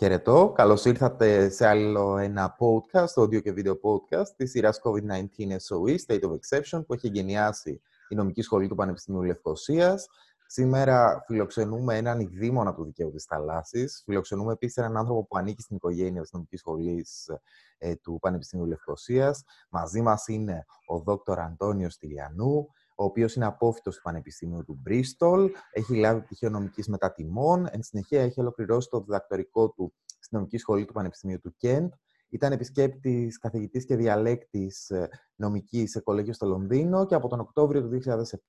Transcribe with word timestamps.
Χαιρετώ. 0.00 0.52
Καλώς 0.54 0.84
ήρθατε 0.84 1.48
σε 1.48 1.66
άλλο 1.66 2.16
ένα 2.16 2.56
podcast, 2.58 3.22
audio 3.22 3.42
και 3.42 3.52
βίντεο 3.52 3.80
podcast 3.82 4.28
της 4.36 4.50
σειράς 4.50 4.80
COVID-19 4.84 5.50
SOE, 5.68 5.96
State 6.06 6.20
of 6.20 6.30
Exception, 6.30 6.86
που 6.86 6.94
έχει 6.94 7.06
εγκαινιάσει 7.06 7.80
η 8.08 8.14
Νομική 8.14 8.42
Σχολή 8.42 8.68
του 8.68 8.74
Πανεπιστημίου 8.74 9.22
Λευκοσίας. 9.22 10.08
Σήμερα 10.46 11.22
φιλοξενούμε 11.26 11.96
έναν 11.96 12.20
ειδήμονα 12.20 12.74
του 12.74 12.84
δικαίου 12.84 13.10
της 13.10 13.24
θαλάσσης. 13.24 14.02
Φιλοξενούμε 14.04 14.52
επίσης 14.52 14.76
έναν 14.76 14.96
άνθρωπο 14.96 15.26
που 15.26 15.36
ανήκει 15.36 15.62
στην 15.62 15.76
οικογένεια 15.76 16.20
της 16.20 16.32
Νομικής 16.32 16.60
Σχολής 16.60 17.30
ε, 17.78 17.94
του 17.94 18.18
Πανεπιστημίου 18.20 18.66
Λευκοσίας. 18.66 19.44
Μαζί 19.70 20.00
μας 20.00 20.28
είναι 20.28 20.66
ο 20.86 20.98
Δόκτωρ 20.98 21.40
Αντώνιος 21.40 21.96
Τηλιανού, 21.96 22.68
ο 23.00 23.04
οποίος 23.04 23.34
είναι 23.34 23.44
απόφυτος 23.44 23.96
του 23.96 24.02
Πανεπιστημίου 24.02 24.64
του 24.64 24.78
Μπρίστολ, 24.82 25.50
έχει 25.72 25.96
λάβει 25.96 26.20
πτυχίο 26.20 26.50
νομικής 26.50 26.88
μετατιμών, 26.88 27.66
εν 27.70 27.82
συνεχεία 27.82 28.22
έχει 28.22 28.40
ολοκληρώσει 28.40 28.88
το 28.88 29.00
διδακτορικό 29.00 29.70
του 29.70 29.94
στην 30.06 30.38
νομική 30.38 30.58
σχολή 30.58 30.84
του 30.84 30.92
Πανεπιστημίου 30.92 31.40
του 31.40 31.54
Κέντ. 31.56 31.92
Ήταν 32.28 32.52
επισκέπτης 32.52 33.38
καθηγητής 33.38 33.84
και 33.84 33.96
διαλέκτης 33.96 34.90
ε, 34.90 35.08
νομικής 35.34 35.90
σε 35.90 36.00
κολέγιο 36.00 36.32
στο 36.32 36.46
Λονδίνο 36.46 37.06
και 37.06 37.14
από 37.14 37.28
τον 37.28 37.40
Οκτώβριο 37.40 37.82
του 37.82 38.00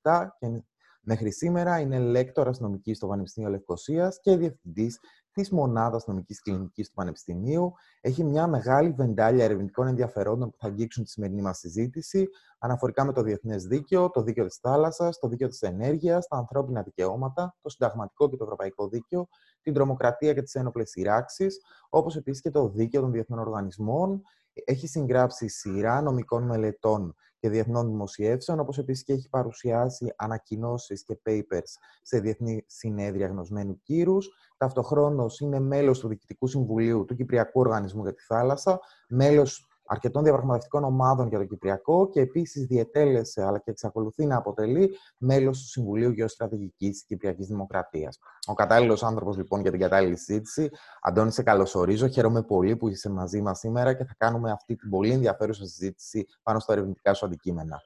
2007 0.03 0.27
και 0.39 0.63
μέχρι 1.01 1.31
σήμερα 1.31 1.79
είναι 1.79 1.99
λέκτορας 1.99 2.59
νομική 2.59 2.93
στο 2.93 3.07
Πανεπιστήμιο 3.07 3.49
Λευκοσίας 3.49 4.19
και 4.21 4.37
διευθυντής 4.37 4.99
της 5.33 5.51
μονάδας 5.51 6.05
νομική 6.07 6.33
κλινικής 6.33 6.87
του 6.87 6.93
Πανεπιστημίου. 6.93 7.73
Έχει 8.01 8.23
μια 8.23 8.47
μεγάλη 8.47 8.89
βεντάλια 8.89 9.43
ερευνητικών 9.43 9.87
ενδιαφερόντων 9.87 10.49
που 10.49 10.57
θα 10.57 10.67
αγγίξουν 10.67 11.03
τη 11.03 11.09
σημερινή 11.09 11.41
μας 11.41 11.57
συζήτηση, 11.57 12.27
αναφορικά 12.59 13.05
με 13.05 13.13
το 13.13 13.21
διεθνές 13.21 13.63
δίκαιο, 13.63 14.09
το 14.09 14.21
δίκαιο 14.21 14.45
της 14.45 14.55
θάλασσας, 14.55 15.19
το 15.19 15.27
δίκαιο 15.27 15.47
της 15.47 15.61
ενέργειας, 15.61 16.27
τα 16.27 16.37
ανθρώπινα 16.37 16.81
δικαιώματα, 16.81 17.55
το 17.61 17.69
συνταγματικό 17.69 18.29
και 18.29 18.35
το 18.35 18.43
ευρωπαϊκό 18.43 18.87
δίκαιο, 18.87 19.27
την 19.61 19.73
τρομοκρατία 19.73 20.33
και 20.33 20.41
τις 20.41 20.55
ένοπλες 20.55 20.89
σειράξεις, 20.89 21.59
όπως 21.89 22.15
επίσης 22.15 22.41
και 22.41 22.49
το 22.49 22.69
δίκαιο 22.69 23.01
των 23.01 23.11
διεθνών 23.11 23.39
οργανισμών. 23.39 24.21
Έχει 24.65 24.87
συγγράψει 24.87 25.47
σειρά 25.47 26.01
νομικών 26.01 26.43
μελετών 26.43 27.15
και 27.41 27.49
διεθνών 27.49 27.87
δημοσιεύσεων, 27.87 28.59
όπως 28.59 28.77
επίσης 28.77 29.03
και 29.03 29.13
έχει 29.13 29.29
παρουσιάσει 29.29 30.13
ανακοινώσεις 30.15 31.03
και 31.03 31.19
papers 31.25 31.77
σε 32.01 32.19
διεθνή 32.19 32.63
συνέδρια 32.67 33.27
γνωσμένου 33.27 33.79
κύρους. 33.81 34.29
Ταυτοχρόνως 34.57 35.39
είναι 35.39 35.59
μέλος 35.59 35.99
του 35.99 36.07
Διοικητικού 36.07 36.47
Συμβουλίου 36.47 37.05
του 37.05 37.15
Κυπριακού 37.15 37.59
Οργανισμού 37.59 38.03
για 38.03 38.13
τη 38.13 38.21
Θάλασσα, 38.23 38.79
μέλος 39.07 39.70
αρκετών 39.91 40.23
διαπραγματευτικών 40.23 40.83
ομάδων 40.83 41.27
για 41.27 41.37
το 41.37 41.45
Κυπριακό 41.45 42.09
και 42.09 42.19
επίσης 42.19 42.65
διετέλεσε 42.65 43.43
αλλά 43.43 43.57
και 43.57 43.71
εξακολουθεί 43.71 44.25
να 44.25 44.37
αποτελεί 44.37 44.97
μέλος 45.17 45.61
του 45.61 45.67
Συμβουλίου 45.67 46.11
Γεωστρατηγικής 46.11 47.03
Κυπριακής 47.03 47.47
Δημοκρατίας. 47.47 48.19
Ο 48.47 48.53
κατάλληλος 48.53 49.03
άνθρωπος 49.03 49.37
λοιπόν 49.37 49.61
για 49.61 49.71
την 49.71 49.79
κατάλληλη 49.79 50.17
συζήτηση. 50.17 50.69
Αντώνη, 51.01 51.31
σε 51.31 51.43
καλωσορίζω. 51.43 52.07
Χαίρομαι 52.07 52.43
πολύ 52.43 52.75
που 52.75 52.87
είσαι 52.87 53.09
μαζί 53.09 53.41
μας 53.41 53.59
σήμερα 53.59 53.93
και 53.93 54.03
θα 54.03 54.15
κάνουμε 54.17 54.51
αυτή 54.51 54.75
την 54.75 54.89
πολύ 54.89 55.11
ενδιαφέρουσα 55.11 55.65
συζήτηση 55.65 56.25
πάνω 56.43 56.59
στα 56.59 56.73
ερευνητικά 56.73 57.13
σου 57.13 57.25
αντικείμενα. 57.25 57.81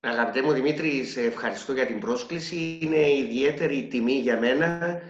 Αγαπητέ 0.00 0.42
μου 0.42 0.52
Δημήτρη, 0.52 1.04
σε 1.04 1.20
ευχαριστώ 1.20 1.72
για 1.72 1.86
την 1.86 2.00
πρόσκληση. 2.00 2.78
Είναι 2.82 3.10
ιδιαίτερη 3.10 3.86
τιμή 3.90 4.12
για 4.12 4.38
μένα, 4.38 5.00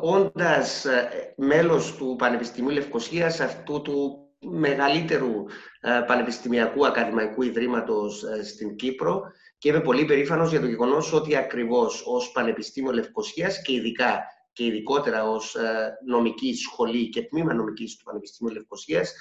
όντας 0.00 0.84
ε, 0.84 1.34
μέλος 1.36 1.96
του 1.96 2.16
Πανεπιστημίου 2.18 2.70
Λευκοσίας, 2.70 3.40
αυτού 3.40 3.82
του 3.82 4.29
μεγαλύτερου 4.40 5.44
ε, 5.80 6.02
πανεπιστημιακού 6.06 6.86
ακαδημαϊκού 6.86 7.42
ιδρύματος 7.42 8.22
ε, 8.22 8.44
στην 8.44 8.76
Κύπρο 8.76 9.22
και 9.58 9.68
είμαι 9.68 9.80
πολύ 9.80 10.04
περήφανος 10.04 10.50
για 10.50 10.60
το 10.60 10.66
γεγονός 10.66 11.12
ότι 11.12 11.36
ακριβώς 11.36 12.02
ως 12.06 12.30
Πανεπιστήμιο 12.30 12.92
Λευκοσίας 12.92 13.62
και 13.62 13.72
ειδικά 13.72 14.22
και 14.52 14.64
ειδικότερα 14.64 15.28
ως 15.28 15.54
ε, 15.54 15.98
νομική 16.06 16.54
σχολή 16.54 17.08
και 17.08 17.22
τμήμα 17.22 17.54
νομικής 17.54 17.96
του 17.96 18.04
Πανεπιστήμιου 18.04 18.52
Λευκοσίας 18.54 19.14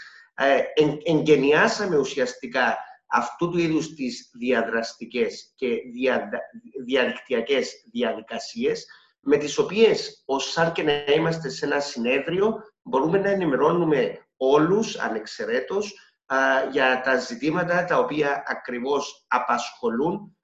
εγγενιάσαμε 1.03 1.97
ουσιαστικά 1.97 2.77
αυτού 3.07 3.49
του 3.49 3.57
είδους 3.57 3.93
τις 3.93 4.31
διαδραστικές 4.33 5.53
και 5.55 5.67
δια, 5.93 6.29
διαδικτυακές 6.85 7.71
διαδικασίες 7.91 8.85
με 9.19 9.37
τις 9.37 9.57
οποίες, 9.57 10.23
ως 10.25 10.51
σαν 10.51 10.71
και 10.71 10.83
να 10.83 11.03
είμαστε 11.15 11.49
σε 11.49 11.65
ένα 11.65 11.79
συνέδριο, 11.79 12.55
μπορούμε 12.81 13.17
να 13.17 13.29
ενημερώνουμε 13.29 14.28
όλους 14.41 14.97
ανεξαιρέτως 14.97 15.99
για 16.71 17.01
τα 17.03 17.17
ζητήματα 17.17 17.85
τα 17.85 17.99
οποία 17.99 18.43
ακριβώς 18.47 19.25
απασχολούν 19.27 20.37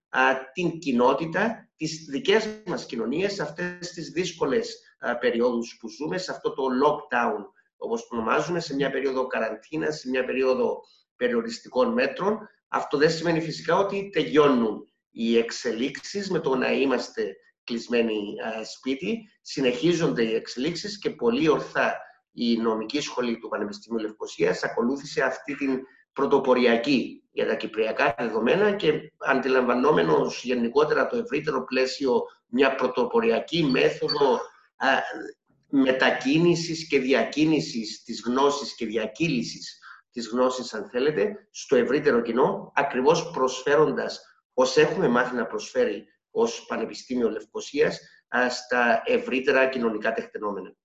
την 0.53 0.79
κοινότητα, 0.79 1.69
τις 1.75 2.05
δικές 2.09 2.61
μας 2.65 2.85
κοινωνίες 2.85 3.33
σε 3.33 3.41
αυτές 3.41 3.91
τις 3.91 4.09
δύσκολες 4.09 4.79
περιόδους 5.19 5.77
που 5.79 5.89
ζούμε, 5.89 6.17
σε 6.17 6.31
αυτό 6.31 6.53
το 6.53 6.63
lockdown 6.85 7.45
όπως 7.77 8.07
το 8.07 8.15
ονομάζουμε, 8.15 8.59
σε 8.59 8.75
μια 8.75 8.91
περίοδο 8.91 9.27
καραντίνας, 9.27 9.99
σε 9.99 10.09
μια 10.09 10.25
περίοδο 10.25 10.79
περιοριστικών 11.15 11.93
μέτρων. 11.93 12.49
Αυτό 12.67 12.97
δεν 12.97 13.11
σημαίνει 13.11 13.41
φυσικά 13.41 13.77
ότι 13.77 14.09
τελειώνουν 14.09 14.89
οι 15.11 15.37
εξελίξεις 15.37 16.29
με 16.29 16.39
το 16.39 16.55
να 16.55 16.71
είμαστε 16.71 17.35
κλεισμένοι 17.63 18.35
σπίτι. 18.73 19.29
Συνεχίζονται 19.41 20.23
οι 20.23 20.35
εξελίξεις 20.35 20.99
και 20.99 21.09
πολύ 21.09 21.49
ορθά 21.49 21.99
η 22.35 22.57
νομική 22.57 23.01
σχολή 23.01 23.37
του 23.37 23.47
Πανεπιστημίου 23.47 23.99
Λευκοσίας 23.99 24.63
ακολούθησε 24.63 25.21
αυτή 25.21 25.55
την 25.55 25.79
πρωτοποριακή 26.13 27.23
για 27.31 27.47
τα 27.47 27.55
κυπριακά 27.55 28.15
δεδομένα 28.17 28.71
και 28.71 29.11
αντιλαμβανόμενος 29.17 30.43
γενικότερα 30.43 31.07
το 31.07 31.17
ευρύτερο 31.17 31.63
πλαίσιο 31.63 32.21
μια 32.47 32.75
πρωτοποριακή 32.75 33.63
μέθοδο 33.63 34.33
α, 34.75 34.87
μετακίνησης 35.69 36.87
και 36.87 36.99
διακίνησης 36.99 38.03
της 38.03 38.23
γνώσης 38.25 38.75
και 38.75 38.85
διακύλησης 38.85 39.79
της 40.11 40.27
γνώσης, 40.27 40.73
αν 40.73 40.89
θέλετε, 40.89 41.47
στο 41.51 41.75
ευρύτερο 41.75 42.21
κοινό, 42.21 42.71
ακριβώς 42.75 43.31
προσφέροντας 43.31 44.21
ως 44.53 44.77
έχουμε 44.77 45.07
μάθει 45.07 45.35
να 45.35 45.45
προσφέρει 45.45 46.05
ως 46.31 46.65
Πανεπιστήμιο 46.65 47.29
Λευκοσίας 47.29 47.99
στα 48.49 49.01
ευρύτερα 49.05 49.67
κοινωνικά 49.67 50.13
τεκτενόμενα. 50.13 50.75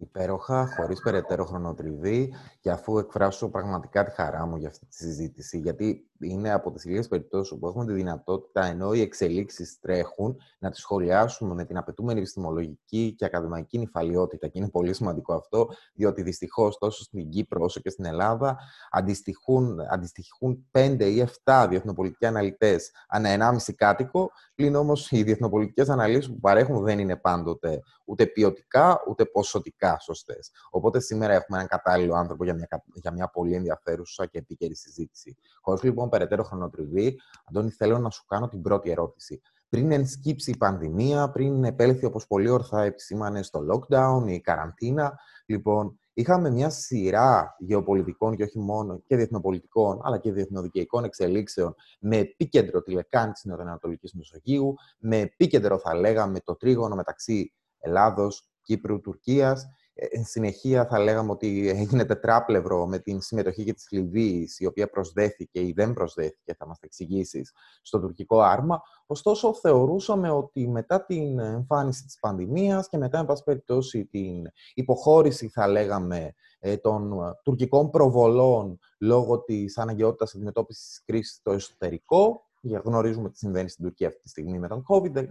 Υπέροχα, 0.00 0.66
χωρίς 0.76 1.00
περαιτέρω 1.00 1.44
χρονοτριβή, 1.44 2.34
και 2.60 2.70
αφού 2.70 2.98
εκφράσω 2.98 3.48
πραγματικά 3.48 4.04
τη 4.04 4.10
χαρά 4.10 4.46
μου 4.46 4.56
για 4.56 4.68
αυτή 4.68 4.86
τη 4.86 4.94
συζήτηση, 4.94 5.58
γιατί 5.58 6.09
είναι 6.20 6.52
από 6.52 6.70
τις 6.70 6.84
λίγες 6.84 7.08
περιπτώσεις 7.08 7.58
που 7.58 7.68
έχουμε 7.68 7.86
τη 7.86 7.92
δυνατότητα, 7.92 8.64
ενώ 8.64 8.92
οι 8.92 9.00
εξελίξεις 9.00 9.78
τρέχουν, 9.80 10.36
να 10.58 10.70
τις 10.70 10.80
σχολιάσουμε 10.80 11.54
με 11.54 11.64
την 11.64 11.76
απαιτούμενη 11.76 12.18
επιστημολογική 12.18 13.14
και 13.18 13.24
ακαδημαϊκή 13.24 13.78
νυφαλιότητα. 13.78 14.48
Και 14.48 14.58
είναι 14.58 14.68
πολύ 14.68 14.94
σημαντικό 14.94 15.34
αυτό, 15.34 15.68
διότι 15.94 16.22
δυστυχώς 16.22 16.78
τόσο 16.78 17.02
στην 17.02 17.28
Κύπρο 17.28 17.64
όσο 17.64 17.80
και 17.80 17.90
στην 17.90 18.04
Ελλάδα 18.04 18.58
αντιστοιχούν, 18.90 19.80
αντιστοιχούν 19.90 20.66
5 20.70 20.96
ή 21.00 21.28
7 21.44 21.66
διεθνοπολιτικοί 21.68 22.26
αναλυτές 22.26 22.90
ανά 23.08 23.28
1,5 23.28 23.74
κάτοικο, 23.76 24.30
πλην 24.54 24.74
όμως 24.74 25.10
οι 25.10 25.22
διεθνοπολιτικές 25.22 25.88
αναλύσεις 25.88 26.28
που 26.30 26.40
παρέχουν 26.40 26.84
δεν 26.84 26.98
είναι 26.98 27.16
πάντοτε 27.16 27.82
ούτε 28.04 28.26
ποιοτικά 28.26 29.02
ούτε 29.08 29.24
ποσοτικά 29.24 29.98
σωστές. 29.98 30.50
Οπότε 30.70 31.00
σήμερα 31.00 31.32
έχουμε 31.32 31.56
έναν 31.56 31.68
κατάλληλο 31.68 32.14
άνθρωπο 32.14 32.44
για 32.44 32.54
μια, 32.54 32.68
για 32.94 33.12
μια 33.12 33.28
πολύ 33.28 33.54
ενδιαφέρουσα 33.54 34.26
και 34.26 34.38
επίκαιρη 34.38 34.76
συζήτηση. 34.76 35.36
Χωρίς 35.60 35.82
λοιπόν 35.82 36.08
περαιτέρω 36.10 36.42
χρονοτριβή, 36.42 37.20
Αντώνη, 37.44 37.70
θέλω 37.70 37.98
να 37.98 38.10
σου 38.10 38.24
κάνω 38.26 38.48
την 38.48 38.62
πρώτη 38.62 38.90
ερώτηση. 38.90 39.40
Πριν 39.68 39.92
ενσκύψει 39.92 40.50
η 40.50 40.56
πανδημία, 40.56 41.30
πριν 41.30 41.64
επέλθει 41.64 42.04
όπως 42.04 42.26
πολύ 42.26 42.48
ορθά 42.48 42.82
επισήμανε 42.82 43.42
στο 43.42 43.60
lockdown, 43.72 44.28
η 44.28 44.40
καραντίνα, 44.40 45.18
λοιπόν, 45.46 45.98
είχαμε 46.12 46.50
μια 46.50 46.70
σειρά 46.70 47.56
γεωπολιτικών 47.58 48.36
και 48.36 48.42
όχι 48.42 48.58
μόνο 48.58 49.02
και 49.06 49.16
διεθνοπολιτικών, 49.16 50.00
αλλά 50.02 50.18
και 50.18 50.32
διεθνοδικαϊκών 50.32 51.04
εξελίξεων 51.04 51.74
με 52.00 52.16
επίκεντρο 52.16 52.82
τη 52.82 52.92
λεκάνη 52.92 53.32
της 53.32 53.44
Νοτιοανατολικής 53.44 54.14
Μεσογείου, 54.14 54.74
με 54.98 55.16
επίκεντρο, 55.18 55.78
θα 55.78 55.94
λέγαμε, 55.94 56.40
το 56.40 56.56
τρίγωνο 56.56 56.94
μεταξύ 56.94 57.52
Ελλάδος, 57.78 58.50
Κύπρου, 58.62 59.00
Τουρκίας 59.00 59.66
Εν 60.10 60.24
συνεχεία 60.24 60.86
θα 60.86 60.98
λέγαμε 60.98 61.30
ότι 61.30 61.68
έγινε 61.68 62.04
τετράπλευρο 62.04 62.86
με 62.86 62.98
την 62.98 63.20
συμμετοχή 63.20 63.64
και 63.64 63.72
της 63.72 63.86
Λιβύης, 63.90 64.58
η 64.58 64.66
οποία 64.66 64.90
προσδέθηκε 64.90 65.60
ή 65.60 65.72
δεν 65.72 65.92
προσδέθηκε, 65.92 66.54
θα 66.54 66.66
μας 66.66 66.78
εξηγήσεις, 66.80 67.52
στο 67.82 68.00
τουρκικό 68.00 68.40
άρμα. 68.40 68.82
Ωστόσο, 69.06 69.54
θεωρούσαμε 69.54 70.30
ότι 70.30 70.68
μετά 70.68 71.04
την 71.04 71.38
εμφάνιση 71.38 72.04
της 72.04 72.18
πανδημίας 72.18 72.88
και 72.88 72.98
μετά, 72.98 73.18
εν 73.18 73.24
πάση 73.26 73.42
περιπτώσει, 73.44 74.06
την 74.06 74.46
υποχώρηση, 74.74 75.48
θα 75.48 75.68
λέγαμε, 75.68 76.34
ε, 76.58 76.76
των 76.76 77.20
τουρκικών 77.44 77.90
προβολών 77.90 78.78
λόγω 78.98 79.42
της 79.42 79.78
αναγκαιότητας 79.78 80.34
αντιμετώπισης 80.34 80.86
της 80.86 81.02
κρίσης 81.04 81.34
στο 81.34 81.52
εσωτερικό, 81.52 82.49
γνωρίζουμε 82.60 83.30
τι 83.30 83.38
συμβαίνει 83.38 83.68
στην 83.68 83.84
Τουρκία 83.84 84.08
αυτή 84.08 84.20
τη 84.20 84.28
στιγμή 84.28 84.58
με 84.58 84.68
τον 84.68 84.84
COVID-19. 84.88 85.24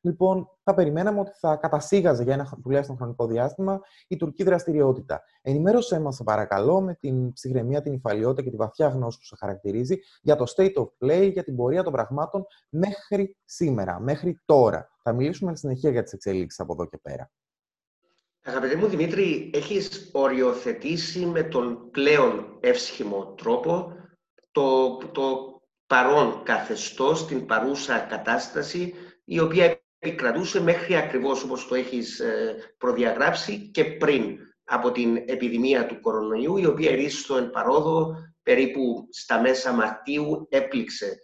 Λοιπόν, 0.00 0.48
θα 0.62 0.74
περιμέναμε 0.74 1.20
ότι 1.20 1.30
θα 1.34 1.56
κατασύγαζε 1.56 2.22
για 2.22 2.32
ένα 2.32 2.58
τουλάχιστον 2.62 2.96
χρονικό 2.96 3.26
διάστημα 3.26 3.80
η 4.08 4.16
τουρκική 4.16 4.42
δραστηριότητα. 4.42 5.22
Ενημέρωσέ 5.42 6.00
μας, 6.00 6.20
παρακαλώ, 6.24 6.80
με 6.80 6.94
την 6.94 7.32
ψυχραιμία, 7.32 7.82
την 7.82 7.92
υφαλιότητα 7.92 8.42
και 8.42 8.50
τη 8.50 8.56
βαθιά 8.56 8.88
γνώση 8.88 9.18
που 9.18 9.24
σε 9.24 9.36
χαρακτηρίζει 9.38 9.98
για 10.22 10.36
το 10.36 10.44
state 10.56 10.74
of 10.74 10.88
play, 10.98 11.30
για 11.32 11.44
την 11.44 11.56
πορεία 11.56 11.82
των 11.82 11.92
πραγμάτων 11.92 12.46
μέχρι 12.68 13.36
σήμερα, 13.44 14.00
μέχρι 14.00 14.40
τώρα. 14.44 14.90
Θα 15.02 15.12
μιλήσουμε 15.12 15.56
συνεχεία 15.56 15.90
για 15.90 16.02
τις 16.02 16.12
εξελίξεις 16.12 16.60
από 16.60 16.72
εδώ 16.72 16.86
και 16.86 16.98
πέρα. 17.02 17.30
Αγαπητέ 18.44 18.76
μου 18.76 18.86
Δημήτρη, 18.86 19.50
έχεις 19.54 20.10
οριοθετήσει 20.12 21.26
με 21.26 21.42
τον 21.42 21.90
πλέον 21.90 22.58
εύσχημο 22.60 23.34
τρόπο 23.36 23.92
το, 24.52 24.96
το 24.96 25.59
παρόν 25.90 26.42
καθεστώς, 26.42 27.26
την 27.26 27.46
παρούσα 27.46 27.98
κατάσταση, 27.98 28.94
η 29.24 29.40
οποία 29.40 29.82
επικρατούσε 29.98 30.60
μέχρι 30.60 30.96
ακριβώς 30.96 31.42
όπως 31.42 31.68
το 31.68 31.74
έχεις 31.74 32.20
ε, 32.20 32.56
προδιαγράψει 32.78 33.70
και 33.72 33.84
πριν 33.84 34.38
από 34.64 34.92
την 34.92 35.16
επιδημία 35.16 35.86
του 35.86 36.00
κορονοϊού, 36.00 36.56
η 36.56 36.66
οποία 36.66 36.90
ερίστο 36.90 37.36
εν 37.36 37.50
παρόδο 37.50 38.16
περίπου 38.42 39.08
στα 39.10 39.40
μέσα 39.40 39.72
Μαρτίου 39.72 40.46
έπληξε 40.50 41.18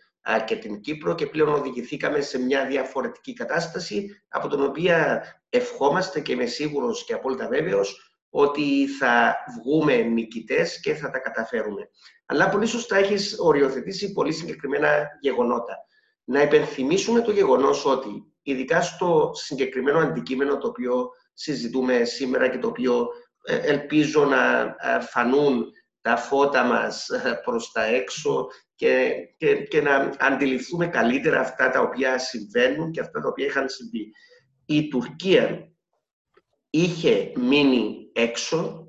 και 0.44 0.56
την 0.56 0.80
Κύπρο 0.80 1.14
και 1.14 1.26
πλέον 1.26 1.54
οδηγηθήκαμε 1.54 2.20
σε 2.20 2.38
μια 2.38 2.66
διαφορετική 2.66 3.32
κατάσταση 3.32 4.22
από 4.28 4.48
την 4.48 4.62
οποία 4.62 5.22
ευχόμαστε 5.48 6.20
και 6.20 6.32
είμαι 6.32 6.46
σίγουρος 6.46 7.04
και 7.04 7.14
απόλυτα 7.14 7.48
βέβαιος 7.48 8.15
ότι 8.30 8.86
θα 8.98 9.36
βγούμε 9.58 9.96
νικητές 9.96 10.80
και 10.80 10.94
θα 10.94 11.10
τα 11.10 11.18
καταφέρουμε. 11.18 11.88
Αλλά 12.26 12.48
πολύ 12.48 12.66
σωστά 12.66 12.96
έχεις 12.96 13.36
οριοθετήσει 13.38 14.12
πολύ 14.12 14.32
συγκεκριμένα 14.32 15.06
γεγονότα. 15.20 15.76
Να 16.24 16.42
υπενθυμίσουμε 16.42 17.20
το 17.20 17.30
γεγονός 17.30 17.86
ότι 17.86 18.32
ειδικά 18.42 18.80
στο 18.80 19.30
συγκεκριμένο 19.34 19.98
αντικείμενο 19.98 20.58
το 20.58 20.68
οποίο 20.68 21.08
συζητούμε 21.34 22.04
σήμερα 22.04 22.48
και 22.48 22.58
το 22.58 22.68
οποίο 22.68 23.08
ε, 23.42 23.56
ελπίζω 23.56 24.24
να 24.24 24.60
ε, 24.62 25.00
φανούν 25.00 25.66
τα 26.00 26.16
φώτα 26.16 26.64
μας 26.64 27.08
ε, 27.08 27.40
προς 27.44 27.72
τα 27.72 27.84
έξω 27.84 28.46
και, 28.74 29.14
και, 29.36 29.54
και 29.54 29.80
να 29.80 30.16
αντιληφθούμε 30.18 30.86
καλύτερα 30.86 31.40
αυτά 31.40 31.70
τα 31.70 31.80
οποία 31.80 32.18
συμβαίνουν 32.18 32.90
και 32.90 33.00
αυτά 33.00 33.20
τα 33.20 33.28
οποία 33.28 33.46
είχαν 33.46 33.68
συμβεί. 33.68 34.12
Η 34.66 34.88
Τουρκία 34.88 35.70
είχε 36.82 37.32
μείνει 37.36 38.10
έξω 38.12 38.86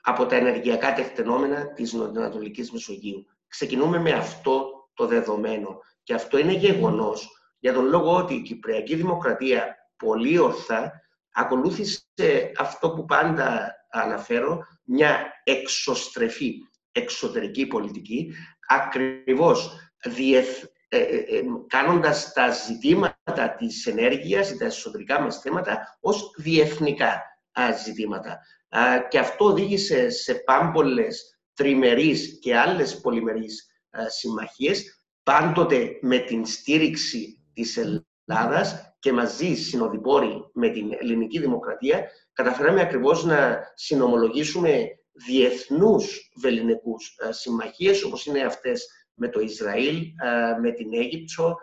από 0.00 0.26
τα 0.26 0.36
ενεργειακά 0.36 0.92
τεκτενόμενα 0.92 1.72
της 1.72 1.92
Νοτιοανατολικής 1.92 2.72
Μεσογείου. 2.72 3.26
Ξεκινούμε 3.48 3.98
με 3.98 4.12
αυτό 4.12 4.88
το 4.94 5.06
δεδομένο. 5.06 5.78
Και 6.02 6.14
αυτό 6.14 6.38
είναι 6.38 6.52
γεγονός 6.52 7.28
για 7.58 7.72
τον 7.72 7.84
λόγο 7.84 8.16
ότι 8.16 8.34
η 8.34 8.42
Κυπριακή 8.42 8.94
Δημοκρατία 8.94 9.76
πολύ 9.96 10.38
ορθά 10.38 10.92
ακολούθησε 11.32 12.52
αυτό 12.58 12.90
που 12.90 13.04
πάντα 13.04 13.74
αναφέρω, 13.90 14.66
μια 14.84 15.32
εξωστρεφή 15.44 16.68
εξωτερική 16.92 17.66
πολιτική, 17.66 18.34
ακριβώς 18.68 19.76
διεθ, 20.04 20.64
ε, 20.88 20.98
ε, 20.98 21.16
ε, 21.16 21.42
κάνοντας 21.66 22.32
τα 22.32 22.50
ζητήματα 22.50 23.15
της 23.58 23.86
ενέργειας, 23.86 24.56
τα 24.56 24.64
εσωτερικά 24.64 25.20
μας 25.20 25.40
θέματα, 25.40 25.98
ως 26.00 26.30
διεθνικά 26.36 27.22
ζητήματα. 27.84 28.38
Και 29.08 29.18
αυτό 29.18 29.44
οδήγησε 29.44 30.10
σε 30.10 30.34
πάμπολες 30.34 31.38
τριμερείς 31.54 32.38
και 32.40 32.56
άλλες 32.56 33.00
πολυμερείς 33.00 33.66
συμμαχίες, 34.08 35.00
πάντοτε 35.22 35.98
με 36.00 36.18
την 36.18 36.46
στήριξη 36.46 37.44
της 37.52 37.78
Ελλάδας 38.26 38.94
και 38.98 39.12
μαζί 39.12 39.54
συνοδοιπόροι 39.54 40.50
με 40.52 40.68
την 40.68 40.92
ελληνική 41.00 41.40
δημοκρατία, 41.40 42.10
καταφέραμε 42.32 42.80
ακριβώς 42.80 43.24
να 43.24 43.58
συνομολογήσουμε 43.74 44.86
διεθνούς 45.26 46.30
βεληνικούς 46.36 47.16
συμμαχίες, 47.30 48.02
όπως 48.02 48.26
είναι 48.26 48.40
αυτές 48.40 49.05
με 49.16 49.28
το 49.28 49.40
Ισραήλ, 49.40 50.02
με 50.60 50.70
την 50.70 50.94
Αίγυπτο, 50.94 51.56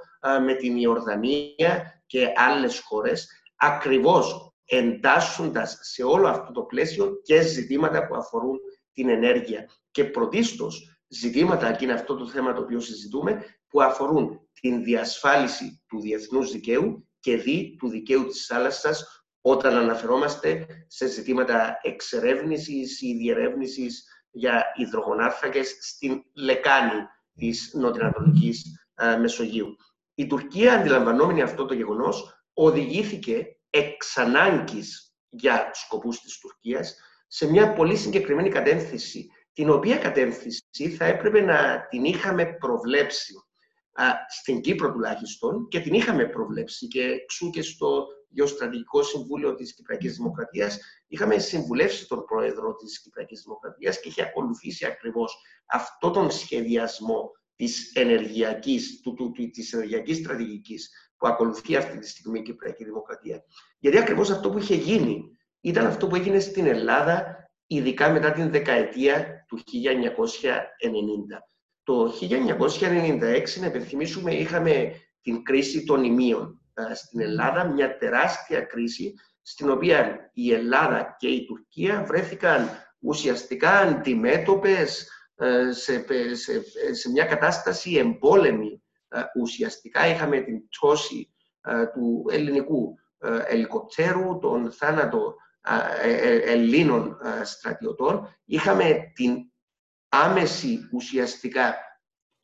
με 0.45 0.53
την 0.53 0.77
Ιορδανία 0.77 2.01
και 2.05 2.31
άλλες 2.35 2.79
χώρες, 2.79 3.27
ακριβώς 3.55 4.53
εντάσσοντας 4.65 5.77
σε 5.81 6.03
όλο 6.03 6.27
αυτό 6.27 6.51
το 6.51 6.61
πλαίσιο 6.61 7.21
και 7.23 7.41
ζητήματα 7.41 8.07
που 8.07 8.15
αφορούν 8.15 8.59
την 8.93 9.09
ενέργεια. 9.09 9.69
Και 9.91 10.05
πρωτίστως 10.05 10.97
ζητήματα, 11.07 11.71
και 11.71 11.83
είναι 11.83 11.93
αυτό 11.93 12.15
το 12.15 12.27
θέμα 12.27 12.53
το 12.53 12.61
οποίο 12.61 12.79
συζητούμε, 12.79 13.45
που 13.67 13.81
αφορούν 13.81 14.39
την 14.53 14.83
διασφάλιση 14.83 15.83
του 15.87 15.99
διεθνούς 15.99 16.51
δικαίου 16.51 17.07
και 17.19 17.37
δι 17.37 17.75
του 17.79 17.89
δικαίου 17.89 18.25
της 18.25 18.45
θάλασσας 18.45 19.25
όταν 19.41 19.75
αναφερόμαστε 19.75 20.65
σε 20.87 21.07
ζητήματα 21.07 21.79
εξερεύνησης 21.81 23.01
ή 23.01 23.13
διερεύνησης 23.13 24.03
για 24.31 24.63
υδρογονάρθακες 24.75 25.77
στην 25.79 26.23
λεκάνη 26.33 27.07
της 27.35 27.71
νοτιοανατολικής 27.73 28.87
ε, 28.95 29.15
Μεσογείου. 29.15 29.75
Η 30.15 30.27
Τουρκία, 30.27 30.73
αντιλαμβανόμενη 30.73 31.41
αυτό 31.41 31.65
το 31.65 31.73
γεγονός, 31.73 32.45
οδηγήθηκε 32.53 33.57
εξ 33.69 34.17
ανάγκης 34.17 35.13
για 35.29 35.69
σκοπούς 35.73 36.19
της 36.19 36.37
Τουρκίας 36.39 36.95
σε 37.27 37.49
μια 37.49 37.73
πολύ 37.73 37.95
συγκεκριμένη 37.95 38.49
κατεύθυνση, 38.49 39.29
την 39.53 39.69
οποία 39.69 39.97
κατεύθυνση 39.97 40.89
θα 40.97 41.05
έπρεπε 41.05 41.41
να 41.41 41.87
την 41.89 42.03
είχαμε 42.03 42.45
προβλέψει 42.45 43.33
στην 44.29 44.61
Κύπρο 44.61 44.91
τουλάχιστον 44.91 45.67
και 45.67 45.79
την 45.79 45.93
είχαμε 45.93 46.25
προβλέψει 46.25 46.87
και 46.87 47.01
εξού 47.01 47.49
και 47.49 47.61
στο 47.61 48.07
Γεωστρατηγικό 48.33 49.03
Συμβούλιο 49.03 49.55
της 49.55 49.73
Κυπριακής 49.73 50.15
Δημοκρατίας 50.15 50.79
είχαμε 51.07 51.37
συμβουλεύσει 51.37 52.07
τον 52.07 52.25
Πρόεδρο 52.25 52.75
της 52.75 53.01
Κυπριακής 53.01 53.41
Δημοκρατίας 53.41 53.99
και 53.99 54.07
είχε 54.07 54.21
ακολουθήσει 54.21 54.85
ακριβώς 54.85 55.37
αυτό 55.65 56.11
τον 56.11 56.31
σχεδιασμό 56.31 57.31
της 57.55 57.91
ενεργειακής, 57.95 59.01
του, 59.01 59.13
του, 59.13 59.31
του, 59.31 59.49
της 59.49 59.73
ενεργειακής 59.73 60.17
στρατηγικής 60.17 60.89
που 61.17 61.27
ακολουθεί 61.27 61.75
αυτή 61.75 61.97
τη 61.97 62.07
στιγμή 62.07 62.39
η 62.39 62.43
Κυπριακή 62.43 62.83
Δημοκρατία. 62.83 63.43
Γιατί 63.79 63.97
ακριβώς 63.97 64.29
αυτό 64.29 64.49
που 64.49 64.57
είχε 64.57 64.75
γίνει 64.75 65.37
ήταν 65.61 65.85
αυτό 65.85 66.07
που 66.07 66.15
έγινε 66.15 66.39
στην 66.39 66.65
Ελλάδα 66.65 67.43
ειδικά 67.67 68.11
μετά 68.11 68.31
την 68.31 68.51
δεκαετία 68.51 69.45
του 69.47 69.57
1990. 69.57 69.61
Το 71.83 72.13
1996, 72.21 73.59
να 73.59 73.65
υπενθυμίσουμε, 73.65 74.33
είχαμε 74.33 74.91
την 75.21 75.43
κρίση 75.43 75.83
των 75.83 76.03
ημείων 76.03 76.57
ε, 76.61 76.62
στην 76.93 77.19
Ελλάδα, 77.21 77.63
μια 77.63 77.97
τεράστια 77.97 78.61
κρίση, 78.61 79.13
στην 79.41 79.69
οποία 79.69 80.29
η 80.33 80.53
Ελλάδα 80.53 81.15
και 81.19 81.27
η 81.27 81.45
Τουρκία 81.45 82.03
βρέθηκαν 82.03 82.69
ουσιαστικά 82.99 83.71
αντιμέτωπες 83.71 85.09
ε, 85.35 85.71
σε, 85.71 86.05
σε, 86.35 86.63
σε 86.93 87.09
μια 87.09 87.25
κατάσταση 87.25 87.95
εμπόλεμη. 87.95 88.83
Ε, 89.07 89.21
ουσιαστικά 89.41 90.07
είχαμε 90.07 90.39
την 90.39 90.67
πτώση 90.67 91.27
του 91.93 92.25
ελληνικού 92.29 92.97
ελικοπτέρου, 93.47 94.39
τον 94.39 94.71
θάνατο 94.71 95.35
Ελλήνων 96.45 97.17
στρατιωτών. 97.43 98.35
Είχαμε 98.45 99.11
την 99.15 99.51
άμεση 100.09 100.89
ουσιαστικά 100.91 101.75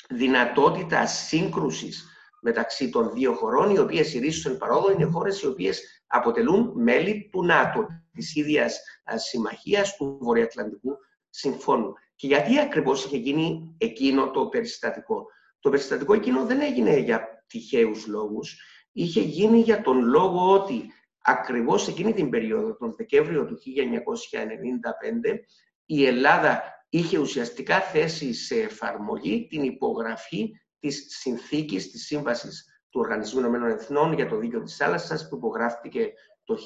δυνατότητα 0.09 1.05
σύγκρουσης 1.05 2.07
μεταξύ 2.41 2.89
των 2.89 3.12
δύο 3.13 3.34
χωρών, 3.34 3.75
οι 3.75 3.79
οποίες 3.79 4.13
ειρήσουν 4.13 4.58
παρόδο 4.58 4.91
είναι 4.91 5.05
χώρες 5.05 5.41
οι 5.41 5.48
οποίες 5.48 6.03
αποτελούν 6.08 6.72
μέλη 6.75 7.29
του 7.31 7.46
ΝΑΤΟ, 7.46 7.88
της 8.13 8.36
ίδιας 8.36 8.81
συμμαχίας 9.15 9.96
του 9.96 10.17
Βορειοατλαντικού 10.22 10.98
Συμφώνου. 11.29 11.93
Και 12.15 12.27
γιατί 12.27 12.60
ακριβώς 12.60 13.05
είχε 13.05 13.17
γίνει 13.17 13.75
εκείνο 13.77 14.31
το 14.31 14.48
περιστατικό; 14.48 15.25
Το 15.60 15.69
περιστατικό 15.69 16.13
εκείνο 16.13 16.46
δεν 16.46 16.62
έγινε 16.62 16.98
για 16.98 17.43
τυχαίους 17.48 18.08
λόγους, 18.08 18.62
είχε 18.91 19.22
γίνει 19.22 19.60
για 19.60 19.81
τον 19.81 20.03
λόγο 20.03 20.51
ότι 20.51 20.93
ακριβώς 21.22 21.88
εκείνη 21.88 22.13
την 22.13 22.29
περίοδο, 22.29 22.75
τον 22.75 22.93
Δεκέμβριο 22.98 23.46
του 23.46 23.58
1995, 23.58 25.39
η 25.86 26.05
Ελλάδα 26.05 26.62
είχε 26.89 27.17
ουσιαστικά 27.17 27.81
θέσει 27.81 28.34
σε 28.34 28.55
εφαρμογή 28.55 29.48
την 29.50 29.63
υπογραφή 29.63 30.51
της 30.79 31.05
συνθήκης 31.09 31.91
της 31.91 32.05
Σύμβασης 32.05 32.65
του 32.89 33.00
Οργανισμού 33.00 33.39
Ηνωμένων 33.39 33.69
Εθνών 33.69 34.13
για 34.13 34.27
το 34.27 34.38
Δίκαιο 34.38 34.63
της 34.63 34.75
Θάλασσας 34.75 35.27
που 35.27 35.36
υπογράφηκε 35.36 36.13
το 36.43 36.57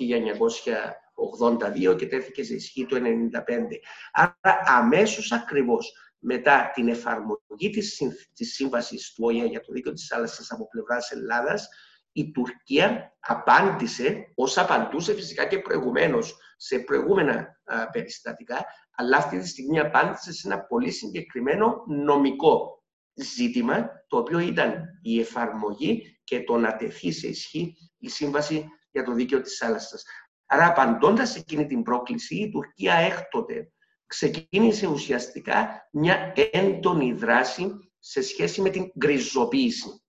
1982 1.90 1.96
και 1.98 2.08
τέθηκε 2.08 2.44
σε 2.44 2.54
ισχύ 2.54 2.86
το 2.86 2.96
1995. 2.96 3.00
Άρα 4.12 4.60
αμέσως 4.66 5.32
ακριβώς 5.32 5.94
μετά 6.20 6.72
την 6.74 6.88
εφαρμογή 6.88 7.70
της, 7.72 8.02
της 8.34 8.54
Σύμβασης 8.54 9.14
του 9.14 9.24
ΟΗΕ 9.26 9.46
για 9.46 9.62
το 9.62 9.72
Δίκαιο 9.72 9.94
της 9.94 10.08
Θάλασσας 10.08 10.52
από 10.52 10.68
πλευράς 10.68 11.12
Ελλάδας, 11.12 11.68
η 12.12 12.32
Τουρκία 12.32 13.16
απάντησε, 13.20 14.32
ως 14.36 14.58
απαντούσε 14.58 15.14
φυσικά 15.14 15.46
και 15.46 15.60
προηγουμένως 15.60 16.38
σε 16.58 16.80
προηγούμενα 16.80 17.62
περιστατικά, 17.92 18.66
αλλά 18.96 19.18
αυτή 19.18 19.40
τη 19.40 19.48
στιγμή 19.48 19.80
απάντησε 19.80 20.34
σε 20.34 20.48
ένα 20.48 20.60
πολύ 20.60 20.92
συγκεκριμένο 20.92 21.84
νομικό 21.88 22.73
ζήτημα, 23.14 23.90
το 24.08 24.18
οποίο 24.18 24.40
ήταν 24.40 24.84
η 25.02 25.20
εφαρμογή 25.20 26.20
και 26.24 26.44
το 26.44 26.58
να 26.58 26.76
τεθεί 26.76 27.12
σε 27.12 27.28
ισχύ 27.28 27.76
η 27.98 28.10
Σύμβαση 28.10 28.68
για 28.92 29.04
το 29.04 29.14
Δίκαιο 29.14 29.42
της 29.42 29.58
Θάλασσας. 29.58 30.04
Άρα, 30.46 30.68
απαντώντας 30.68 31.32
σε 31.32 31.40
εκείνη 31.40 31.66
την 31.66 31.84
πρόκληση, 31.84 32.36
η 32.36 32.50
Τουρκία 32.50 32.94
έκτοτε 32.94 33.72
ξεκίνησε 34.08 34.88
ουσιαστικά 34.88 35.90
μια 35.92 36.34
έντονη 36.52 37.14
δράση 37.14 37.72
σε 38.00 38.22
σχέση 38.22 38.62
με 38.62 38.70
την 38.70 38.92
γκριζοποίηση, 38.98 40.04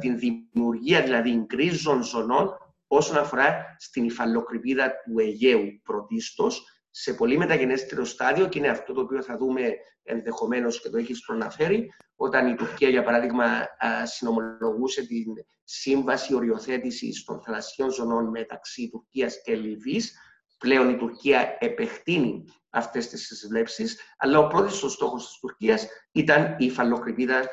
την 0.00 0.18
δημιουργία 0.18 1.02
δηλαδή 1.02 1.44
γκρίζων 1.46 2.02
ζωνών 2.02 2.50
όσον 2.86 3.16
αφορά 3.16 3.76
στην 3.78 4.04
υφαλοκρηπίδα 4.04 4.90
του 4.90 5.18
Αιγαίου 5.18 5.80
πρωτίστως, 5.82 6.79
σε 6.90 7.14
πολύ 7.14 7.38
μεταγενέστερο 7.38 8.04
στάδιο 8.04 8.48
και 8.48 8.58
είναι 8.58 8.68
αυτό 8.68 8.92
το 8.92 9.00
οποίο 9.00 9.22
θα 9.22 9.36
δούμε 9.36 9.74
ενδεχομένως 10.02 10.80
και 10.82 10.88
το 10.88 10.98
έχεις 10.98 11.24
προαναφέρει, 11.24 11.92
όταν 12.16 12.46
η 12.46 12.54
Τουρκία, 12.54 12.88
για 12.88 13.02
παράδειγμα, 13.02 13.66
συνομολογούσε 14.04 15.06
την 15.06 15.24
σύμβαση 15.64 16.34
οριοθέτησης 16.34 17.24
των 17.24 17.42
θαλασσιών 17.42 17.90
ζωνών 17.90 18.28
μεταξύ 18.28 18.88
Τουρκίας 18.90 19.42
και 19.42 19.54
Λιβύης, 19.54 20.18
πλέον 20.58 20.88
η 20.88 20.96
Τουρκία 20.96 21.56
επεκτείνει 21.58 22.44
αυτές 22.70 23.08
τις 23.08 23.26
συζητήσεις, 23.26 24.00
αλλά 24.18 24.38
ο 24.38 24.46
πρώτος 24.46 24.82
ο 24.82 24.88
στόχος 24.88 25.26
της 25.26 25.38
Τουρκίας 25.38 25.86
ήταν 26.12 26.56
η 26.58 26.70
φαλοκρηπίδα 26.70 27.48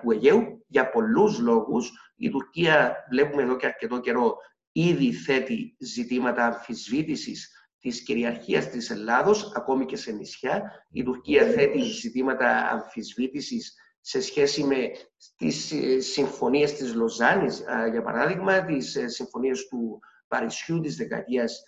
του 0.00 0.10
Αιγαίου 0.10 0.64
για 0.66 0.90
πολλούς 0.90 1.38
λόγους. 1.38 1.92
Η 2.16 2.30
Τουρκία, 2.30 3.06
βλέπουμε 3.10 3.42
εδώ 3.42 3.56
και 3.56 3.66
αρκετό 3.66 4.00
καιρό, 4.00 4.36
ήδη 4.72 5.12
θέτει 5.12 5.76
ζητήματα 5.78 6.44
αμφισβήτησης 6.44 7.61
της 7.82 8.02
κυριαρχίας 8.02 8.68
της 8.68 8.90
Ελλάδος, 8.90 9.52
ακόμη 9.54 9.86
και 9.86 9.96
σε 9.96 10.12
νησιά. 10.12 10.86
Η 10.90 11.02
Τουρκία 11.02 11.46
θέτει 11.46 11.80
ζητήματα 11.80 12.68
αμφισβήτησης 12.70 13.74
σε 14.00 14.20
σχέση 14.20 14.64
με 14.64 14.90
τις 15.36 15.72
ε, 15.72 16.00
συμφωνίες 16.00 16.72
της 16.72 16.94
Λοζάνης, 16.94 17.64
για 17.90 18.02
παράδειγμα, 18.02 18.64
τις 18.64 18.96
ε, 18.96 19.08
συμφωνίες 19.08 19.68
του 19.68 19.98
Παρισιού 20.28 20.80
της 20.80 20.96
δεκαετίας 20.96 21.62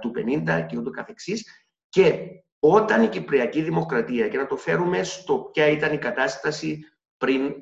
του 0.00 0.12
50 0.16 0.66
και 0.68 0.76
ούτω 0.78 0.90
καθεξής. 0.90 1.44
Και 1.88 2.28
όταν 2.58 3.02
η 3.02 3.08
Κυπριακή 3.08 3.62
Δημοκρατία, 3.62 4.28
και 4.28 4.36
να 4.36 4.46
το 4.46 4.56
φέρουμε 4.56 5.02
στο 5.02 5.50
ποια 5.52 5.66
ήταν 5.66 5.92
η 5.92 5.98
κατάσταση 5.98 6.78
πριν 7.16 7.54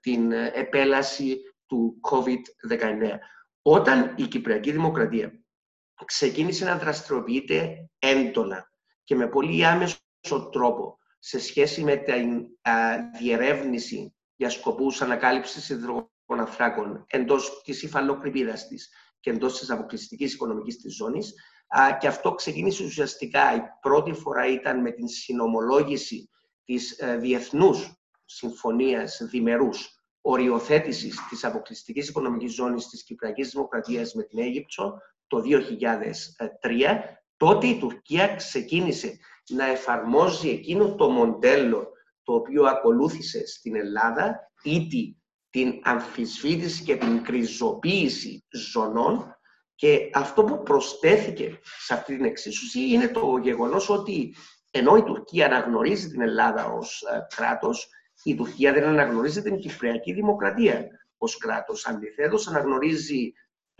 την 0.00 0.32
επέλαση 0.32 1.40
του 1.66 2.00
COVID-19. 2.10 3.18
Όταν 3.62 4.14
η 4.16 4.22
Κυπριακή 4.22 4.72
Δημοκρατία 4.72 5.41
ξεκίνησε 6.04 6.64
να 6.64 6.78
δραστηριοποιείται 6.78 7.88
έντονα 7.98 8.70
και 9.04 9.14
με 9.14 9.28
πολύ 9.28 9.66
άμεσο 9.66 9.98
τρόπο 10.52 10.98
σε 11.18 11.40
σχέση 11.40 11.84
με 11.84 11.96
την 11.96 12.46
διερεύνηση 13.18 14.14
για 14.36 14.50
σκοπούς 14.50 15.02
ανακάλυψης 15.02 15.68
υδρογοναθράκων 15.68 17.04
εντός 17.08 17.62
της 17.64 17.82
υφαλοκρηπίδας 17.82 18.68
της 18.68 18.90
και 19.20 19.30
εντός 19.30 19.58
της 19.58 19.70
αποκλειστικής 19.70 20.34
οικονομικής 20.34 20.76
της 20.76 20.94
ζώνης. 20.94 21.34
Και 22.00 22.06
αυτό 22.06 22.34
ξεκίνησε 22.34 22.84
ουσιαστικά, 22.84 23.54
η 23.54 23.60
πρώτη 23.80 24.12
φορά 24.12 24.46
ήταν 24.46 24.80
με 24.80 24.90
την 24.90 25.08
συνομολόγηση 25.08 26.30
της 26.64 26.98
ε, 26.98 27.16
Διεθνούς 27.16 27.92
Συμφωνίας 28.24 29.20
Διμερούς 29.30 30.02
οριοθέτησης 30.20 31.26
της 31.28 31.44
αποκλειστικής 31.44 32.08
οικονομικής 32.08 32.54
ζώνης 32.54 32.88
της 32.88 33.04
Κυπριακής 33.04 33.50
Δημοκρατίας 33.50 34.14
με 34.14 34.22
την 34.22 34.38
Αίγυπτο 34.38 34.98
το 35.32 35.42
2003, 35.44 36.98
τότε 37.36 37.66
η 37.66 37.78
Τουρκία 37.78 38.34
ξεκίνησε 38.36 39.18
να 39.48 39.66
εφαρμόζει 39.66 40.48
εκείνο 40.48 40.94
το 40.94 41.10
μοντέλο 41.10 41.88
το 42.22 42.34
οποίο 42.34 42.64
ακολούθησε 42.64 43.46
στην 43.46 43.76
Ελλάδα, 43.76 44.52
ήτι 44.62 45.16
την 45.50 45.80
αμφισβήτηση 45.82 46.84
και 46.84 46.96
την 46.96 47.22
κρυζοποίηση 47.22 48.44
ζωνών 48.50 49.36
και 49.74 50.10
αυτό 50.12 50.44
που 50.44 50.62
προσθέθηκε 50.62 51.58
σε 51.78 51.94
αυτή 51.94 52.16
την 52.16 52.24
εξίσωση 52.24 52.80
είναι 52.80 53.08
το 53.08 53.36
γεγονός 53.42 53.88
ότι 53.90 54.34
ενώ 54.70 54.96
η 54.96 55.02
Τουρκία 55.02 55.46
αναγνωρίζει 55.46 56.08
την 56.08 56.20
Ελλάδα 56.20 56.66
ως 56.66 57.02
ε, 57.02 57.26
κράτος, 57.36 57.88
η 58.22 58.34
Τουρκία 58.34 58.72
δεν 58.72 58.84
αναγνωρίζει 58.84 59.42
την 59.42 59.58
Κυπριακή 59.58 60.12
Δημοκρατία 60.12 60.86
ως 61.16 61.36
κράτος. 61.36 61.86
Αντιθέτως, 61.86 62.48
αναγνωρίζει 62.48 63.32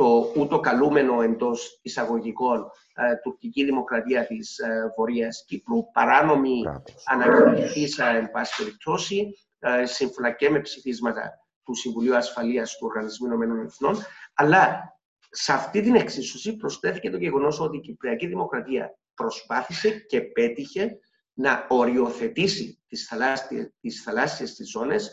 το 0.02 0.32
ούτω 0.36 0.60
καλούμενο 0.60 1.22
εντός 1.22 1.78
εισαγωγικών 1.82 2.70
ε, 2.94 3.16
τουρκική 3.22 3.64
δημοκρατία 3.64 4.26
της 4.26 4.58
ε, 4.58 4.92
Βορείας 4.96 5.44
Κύπρου, 5.46 5.90
παράνομη 5.92 6.62
ανακοινωθήσα 7.04 8.06
εν 8.06 8.30
πάση 8.30 8.62
περιπτώσει, 8.62 9.38
ε, 9.58 9.86
σύμφωνα 9.86 10.30
και 10.30 10.50
με 10.50 10.60
ψηφίσματα 10.60 11.30
του 11.64 11.74
Συμβουλίου 11.74 12.16
Ασφαλείας 12.16 12.76
του 12.76 12.86
Οργανισμού 12.88 13.26
Ηνωμένων 13.26 13.64
Εθνών, 13.64 13.96
αλλά 14.34 14.96
σε 15.30 15.52
αυτή 15.52 15.80
την 15.80 15.94
εξίσωση 15.94 16.56
προσθέθηκε 16.56 17.10
το 17.10 17.16
γεγονός 17.16 17.60
ότι 17.60 17.76
η 17.76 17.80
Κυπριακή 17.80 18.26
Δημοκρατία 18.26 18.98
προσπάθησε 19.14 19.90
και 19.90 20.20
πέτυχε 20.20 20.98
να 21.32 21.66
οριοθετήσει 21.68 22.82
τις 22.88 23.06
θαλάσσιες, 23.06 23.72
τις 23.80 24.02
θαλάσσιες 24.02 24.54
τις 24.54 24.70
ζώνες, 24.70 25.12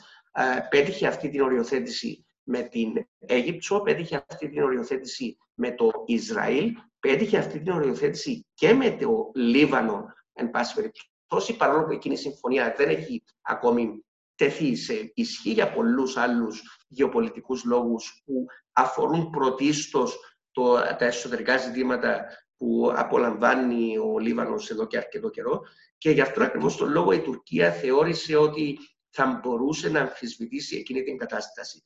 πέτυχε 0.69 1.07
αυτή 1.07 1.29
την 1.29 1.41
οριοθέτηση 1.41 2.25
με 2.49 2.61
την 2.61 3.05
Αίγυπτο, 3.19 3.81
πέτυχε 3.81 4.25
αυτή 4.29 4.49
την 4.49 4.63
οριοθέτηση 4.63 5.37
με 5.53 5.71
το 5.71 5.91
Ισραήλ, 6.05 6.75
πέτυχε 6.99 7.37
αυτή 7.37 7.59
την 7.59 7.71
οριοθέτηση 7.71 8.45
και 8.53 8.73
με 8.73 8.91
το 8.91 9.31
Λίβανο, 9.35 10.05
εν 10.33 10.49
πάση 10.49 10.75
περιπτώσει, 10.75 11.57
παρόλο 11.57 11.85
που 11.85 11.91
εκείνη 11.91 12.13
η 12.13 12.17
συμφωνία 12.17 12.73
δεν 12.77 12.89
έχει 12.89 13.23
ακόμη 13.41 14.03
τεθεί 14.35 14.75
σε 14.75 15.11
ισχύ 15.13 15.51
για 15.51 15.73
πολλούς 15.73 16.17
άλλους 16.17 16.63
γεωπολιτικούς 16.87 17.63
λόγους 17.63 18.21
που 18.25 18.45
αφορούν 18.71 19.29
πρωτίστως 19.29 20.19
το, 20.51 20.73
τα 20.73 21.05
εσωτερικά 21.05 21.57
ζητήματα 21.57 22.25
που 22.57 22.91
απολαμβάνει 22.95 23.97
ο 23.97 24.19
Λίβανος 24.19 24.69
εδώ 24.69 24.87
και 24.87 24.97
αρκετό 24.97 25.29
καιρό. 25.29 25.61
Και 25.97 26.09
γι' 26.09 26.21
αυτό 26.21 26.43
ακριβώς 26.43 26.77
τον 26.77 26.91
λόγο 26.91 27.11
η 27.11 27.21
Τουρκία 27.21 27.71
θεώρησε 27.71 28.35
ότι 28.35 28.77
θα 29.09 29.39
μπορούσε 29.43 29.89
να 29.89 29.99
αμφισβητήσει 29.99 30.77
εκείνη 30.77 31.03
την 31.03 31.17
κατάσταση. 31.17 31.83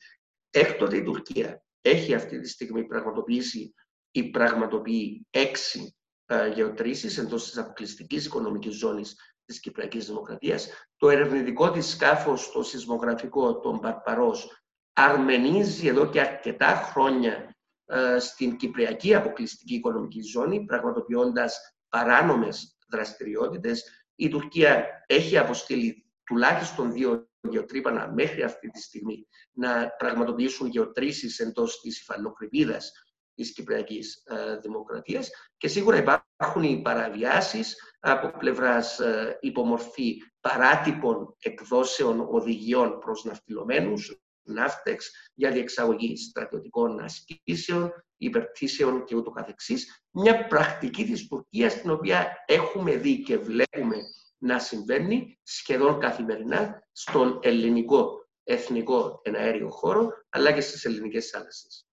Έκτοτε 0.55 0.97
η 0.97 1.03
Τουρκία 1.03 1.63
έχει 1.81 2.13
αυτή 2.13 2.39
τη 2.39 2.49
στιγμή 2.49 2.83
πραγματοποιήσει 2.83 3.73
ή 4.11 4.29
πραγματοποιεί 4.29 5.27
έξι 5.29 5.95
ε, 6.25 6.47
γεωτρήσεις 6.47 7.17
εντός 7.17 7.43
της 7.43 7.57
αποκλειστικής 7.57 8.25
οικονομικής 8.25 8.75
ζώνης 8.75 9.15
της 9.45 9.59
Κυπριακής 9.59 10.05
Δημοκρατίας. 10.05 10.69
Το 10.97 11.09
ερευνητικό 11.09 11.71
της 11.71 11.89
σκάφος, 11.89 12.51
το 12.51 12.63
σεισμογραφικό, 12.63 13.59
τον 13.59 13.79
Παρπαρός, 13.79 14.63
αρμενίζει 14.93 15.87
εδώ 15.87 16.09
και 16.09 16.21
αρκετά 16.21 16.67
χρόνια 16.67 17.55
ε, 17.85 18.19
στην 18.19 18.55
Κυπριακή 18.55 19.15
αποκλειστική 19.15 19.73
οικονομική 19.73 20.21
ζώνη, 20.21 20.65
πραγματοποιώντας 20.65 21.75
παράνομες 21.89 22.77
δραστηριότητες. 22.87 24.05
Η 24.15 24.27
Τουρκία 24.29 25.03
έχει 25.05 25.37
αποστείλει 25.37 26.02
τουλάχιστον 26.23 26.91
δύο 26.91 27.27
γεωτρύπανα 27.49 28.11
μέχρι 28.13 28.43
αυτή 28.43 28.69
τη 28.69 28.81
στιγμή 28.81 29.27
να 29.51 29.89
πραγματοποιήσουν 29.97 30.67
γεωτρήσεις 30.67 31.39
εντός 31.39 31.81
της 31.81 31.99
υφαλοκρηπίδας 31.99 32.91
της 33.35 33.53
Κυπριακής 33.53 34.23
ε, 34.25 34.57
Δημοκρατίας 34.57 35.29
και 35.57 35.67
σίγουρα 35.67 35.97
υπάρχουν 35.97 36.63
οι 36.63 36.81
παραβιάσεις 36.81 37.75
από 37.99 38.37
πλευράς 38.37 38.99
ε, 38.99 39.37
υπομορφή 39.41 40.17
παράτυπων 40.41 41.35
εκδόσεων 41.41 42.27
οδηγιών 42.29 42.99
προς 42.99 43.23
ναυτιλωμένους, 43.23 44.21
ναύτεξ, 44.43 45.11
για 45.33 45.51
διεξαγωγή 45.51 46.17
στρατιωτικών 46.17 46.99
ασκήσεων, 46.99 47.91
υπερτήσεων 48.17 49.03
και 49.03 49.15
ούτω 49.15 49.31
καθεξής. 49.31 50.05
Μια 50.11 50.47
πρακτική 50.47 51.05
της 51.05 51.27
Τουρκίας 51.27 51.81
την 51.81 51.89
οποία 51.89 52.43
έχουμε 52.45 52.95
δει 52.95 53.21
και 53.21 53.37
βλέπουμε 53.37 53.97
να 54.43 54.59
συμβαίνει 54.59 55.39
σχεδόν 55.43 55.99
καθημερινά 55.99 56.87
στον 56.91 57.39
ελληνικό 57.43 58.27
εθνικό 58.43 59.19
εναέριο 59.23 59.69
χώρο, 59.69 60.09
αλλά 60.29 60.51
και 60.51 60.61
στις 60.61 60.85
ελληνικές 60.85 61.29
θάλασσες. 61.29 61.87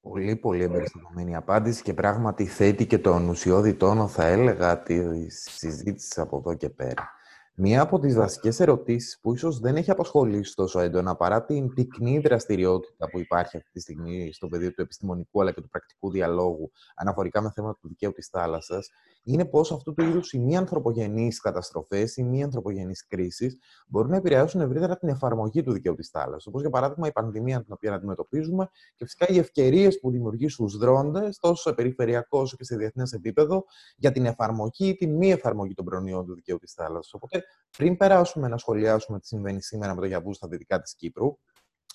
Πολύ, 0.00 0.36
πολύ 0.36 0.62
εμπεριστατωμένη 0.62 1.36
απάντηση 1.36 1.82
και 1.82 1.94
πράγματι 1.94 2.46
θέτει 2.46 2.86
και 2.86 2.98
τον 2.98 3.28
ουσιώδη 3.28 3.74
τόνο, 3.74 4.08
θα 4.08 4.24
έλεγα, 4.24 4.82
της 4.82 5.48
συζήτησης 5.50 6.18
από 6.18 6.36
εδώ 6.36 6.54
και 6.54 6.70
πέρα. 6.70 7.10
Μία 7.54 7.80
από 7.80 7.98
τις 7.98 8.14
βασικές 8.14 8.60
ερωτήσεις 8.60 9.18
που 9.20 9.34
ίσως 9.34 9.58
δεν 9.58 9.76
έχει 9.76 9.90
απασχολήσει 9.90 10.54
τόσο 10.54 10.80
έντονα 10.80 11.16
παρά 11.16 11.44
την 11.44 11.74
πυκνή 11.74 12.18
δραστηριότητα 12.18 13.10
που 13.10 13.18
υπάρχει 13.18 13.56
αυτή 13.56 13.70
τη 13.72 13.80
στιγμή 13.80 14.32
στο 14.32 14.48
πεδίο 14.48 14.72
του 14.72 14.82
επιστημονικού 14.82 15.40
αλλά 15.40 15.52
και 15.52 15.60
του 15.60 15.68
πρακτικού 15.68 16.10
διαλόγου 16.10 16.70
αναφορικά 16.94 17.42
με 17.42 17.50
θέματα 17.54 17.78
του 17.80 17.88
δικαίου 17.88 18.12
της 18.12 18.28
θάλασσας 18.28 18.90
είναι 19.24 19.44
πώς 19.44 19.72
αυτού 19.72 19.94
του 19.94 20.02
είδους 20.02 20.32
οι 20.32 20.38
μη 20.38 20.56
ανθρωπογενείς 20.56 21.40
καταστροφές, 21.40 22.16
οι 22.16 22.22
μη 22.22 22.42
ανθρωπογενείς 22.42 23.06
κρίσεις 23.06 23.58
μπορούν 23.86 24.10
να 24.10 24.16
επηρεάσουν 24.16 24.60
ευρύτερα 24.60 24.96
την 24.96 25.08
εφαρμογή 25.08 25.62
του 25.62 25.72
δικαίου 25.72 25.94
της 25.94 26.08
θάλασσας. 26.08 26.46
Όπως 26.46 26.60
για 26.60 26.70
παράδειγμα 26.70 27.06
η 27.06 27.12
πανδημία 27.12 27.62
την 27.62 27.72
οποία 27.72 27.94
αντιμετωπίζουμε 27.94 28.68
και 28.96 29.04
φυσικά 29.04 29.26
οι 29.28 29.38
ευκαιρίες 29.38 30.00
που 30.00 30.10
δημιουργεί 30.10 30.48
στους 30.48 30.76
δρόντες, 30.76 31.38
τόσο 31.38 31.62
σε 31.62 31.72
περιφερειακό 31.72 32.38
όσο 32.40 32.56
και 32.56 32.64
σε 32.64 32.76
διεθνές 32.76 33.12
επίπεδο, 33.12 33.64
για 33.96 34.12
την 34.12 34.26
εφαρμογή 34.26 34.88
ή 34.88 34.96
τη 34.96 35.06
μη 35.06 35.30
εφαρμογή 35.30 35.74
των 35.74 35.84
προνοιών 35.84 36.26
του 36.26 36.34
δικαίου 36.34 36.58
της 36.58 36.72
θάλασσας. 36.72 37.14
Οπότε 37.14 37.41
πριν 37.78 37.96
περάσουμε 37.96 38.48
να 38.48 38.56
σχολιάσουμε 38.56 39.18
τι 39.18 39.26
συμβαίνει 39.26 39.62
σήμερα 39.62 39.94
με 39.94 40.00
το 40.00 40.06
Γιαβού 40.06 40.34
στα 40.34 40.48
δυτικά 40.48 40.80
της 40.80 40.94
Κύπρου, 40.94 41.38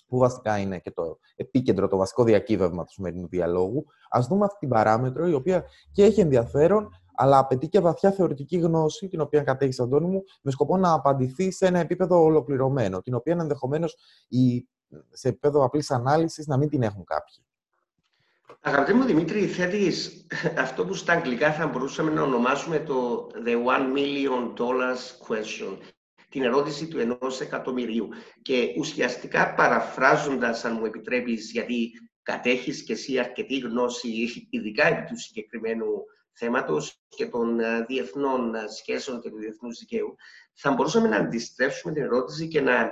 που 0.07 0.17
βασικά 0.17 0.57
είναι 0.57 0.79
και 0.79 0.91
το 0.91 1.19
επίκεντρο, 1.35 1.87
το 1.87 1.97
βασικό 1.97 2.23
διακύβευμα 2.23 2.83
του 2.83 2.91
σημερινού 2.91 3.27
διαλόγου, 3.27 3.85
ας 4.09 4.27
δούμε 4.27 4.45
αυτή 4.45 4.59
την 4.59 4.69
παράμετρο, 4.69 5.27
η 5.27 5.33
οποία 5.33 5.65
και 5.91 6.03
έχει 6.03 6.21
ενδιαφέρον, 6.21 6.89
αλλά 7.15 7.37
απαιτεί 7.37 7.67
και 7.67 7.79
βαθιά 7.79 8.11
θεωρητική 8.11 8.57
γνώση, 8.57 9.07
την 9.07 9.21
οποία 9.21 9.43
κατέχει, 9.43 9.81
Αντώνη 9.81 10.07
μου, 10.07 10.23
με 10.41 10.51
σκοπό 10.51 10.77
να 10.77 10.93
απαντηθεί 10.93 11.51
σε 11.51 11.65
ένα 11.65 11.79
επίπεδο 11.79 12.23
ολοκληρωμένο, 12.23 13.01
την 13.01 13.13
οποία 13.13 13.37
ενδεχομένως 13.39 13.95
η 14.27 14.67
σε 15.11 15.27
επίπεδο 15.27 15.63
απλής 15.63 15.91
ανάλυσης 15.91 16.47
να 16.47 16.57
μην 16.57 16.69
την 16.69 16.81
έχουν 16.83 17.03
κάποιοι. 17.03 17.46
Αγαπητέ 18.67 18.93
μου 18.93 19.03
Δημήτρη, 19.03 19.47
θέτεις 19.47 20.25
αυτό 20.57 20.85
που 20.85 20.93
στα 20.93 21.13
αγγλικά 21.13 21.53
θα 21.53 21.67
μπορούσαμε 21.67 22.11
να 22.11 22.21
ονομάσουμε 22.21 22.79
το 22.79 23.27
The 23.45 23.55
One 23.65 23.97
Million 23.97 24.53
Dollars 24.57 25.27
Question, 25.27 25.77
την 26.29 26.43
ερώτηση 26.43 26.87
του 26.87 26.99
ενός 26.99 27.41
εκατομμυρίου. 27.41 28.09
Και 28.41 28.73
ουσιαστικά 28.77 29.53
παραφράζοντας, 29.53 30.65
αν 30.65 30.77
μου 30.79 30.85
επιτρέπεις, 30.85 31.51
γιατί 31.51 31.91
κατέχεις 32.21 32.83
και 32.83 32.93
εσύ 32.93 33.19
αρκετή 33.19 33.57
γνώση, 33.57 34.47
ειδικά 34.49 34.87
επί 34.87 35.05
του 35.09 35.19
συγκεκριμένου 35.19 35.87
θέματος 36.31 37.01
και 37.07 37.25
των 37.25 37.59
ε, 37.59 37.85
διεθνών 37.87 38.55
ε, 38.55 38.67
σχέσεων 38.67 39.21
και 39.21 39.29
του 39.29 39.37
διεθνούς 39.37 39.79
δικαίου, 39.79 40.15
θα 40.53 40.71
μπορούσαμε 40.71 41.07
να 41.07 41.17
αντιστρέψουμε 41.17 41.93
την 41.93 42.03
ερώτηση 42.03 42.47
και 42.47 42.61
να 42.61 42.91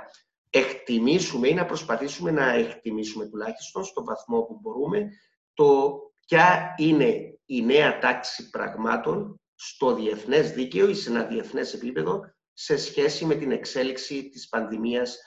εκτιμήσουμε 0.50 1.48
ή 1.48 1.54
να 1.54 1.66
προσπαθήσουμε 1.66 2.30
να 2.30 2.52
εκτιμήσουμε 2.52 3.26
τουλάχιστον 3.26 3.84
στον 3.84 4.04
βαθμό 4.04 4.42
που 4.42 4.58
μπορούμε 4.62 5.10
το 5.56 6.00
ποια 6.26 6.74
είναι 6.76 7.38
η 7.46 7.62
νέα 7.62 7.98
τάξη 7.98 8.50
πραγμάτων 8.50 9.40
στο 9.54 9.94
διεθνές 9.94 10.50
δίκαιο 10.50 10.88
ή 10.88 10.94
σε 10.94 11.10
ένα 11.10 11.22
διεθνές 11.22 11.74
επίπεδο 11.74 12.20
σε 12.52 12.76
σχέση 12.76 13.24
με 13.24 13.34
την 13.34 13.52
εξέλιξη 13.52 14.28
της 14.28 14.48
πανδημίας 14.48 15.18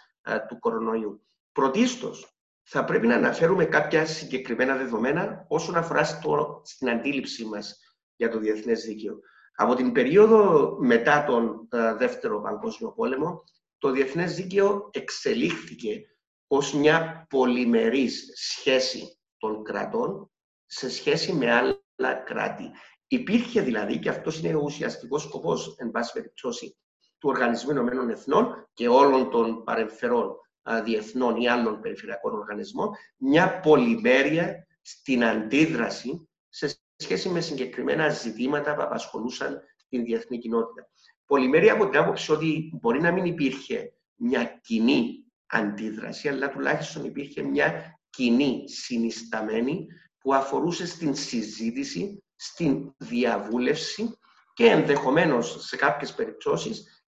του 0.47 0.59
κορονοϊού. 0.59 1.25
Πρωτίστως, 1.51 2.37
θα 2.63 2.85
πρέπει 2.85 3.07
να 3.07 3.15
αναφέρουμε 3.15 3.65
κάποια 3.65 4.05
συγκεκριμένα 4.05 4.75
δεδομένα 4.75 5.45
όσον 5.47 5.75
αφορά 5.75 6.03
στο, 6.03 6.61
στην 6.65 6.89
αντίληψή 6.89 7.45
μας 7.45 7.79
για 8.15 8.29
το 8.29 8.39
διεθνές 8.39 8.83
δίκαιο. 8.83 9.19
Από 9.55 9.75
την 9.75 9.91
περίοδο 9.91 10.75
μετά 10.79 11.23
τον 11.23 11.67
Δεύτερο 11.97 12.41
Παγκόσμιο 12.41 12.91
Πόλεμο, 12.91 13.43
το 13.77 13.91
διεθνές 13.91 14.35
δίκαιο 14.35 14.89
εξελίχθηκε 14.91 16.01
ως 16.47 16.73
μια 16.73 17.25
πολυμερής 17.29 18.31
σχέση 18.35 19.18
των 19.39 19.63
κρατών 19.63 20.31
σε 20.65 20.89
σχέση 20.89 21.33
με 21.33 21.51
άλλα 21.51 22.13
κράτη. 22.25 22.71
Υπήρχε 23.07 23.61
δηλαδή, 23.61 23.99
και 23.99 24.09
αυτός 24.09 24.39
είναι 24.39 24.55
ο 24.55 24.61
ουσιαστικός 24.63 25.23
σκοπός, 25.23 25.75
εν 25.77 25.91
πάση 25.91 26.13
περιπτώσει, 26.13 26.77
του 27.17 27.29
Οργανισμού 27.29 27.71
Ηνωμένων 27.71 28.09
Εθνών 28.09 28.69
και 28.73 28.87
όλων 28.87 29.29
των 29.29 29.63
παρεμφερών 29.63 30.35
διεθνών 30.83 31.35
ή 31.35 31.47
άλλων 31.47 31.79
περιφερειακών 31.81 32.33
οργανισμών, 32.33 32.89
μια 33.17 33.59
πολυμέρεια 33.59 34.67
στην 34.81 35.23
αντίδραση 35.23 36.29
σε 36.49 36.79
σχέση 36.95 37.29
με 37.29 37.41
συγκεκριμένα 37.41 38.09
ζητήματα 38.09 38.75
που 38.75 38.81
απασχολούσαν 38.81 39.61
την 39.89 40.03
διεθνή 40.03 40.37
κοινότητα. 40.37 40.89
Πολυμέρεια 41.25 41.73
από 41.73 41.89
την 41.89 41.99
άποψη 41.99 42.31
ότι 42.31 42.71
μπορεί 42.81 43.01
να 43.01 43.11
μην 43.11 43.25
υπήρχε 43.25 43.93
μια 44.15 44.59
κοινή 44.63 45.25
αντίδραση, 45.45 46.27
αλλά 46.29 46.49
τουλάχιστον 46.49 47.05
υπήρχε 47.05 47.41
μια 47.41 47.98
κοινή 48.09 48.63
συνισταμένη 48.69 49.87
που 50.19 50.33
αφορούσε 50.33 50.85
στην 50.87 51.15
συζήτηση, 51.15 52.23
στην 52.35 52.93
διαβούλευση 52.97 54.17
και 54.53 54.65
ενδεχομένως 54.65 55.67
σε 55.67 55.75
κάποιες 55.75 56.13
περιπτώσεις 56.13 57.03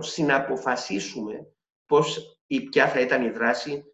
συναποφασίσουμε 0.00 1.46
πώς 1.86 2.38
ή 2.46 2.60
ποια 2.60 2.88
θα 2.88 3.00
ήταν 3.00 3.22
η 3.24 3.30
δράση 3.30 3.84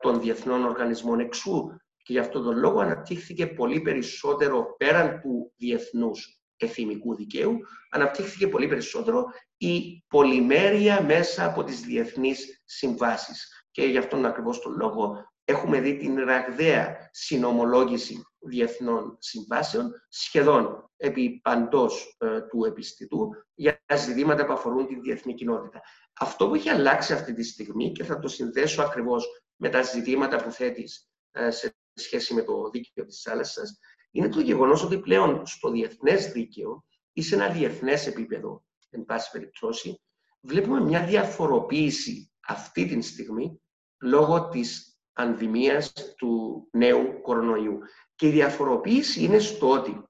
των 0.00 0.20
διεθνών 0.20 0.64
οργανισμών 0.64 1.20
εξού. 1.20 1.70
Και 2.02 2.12
γι' 2.12 2.18
αυτόν 2.18 2.44
τον 2.44 2.58
λόγο 2.58 2.80
αναπτύχθηκε 2.80 3.46
πολύ 3.46 3.80
περισσότερο 3.80 4.74
πέραν 4.76 5.20
του 5.20 5.52
διεθνούς 5.56 6.40
εθιμικού 6.56 7.14
δικαίου, 7.14 7.58
αναπτύχθηκε 7.90 8.48
πολύ 8.48 8.68
περισσότερο 8.68 9.24
η 9.56 10.04
πολυμέρεια 10.08 11.02
μέσα 11.02 11.44
από 11.44 11.64
τις 11.64 11.80
διεθνείς 11.80 12.62
συμβάσεις. 12.64 13.66
Και 13.70 13.82
γι' 13.82 13.98
αυτόν 13.98 14.26
ακριβώς 14.26 14.60
τον 14.60 14.76
λόγο 14.76 15.24
έχουμε 15.48 15.80
δει 15.80 15.96
την 15.96 16.18
ραγδαία 16.18 17.08
συνομολόγηση 17.12 18.22
διεθνών 18.38 19.16
συμβάσεων 19.20 19.92
σχεδόν 20.08 20.90
επί 20.96 21.40
παντός 21.42 22.16
ε, 22.18 22.40
του 22.40 22.64
επιστητού 22.64 23.30
για 23.54 23.80
ζητήματα 23.96 24.46
που 24.46 24.52
αφορούν 24.52 24.86
την 24.86 25.00
διεθνή 25.00 25.34
κοινότητα. 25.34 25.80
Αυτό 26.20 26.48
που 26.48 26.54
έχει 26.54 26.68
αλλάξει 26.68 27.12
αυτή 27.12 27.34
τη 27.34 27.42
στιγμή 27.42 27.92
και 27.92 28.04
θα 28.04 28.18
το 28.18 28.28
συνδέσω 28.28 28.82
ακριβώς 28.82 29.26
με 29.56 29.68
τα 29.68 29.82
ζητήματα 29.82 30.42
που 30.42 30.50
θέτεις 30.50 31.08
ε, 31.30 31.50
σε 31.50 31.76
σχέση 31.94 32.34
με 32.34 32.42
το 32.42 32.70
δίκαιο 32.70 33.04
της 33.04 33.20
θάλασσας, 33.22 33.78
είναι 34.10 34.28
το 34.28 34.40
γεγονός 34.40 34.84
ότι 34.84 34.98
πλέον 34.98 35.46
στο 35.46 35.70
διεθνές 35.70 36.32
δίκαιο 36.32 36.84
ή 37.12 37.22
σε 37.22 37.34
ένα 37.34 37.48
διεθνές 37.48 38.06
επίπεδο, 38.06 38.64
εν 38.90 39.04
πάση 39.04 39.30
περιπτώσει, 39.30 40.00
βλέπουμε 40.40 40.80
μια 40.80 41.04
διαφοροποίηση 41.04 42.32
αυτή 42.46 42.86
τη 42.86 43.00
στιγμή 43.00 43.60
λόγω 44.02 44.48
της 44.48 44.95
πανδημίας 45.16 45.92
του 46.16 46.68
νέου 46.72 47.20
κορονοϊού. 47.22 47.78
Και 48.14 48.26
η 48.26 48.30
διαφοροποίηση 48.30 49.24
είναι 49.24 49.38
στο 49.38 49.70
ότι, 49.70 50.02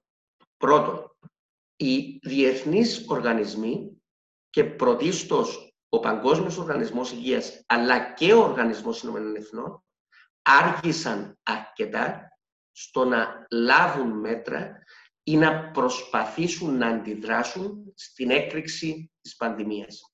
πρώτον, 0.57 1.15
οι 1.75 2.19
διεθνείς 2.21 3.05
οργανισμοί 3.07 4.01
και 4.49 4.63
πρωτίστως 4.63 5.75
ο 5.89 5.99
Παγκόσμιος 5.99 6.57
Οργανισμός 6.57 7.11
Υγείας 7.11 7.63
αλλά 7.65 8.13
και 8.13 8.33
ο 8.33 8.43
Οργανισμός 8.43 9.01
Ηνωμένων 9.01 9.35
Εθνών 9.35 9.83
άργησαν 10.41 11.39
αρκετά 11.43 12.27
στο 12.71 13.05
να 13.05 13.47
λάβουν 13.51 14.19
μέτρα 14.19 14.83
ή 15.23 15.37
να 15.37 15.71
προσπαθήσουν 15.71 16.77
να 16.77 16.87
αντιδράσουν 16.87 17.93
στην 17.95 18.29
έκρηξη 18.29 19.11
της 19.21 19.35
πανδημίας. 19.35 20.13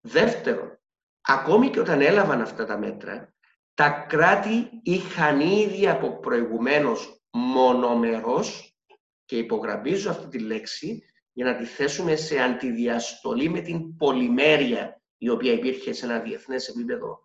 Δεύτερον, 0.00 0.80
ακόμη 1.20 1.70
και 1.70 1.80
όταν 1.80 2.00
έλαβαν 2.00 2.40
αυτά 2.40 2.64
τα 2.64 2.78
μέτρα, 2.78 3.33
τα 3.74 3.90
κράτη 3.90 4.70
είχαν 4.82 5.40
ήδη 5.40 5.88
από 5.88 6.18
προηγουμένως 6.18 7.22
μονομερός 7.30 8.76
και 9.24 9.36
υπογραμμίζω 9.36 10.10
αυτή 10.10 10.28
τη 10.28 10.38
λέξη 10.38 11.02
για 11.32 11.44
να 11.44 11.56
τη 11.56 11.64
θέσουμε 11.64 12.16
σε 12.16 12.40
αντιδιαστολή 12.40 13.48
με 13.48 13.60
την 13.60 13.96
πολυμέρεια 13.96 15.02
η 15.18 15.28
οποία 15.28 15.52
υπήρχε 15.52 15.92
σε 15.92 16.04
ένα 16.04 16.18
διεθνές 16.18 16.68
επίπεδο 16.68 17.18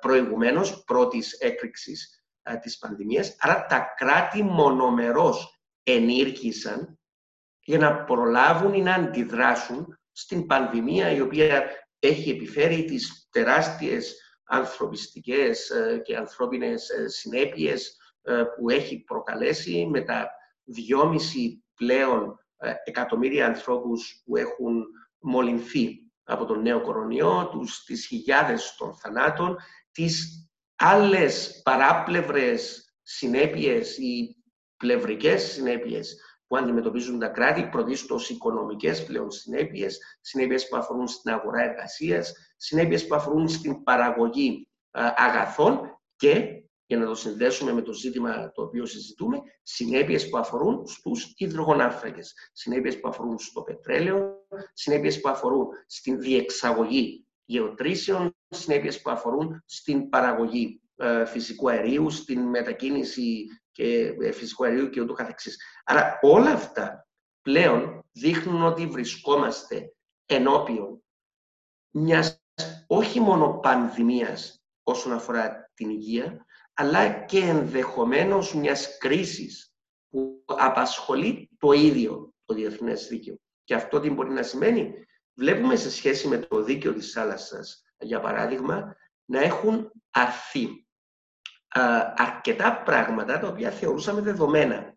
προηγουμένως, 0.00 0.84
πρώτης 0.84 1.32
έκρηξης 1.32 2.22
της 2.60 2.78
πανδημίας. 2.78 3.36
Άρα 3.38 3.66
τα 3.66 3.94
κράτη 3.96 4.42
μονομερός 4.42 5.60
ενήργησαν 5.82 6.98
για 7.60 7.78
να 7.78 8.04
προλάβουν 8.04 8.74
ή 8.74 8.82
να 8.82 8.94
αντιδράσουν 8.94 9.98
στην 10.12 10.46
πανδημία 10.46 11.10
η 11.10 11.20
οποία 11.20 11.64
έχει 11.98 12.30
επιφέρει 12.30 12.84
τις 12.84 13.28
τεράστιες 13.30 14.27
ανθρωπιστικές 14.48 15.70
ε, 15.70 16.02
και 16.04 16.16
ανθρώπινες 16.16 16.88
ε, 16.88 17.08
συνέπειες 17.08 17.96
ε, 18.22 18.42
που 18.42 18.70
έχει 18.70 19.02
προκαλέσει 19.04 19.86
με 19.90 20.00
τα 20.00 20.30
δυόμιση 20.64 21.64
πλέον 21.74 22.38
εκατομμύρια 22.84 23.46
ανθρώπους 23.46 24.22
που 24.24 24.36
έχουν 24.36 24.84
μολυνθεί 25.18 25.98
από 26.24 26.44
τον 26.44 26.62
νέο 26.62 26.80
κορονοϊό, 26.80 27.48
τους, 27.52 27.84
τις 27.84 28.06
χιλιάδες 28.06 28.74
των 28.78 28.94
θανάτων, 28.94 29.56
τις 29.92 30.48
άλλες 30.76 31.60
παράπλευρες 31.64 32.92
συνέπειες 33.02 33.96
ή 33.98 34.36
πλευρικές 34.76 35.42
συνέπειες 35.42 36.16
που 36.48 36.56
αντιμετωπίζουν 36.56 37.18
τα 37.18 37.28
κράτη, 37.28 37.68
πρωτίστως 37.70 38.30
οικονομικές 38.30 39.04
πλέον 39.04 39.30
συνέπειες, 39.30 39.98
συνέπειες 40.20 40.68
που 40.68 40.76
αφορούν 40.76 41.08
στην 41.08 41.30
αγορά 41.32 41.62
εργασίας, 41.62 42.32
συνέπειες 42.56 43.06
που 43.06 43.14
αφορούν 43.14 43.48
στην 43.48 43.82
παραγωγή 43.82 44.68
αγαθών 45.16 46.00
και, 46.16 46.62
για 46.86 46.98
να 46.98 47.06
το 47.06 47.14
συνδέσουμε 47.14 47.72
με 47.72 47.82
το 47.82 47.92
ζήτημα 47.92 48.50
το 48.52 48.62
οποίο 48.62 48.86
συζητούμε, 48.86 49.40
συνέπειες 49.62 50.28
που 50.28 50.38
αφορούν 50.38 50.86
στους 50.86 51.32
υδρογονάφραγες, 51.36 52.34
συνέπειες 52.52 53.00
που 53.00 53.08
αφορούν 53.08 53.38
στο 53.38 53.62
πετρέλαιο, 53.62 54.46
συνέπειες 54.72 55.20
που 55.20 55.28
αφορούν 55.28 55.66
στην 55.86 56.20
διεξαγωγή 56.20 57.26
γεωτρήσεων, 57.44 58.36
συνέπειες 58.48 59.02
που 59.02 59.10
αφορούν 59.10 59.62
στην 59.66 60.08
παραγωγή 60.08 60.80
φυσικού 61.26 61.70
αερίου, 61.70 62.10
στην 62.10 62.40
μετακίνηση 62.40 63.46
και 63.78 64.16
ε, 64.20 64.32
φυσικού 64.32 64.64
αερίου 64.64 64.90
και 64.90 65.00
ούτω 65.00 65.12
καθεξής. 65.12 65.56
Άρα 65.84 66.18
όλα 66.22 66.50
αυτά 66.50 67.08
πλέον 67.42 68.04
δείχνουν 68.12 68.62
ότι 68.62 68.86
βρισκόμαστε 68.86 69.94
ενώπιον 70.26 71.02
μιας 71.90 72.42
όχι 72.86 73.20
μόνο 73.20 73.58
πανδημίας 73.58 74.62
όσον 74.82 75.12
αφορά 75.12 75.70
την 75.74 75.90
υγεία, 75.90 76.46
αλλά 76.74 77.10
και 77.10 77.38
ενδεχομένως 77.38 78.54
μιας 78.54 78.98
κρίσης 78.98 79.72
που 80.08 80.44
απασχολεί 80.46 81.50
το 81.58 81.72
ίδιο 81.72 82.32
το 82.44 82.54
διεθνές 82.54 83.06
δίκαιο. 83.06 83.36
Και 83.64 83.74
αυτό 83.74 84.00
τι 84.00 84.10
μπορεί 84.10 84.30
να 84.30 84.42
σημαίνει; 84.42 84.94
Βλέπουμε 85.34 85.76
σε 85.76 85.90
σχέση 85.90 86.28
με 86.28 86.38
το 86.38 86.62
δίκαιο 86.62 86.92
της 86.92 87.12
θάλασσας, 87.12 87.84
για 87.98 88.20
παράδειγμα, 88.20 88.96
να 89.24 89.40
έχουν 89.40 89.92
αρθεί 90.10 90.87
αρκετά 92.16 92.82
πράγματα 92.84 93.38
τα 93.38 93.48
οποία 93.48 93.70
θεωρούσαμε 93.70 94.20
δεδομένα 94.20 94.94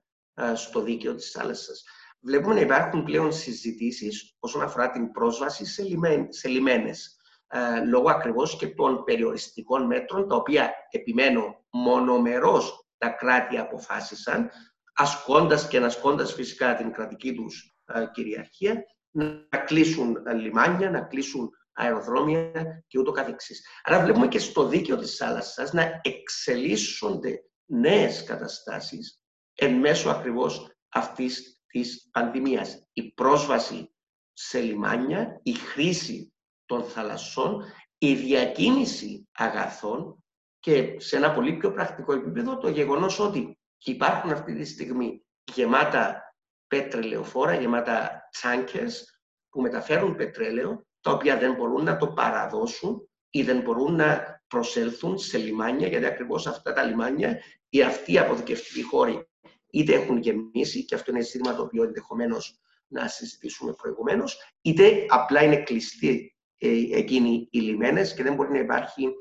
στο 0.53 0.81
δίκαιο 0.81 1.15
της 1.15 1.31
θάλασσας. 1.31 1.84
Βλέπουμε 2.23 2.53
να 2.53 2.60
υπάρχουν 2.60 3.03
πλέον 3.03 3.34
συζητήσεις 3.34 4.36
όσον 4.39 4.62
αφορά 4.62 4.91
την 4.91 5.12
πρόσβαση 5.12 5.65
σε, 5.65 6.47
λιμένες, 6.49 7.15
ε, 7.47 7.86
λόγω 7.86 8.10
ακριβώς 8.10 8.57
και 8.57 8.67
των 8.67 9.03
περιοριστικών 9.03 9.86
μέτρων, 9.86 10.27
τα 10.27 10.36
οποία 10.36 10.71
επιμένω 10.89 11.65
μονομερώς 11.71 12.88
τα 12.97 13.10
κράτη 13.10 13.57
αποφάσισαν, 13.57 14.49
ασκώντας 14.93 15.67
και 15.67 15.77
ανασκώντας 15.77 16.34
φυσικά 16.34 16.75
την 16.75 16.91
κρατική 16.91 17.34
τους 17.34 17.75
ε, 17.86 18.05
κυριαρχία, 18.13 18.84
να 19.12 19.57
κλείσουν 19.65 20.17
λιμάνια, 20.36 20.89
να 20.89 21.01
κλείσουν 21.01 21.49
αεροδρόμια 21.73 22.84
και 22.88 22.99
ούτω 22.99 23.12
καθεξής. 23.12 23.65
Άρα 23.84 24.03
βλέπουμε 24.03 24.27
και 24.27 24.39
στο 24.39 24.67
δίκαιο 24.67 24.97
της 24.97 25.15
θάλασσας 25.15 25.73
να 25.73 25.99
εξελίσσονται 26.01 27.43
νέες 27.65 28.23
καταστάσεις 28.23 29.21
εν 29.53 29.73
μέσω 29.73 30.10
ακριβώς 30.10 30.71
αυτής 30.89 31.62
της 31.67 32.10
πανδημίας. 32.12 32.88
Η 32.93 33.12
πρόσβαση 33.12 33.93
σε 34.34 34.60
λιμάνια, 34.60 35.39
η 35.43 35.53
χρήση 35.53 36.34
των 36.65 36.84
θαλασσών, 36.84 37.63
η 37.97 38.13
διακίνηση 38.13 39.29
αγαθών 39.31 40.23
και 40.60 40.99
σε 40.99 41.15
ένα 41.15 41.34
πολύ 41.34 41.57
πιο 41.57 41.71
πρακτικό 41.71 42.13
επίπεδο 42.13 42.57
το 42.57 42.69
γεγονός 42.69 43.19
ότι 43.19 43.60
υπάρχουν 43.84 44.31
αυτή 44.31 44.55
τη 44.55 44.65
στιγμή 44.65 45.25
γεμάτα 45.53 46.36
πετρελαιοφόρα, 46.67 47.55
γεμάτα 47.55 48.27
τσάνκες 48.31 49.21
που 49.49 49.62
μεταφέρουν 49.62 50.15
πετρέλαιο, 50.15 50.86
τα 51.02 51.12
οποία 51.12 51.38
δεν 51.38 51.54
μπορούν 51.54 51.84
να 51.84 51.98
το 51.98 52.08
παραδώσουν 52.08 53.10
ή 53.30 53.44
δεν 53.44 53.62
μπορούν 53.62 53.96
να 53.96 54.42
προσέλθουν 54.48 55.18
σε 55.18 55.38
λιμάνια, 55.38 55.88
γιατί 55.88 56.06
ακριβώς 56.06 56.48
αυτά 56.48 56.74
τα 56.74 56.84
λιμάνια 56.84 57.40
ή 57.70 57.82
αυτοί 57.84 58.12
οι 58.12 58.18
αποθηκευτικοί 58.18 58.82
χώροι 58.82 59.30
είτε 59.72 59.94
έχουν 59.94 60.18
γεμίσει, 60.18 60.86
και 60.86 60.96
αυτό 60.96 61.12
είναι 61.12 61.22
ζήτημα 61.22 61.56
το 61.56 61.62
οποίο 61.62 61.84
ενδεχομένως 61.84 62.60
να 62.88 63.08
συζητήσουμε 63.08 63.74
προηγουμένως, 63.74 64.54
είτε 64.62 65.06
απλά 65.08 65.44
είναι 65.44 65.64
κλειστοί 65.64 66.36
ε, 66.58 66.70
εκείνοι 66.98 67.48
οι 67.52 67.60
λιμένες 67.60 68.14
και 68.14 68.24
δεν 68.24 68.34
μπορεί 68.34 68.52
να 68.52 68.60
υπάρχει 68.60 69.14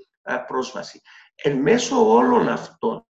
πρόσβαση. 0.46 1.00
Εν 1.34 1.56
μέσω 1.56 2.10
όλων 2.14 2.48
αυτών 2.48 3.06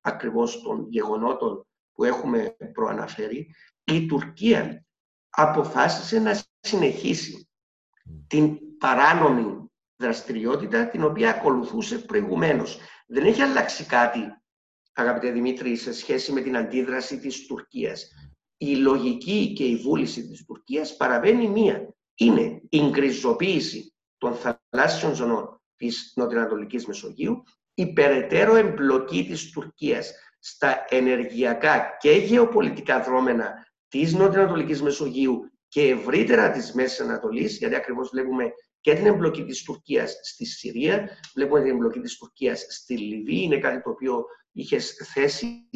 ακριβώς 0.00 0.62
των 0.62 0.86
γεγονότων 0.88 1.66
που 1.92 2.04
έχουμε 2.04 2.56
προαναφέρει, 2.72 3.54
η 3.84 4.06
Τουρκία 4.06 4.86
αποφάσισε 5.28 6.18
να 6.18 6.42
συνεχίσει 6.60 7.43
την 8.26 8.58
παράνομη 8.78 9.70
δραστηριότητα 9.96 10.88
την 10.88 11.04
οποία 11.04 11.30
ακολουθούσε 11.30 11.98
προηγουμένως. 11.98 12.78
Δεν 13.06 13.24
έχει 13.24 13.42
αλλάξει 13.42 13.84
κάτι, 13.84 14.20
αγαπητέ 14.92 15.30
Δημήτρη, 15.30 15.76
σε 15.76 15.92
σχέση 15.92 16.32
με 16.32 16.40
την 16.40 16.56
αντίδραση 16.56 17.18
της 17.18 17.46
Τουρκίας. 17.46 18.08
Η 18.56 18.76
λογική 18.76 19.52
και 19.52 19.64
η 19.64 19.76
βούληση 19.76 20.28
της 20.28 20.44
Τουρκίας 20.44 20.96
παραβαίνει 20.96 21.48
μία. 21.48 21.94
Είναι 22.14 22.62
η 22.68 22.80
γκριζοποίηση 22.90 23.94
των 24.18 24.34
θαλάσσιων 24.34 25.14
ζωνών 25.14 25.60
της 25.76 26.12
Νοτιοανατολικής 26.16 26.86
Μεσογείου, 26.86 27.42
η 27.74 27.92
περαιτέρω 27.92 28.54
εμπλοκή 28.54 29.26
της 29.26 29.50
Τουρκίας 29.50 30.12
στα 30.38 30.84
ενεργειακά 30.88 31.96
και 32.00 32.10
γεωπολιτικά 32.10 33.00
δρόμενα 33.00 33.66
της 33.88 34.14
Νοτιοανατολικής 34.14 34.82
Μεσογείου 34.82 35.50
και 35.74 35.88
ευρύτερα 35.88 36.50
της 36.50 36.72
Μέσης 36.72 37.00
Ανατολής, 37.00 37.58
γιατί 37.58 37.74
ακριβώς 37.74 38.08
βλέπουμε 38.08 38.52
και 38.80 38.94
την 38.94 39.06
εμπλοκή 39.06 39.44
της 39.44 39.62
Τουρκίας 39.62 40.18
στη 40.22 40.44
Συρία, 40.44 41.08
βλέπουμε 41.34 41.60
την 41.60 41.70
εμπλοκή 41.70 42.00
της 42.00 42.16
Τουρκίας 42.16 42.66
στη 42.68 42.98
Λιβύη, 42.98 43.40
είναι 43.44 43.58
κάτι 43.58 43.82
το 43.82 43.90
οποίο 43.90 44.24
είχες 44.52 44.92
θέσει 45.12 45.68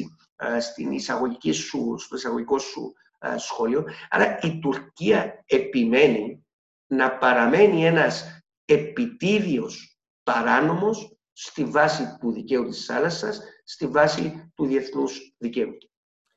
στην 0.61 0.93
εισαγωγική 0.93 1.53
σου, 1.53 1.95
στο 1.99 2.17
εισαγωγικό 2.17 2.59
σου 2.59 2.93
σχόλιο. 3.37 3.85
Άρα 4.11 4.39
η 4.43 4.59
Τουρκία 4.59 5.45
επιμένει 5.47 6.47
να 6.87 7.19
παραμένει 7.19 7.87
ένας 7.87 8.43
επιτίδιος 8.65 9.99
παράνομος 10.23 11.19
στη 11.33 11.65
βάση 11.65 12.17
του 12.21 12.33
δικαίου 12.33 12.69
της 12.69 12.85
θάλασσας, 12.85 13.41
στη 13.65 13.87
βάση 13.87 14.53
του 14.55 14.67
διεθνούς 14.67 15.35
δικαίου. 15.39 15.79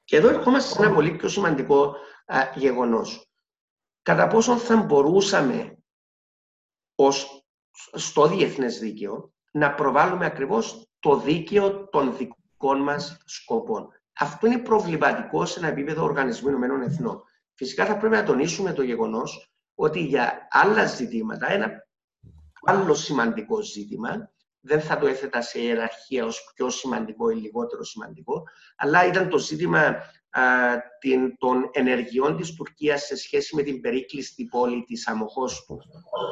Και 0.03 0.17
εδώ 0.17 0.29
ερχόμαστε 0.29 0.73
σε 0.73 0.81
ένα 0.81 0.93
πολύ 0.93 1.11
πιο 1.11 1.29
σημαντικό 1.29 1.95
α, 2.25 2.51
γεγονός. 2.55 3.30
Κατά 4.01 4.27
πόσον 4.27 4.57
θα 4.57 4.75
μπορούσαμε 4.75 5.77
ως, 6.95 7.45
στο 7.93 8.27
διεθνές 8.27 8.79
δίκαιο 8.79 9.33
να 9.51 9.73
προβάλλουμε 9.73 10.25
ακριβώς 10.25 10.89
το 10.99 11.17
δίκαιο 11.17 11.87
των 11.89 12.17
δικών 12.17 12.81
μας 12.81 13.17
σκοπών. 13.25 13.89
Αυτό 14.13 14.47
είναι 14.47 14.57
προβληματικό 14.59 15.45
σε 15.45 15.59
ένα 15.59 15.67
επίπεδο 15.67 16.03
Οργανισμού 16.03 16.49
Ηνωμένων 16.49 16.81
Εθνών. 16.81 17.23
Φυσικά 17.53 17.85
θα 17.85 17.97
πρέπει 17.97 18.15
να 18.15 18.23
τονίσουμε 18.23 18.73
το 18.73 18.83
γεγονός 18.83 19.51
ότι 19.75 19.99
για 19.99 20.47
άλλα 20.49 20.85
ζητήματα, 20.85 21.51
ένα 21.51 21.87
άλλο 22.61 22.93
σημαντικό 22.93 23.61
ζήτημα, 23.61 24.31
δεν 24.59 24.81
θα 24.81 24.97
το 24.97 25.07
έθετα 25.07 25.41
σε 25.41 25.59
ιεραρχία 25.59 26.25
ως 26.25 26.51
πιο 26.55 26.69
σημαντικό 26.69 27.29
ή 27.29 27.35
λιγότερο 27.35 27.83
σημαντικό, 27.83 28.43
αλλά 28.75 29.05
ήταν 29.05 29.29
το 29.29 29.37
ζήτημα 29.37 29.79
α, 29.79 29.95
την, 30.99 31.37
των 31.37 31.69
ενεργειών 31.71 32.37
της 32.37 32.55
Τουρκίας 32.55 33.05
σε 33.05 33.15
σχέση 33.15 33.55
με 33.55 33.61
την 33.63 33.81
περίκλειστη 33.81 34.45
πόλη 34.45 34.83
της 34.83 35.07
Αμοχώστου, 35.07 35.77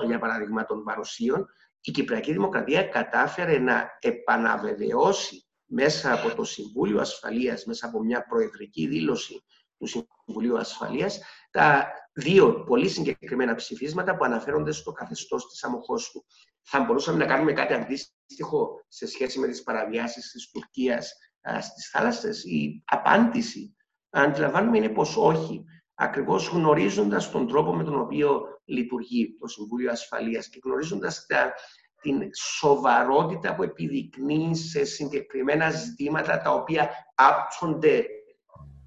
για 0.08 0.20
παράδειγμα 0.20 0.66
των 0.66 0.84
Παροσίων. 0.84 1.48
Η 1.82 1.92
Κυπριακή 1.92 2.32
Δημοκρατία 2.32 2.84
κατάφερε 2.84 3.60
να 3.60 3.98
επαναβεβαιώσει 4.00 5.46
μέσα 5.66 6.14
από 6.14 6.36
το 6.36 6.44
Συμβούλιο 6.44 7.00
Ασφαλείας, 7.00 7.66
μέσα 7.66 7.88
από 7.88 8.04
μια 8.04 8.26
προεδρική 8.26 8.88
δήλωση 8.88 9.44
του 9.78 9.86
Συμβουλίου 9.86 10.58
Ασφαλείας, 10.58 11.20
τα 11.52 11.88
δύο 12.14 12.64
πολύ 12.64 12.90
συγκεκριμένα 12.90 13.56
ψηφίσματα 13.56 14.16
που 14.16 14.24
αναφέρονται 14.24 14.72
στο 14.72 14.92
καθεστώς 14.92 15.50
της 15.50 15.64
Αμοχώστου. 15.64 16.26
Θα 16.62 16.80
μπορούσαμε 16.80 17.18
να 17.18 17.26
κάνουμε 17.26 17.54
κάτι 17.54 17.74
αντίστοιχο 17.74 18.86
σε 18.88 19.08
σχέση 19.08 19.40
με 19.40 19.48
τις 19.48 19.64
παραβιάσεις 19.64 20.32
της 20.32 20.50
Τουρκίας 20.50 21.18
στις 21.62 21.90
θάλασσες; 21.90 22.44
Η 22.44 22.84
απάντηση, 22.86 23.76
αντιλαμβάνουμε, 24.10 24.78
είναι 24.78 24.90
πως 24.90 25.18
όχι. 25.18 25.66
Ακριβώς 25.96 26.48
γνωρίζοντας 26.48 27.32
τον 27.32 27.48
τρόπο 27.48 27.76
με 27.76 27.84
τον 27.84 28.00
οποίο 28.00 28.42
λειτουργεί 28.66 29.36
το 29.40 29.48
Συμβούλιο 29.48 29.92
Ασφαλείας 29.92 30.50
και 30.50 30.60
γνωρίζοντας 30.64 31.26
τα, 31.28 31.54
την 32.02 32.30
σοβαρότητα 32.36 33.56
που 33.56 33.64
επιδεικνύει 33.64 34.56
σε 34.56 34.84
συγκεκριμένα 34.84 35.70
ζητήματα 35.70 36.42
τα 36.42 36.52
οποία 36.52 36.90
άπτονται 37.16 38.06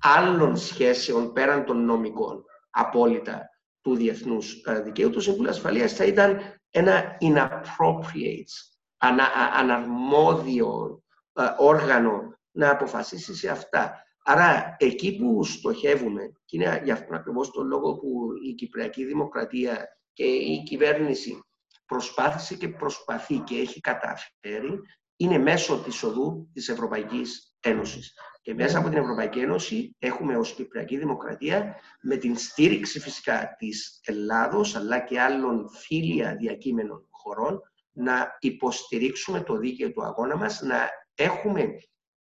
άλλων 0.02 0.56
σχέσεων 0.56 1.32
πέραν 1.32 1.64
των 1.64 1.84
νομικών 1.84 2.44
απόλυτα 2.70 3.50
του 3.80 3.94
διεθνούς 3.94 4.62
ε, 4.66 4.80
δικαίου, 4.80 5.10
το 5.10 5.20
Συμβούλιο 5.20 5.50
Ασφαλείας 5.50 5.92
θα 5.92 6.04
ήταν 6.04 6.40
ένα 6.70 7.16
inappropriate, 7.20 8.52
ανα, 8.96 9.24
αναρμόδιο 9.54 11.02
ε, 11.32 11.42
όργανο 11.58 12.38
να 12.50 12.70
αποφασίσει 12.70 13.34
σε 13.34 13.48
αυτά. 13.48 14.04
Άρα, 14.24 14.76
εκεί 14.78 15.16
που 15.16 15.44
στοχεύουμε, 15.44 16.32
και 16.44 16.56
είναι 16.56 16.80
για 16.84 16.94
αυτόν 16.94 17.14
ακριβώς 17.14 17.50
τον 17.50 17.66
λόγο 17.66 17.96
που 17.96 18.28
η 18.46 18.54
Κυπριακή 18.54 19.04
Δημοκρατία 19.04 19.98
και 20.12 20.24
η 20.24 20.62
κυβέρνηση 20.62 21.40
προσπάθησε 21.86 22.54
και 22.54 22.68
προσπαθεί 22.68 23.38
και 23.38 23.58
έχει 23.58 23.80
καταφέρει, 23.80 24.80
είναι 25.16 25.38
μέσω 25.38 25.78
της 25.78 26.02
οδού 26.02 26.48
της 26.52 26.68
Ευρωπαϊκής 26.68 27.54
Ένωσης. 27.60 28.14
Και 28.42 28.54
μέσα 28.54 28.78
από 28.78 28.88
την 28.88 28.98
Ευρωπαϊκή 28.98 29.38
Ένωση 29.38 29.96
έχουμε 29.98 30.36
ως 30.36 30.54
Κυπριακή 30.54 30.98
Δημοκρατία 30.98 31.76
με 32.00 32.16
την 32.16 32.36
στήριξη 32.36 33.00
φυσικά 33.00 33.54
της 33.58 34.00
Ελλάδος 34.04 34.74
αλλά 34.76 35.00
και 35.00 35.20
άλλων 35.20 35.68
φίλια 35.68 36.36
διακείμενων 36.36 37.06
χωρών 37.10 37.60
να 37.92 38.36
υποστηρίξουμε 38.40 39.42
το 39.42 39.56
δίκαιο 39.56 39.92
του 39.92 40.04
αγώνα 40.04 40.36
μας, 40.36 40.60
να 40.60 40.88
έχουμε 41.14 41.74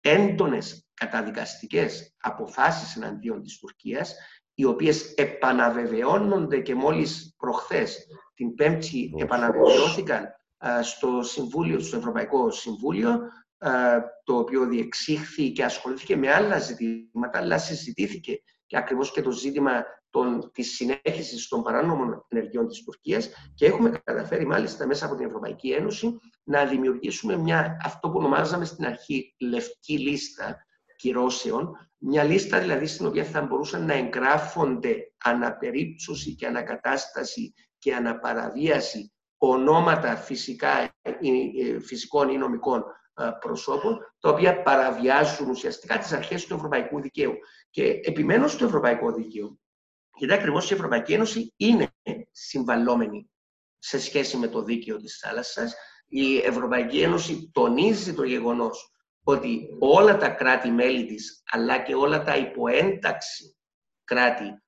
έντονες 0.01 0.86
καταδικαστικές 0.97 2.15
αποφάσεις 2.21 2.97
εναντίον 2.97 3.43
της 3.43 3.59
Τουρκίας, 3.59 4.15
οι 4.55 4.65
οποίες 4.65 5.15
επαναβεβαιώνονται 5.15 6.61
και 6.61 6.75
μόλις 6.75 7.35
προχθές, 7.37 8.07
την 8.35 8.55
Πέμπτη, 8.55 9.13
επαναβεβαιώθηκαν 9.19 10.35
στο, 10.83 11.23
Συμβούλιο, 11.23 11.81
στο 11.81 11.97
Ευρωπαϊκό 11.97 12.51
Συμβούλιο, 12.51 13.21
το 14.25 14.39
οποίο 14.39 14.67
διεξήχθη 14.67 15.53
και 15.53 15.65
ασχολήθηκε 15.65 16.17
με 16.17 16.33
άλλα 16.33 16.59
ζητήματα, 16.59 17.39
αλλά 17.39 17.59
συζητήθηκε 17.59 18.43
και 18.67 18.77
ακριβώς 18.77 19.13
και 19.13 19.23
το 19.23 19.31
ζήτημα 19.31 19.85
των, 20.11 20.51
της 20.53 20.75
συνέχισης 20.75 21.49
των 21.49 21.63
παράνομων 21.63 22.27
ενεργειών 22.29 22.69
της 22.69 22.83
Τουρκίας 22.85 23.31
και 23.55 23.67
έχουμε 23.67 24.01
καταφέρει 24.05 24.47
μάλιστα 24.47 24.87
μέσα 24.87 25.07
από 25.07 25.15
την 25.15 25.27
Ευρωπαϊκή 25.27 25.71
Ένωση 25.71 26.19
να 26.45 26.65
δημιουργήσουμε 26.65 27.37
μια, 27.37 27.77
αυτό 27.85 28.09
που 28.09 28.19
ονομάζαμε 28.19 28.65
στην 28.65 28.87
αρχή 28.87 29.35
λευκή 29.41 29.99
λίστα 29.99 30.66
κυρώσεων, 30.97 31.91
μια 31.99 32.25
λίστα 32.25 32.61
δηλαδή 32.61 32.87
στην 32.87 33.07
οποία 33.07 33.25
θα 33.25 33.43
μπορούσαν 33.43 33.87
να 33.87 33.95
εγγράφονται 33.95 34.97
αναπερίψωση 35.25 36.35
και 36.35 36.47
ανακατάσταση 36.47 37.55
και 37.79 37.95
αναπαραβίαση 37.95 39.13
ονόματα 39.39 40.17
φυσικά, 40.17 40.95
ε, 41.03 41.11
ε, 41.11 41.81
φυσικών 41.81 42.29
ή 42.29 42.37
νομικών 42.37 42.85
ε, 43.15 43.31
προσώπων, 43.41 43.99
τα 44.19 44.31
οποία 44.31 44.63
παραβιάζουν 44.63 45.51
ουσιαστικά 45.51 45.99
τις 45.99 46.13
αρχές 46.13 46.47
του 46.47 46.55
ευρωπαϊκού 46.55 47.01
δικαίου. 47.01 47.35
Και 47.71 48.01
επιμένω 48.03 48.49
στο 48.49 48.65
ευρωπαϊκό 48.65 49.13
δίκαιο, 49.13 49.59
γιατί 50.17 50.35
ακριβώς 50.35 50.71
η 50.71 50.75
Ευρωπαϊκή 50.75 51.13
Ένωση 51.13 51.53
είναι 51.57 51.95
συμβαλλόμενη 52.31 53.31
σε 53.79 54.01
σχέση 54.01 54.37
με 54.37 54.49
το 54.49 54.63
δίκαιο 54.63 54.97
της 54.97 55.19
θάλασσας. 55.19 55.75
Η 56.09 56.37
Ευρωπαϊκή 56.39 57.01
Ένωση 57.01 57.51
τονίζει 57.53 58.15
το 58.15 58.23
γεγονός 58.23 58.96
ότι 59.29 59.77
όλα 59.79 60.17
τα 60.17 60.29
κράτη-μέλη 60.29 61.05
της, 61.05 61.43
αλλά 61.51 61.83
και 61.83 61.95
όλα 61.95 62.23
τα 62.23 62.37
υποένταξη 62.37 63.57
κράτη, 64.05 64.63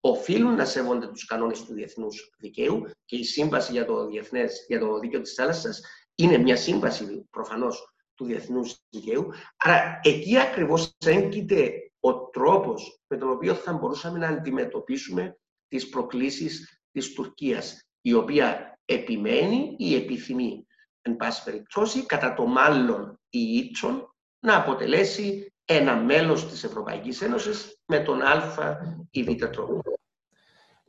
οφείλουν 0.00 0.54
να 0.54 0.64
σέβονται 0.64 1.06
τους 1.06 1.24
κανόνες 1.24 1.64
του 1.64 1.74
διεθνούς 1.74 2.34
δικαίου 2.38 2.90
και 3.04 3.16
η 3.16 3.24
Σύμβαση 3.24 3.72
για 3.72 3.84
το, 3.84 4.06
διεθνές, 4.06 4.64
για 4.68 4.78
το 4.78 4.98
Δίκαιο 4.98 5.20
της 5.20 5.34
Θάλασσας 5.34 5.80
είναι 6.14 6.38
μια 6.38 6.56
σύμβαση 6.56 7.26
προφανώς 7.30 7.94
του 8.14 8.24
διεθνούς 8.24 8.78
δικαίου. 8.88 9.30
Άρα 9.56 10.00
εκεί 10.02 10.38
ακριβώς 10.38 10.96
έγκυται 11.04 11.72
ο 12.00 12.28
τρόπος 12.28 13.00
με 13.06 13.16
τον 13.16 13.30
οποίο 13.30 13.54
θα 13.54 13.72
μπορούσαμε 13.72 14.18
να 14.18 14.28
αντιμετωπίσουμε 14.28 15.38
τις 15.68 15.88
προκλήσεις 15.88 16.82
της 16.90 17.12
Τουρκίας, 17.12 17.86
η 18.00 18.12
οποία 18.12 18.78
επιμένει 18.84 19.74
ή 19.78 19.94
επιθυμεί, 19.94 20.66
εν 21.02 21.16
πάση 21.16 21.44
περιπτώσει, 21.44 22.06
κατά 22.06 22.34
το 22.34 22.46
μάλλον 22.46 23.21
η 23.34 23.56
Ίτσον, 23.56 24.14
να 24.38 24.56
αποτελέσει 24.56 25.52
ένα 25.64 25.96
μέλος 25.96 26.48
της 26.48 26.64
Ευρωπαϊκής 26.64 27.22
Ένωσης 27.22 27.80
με 27.86 27.98
τον 27.98 28.22
Α 28.22 28.76
ή 29.10 29.22
Β 29.22 29.44
τρόπο. 29.44 29.91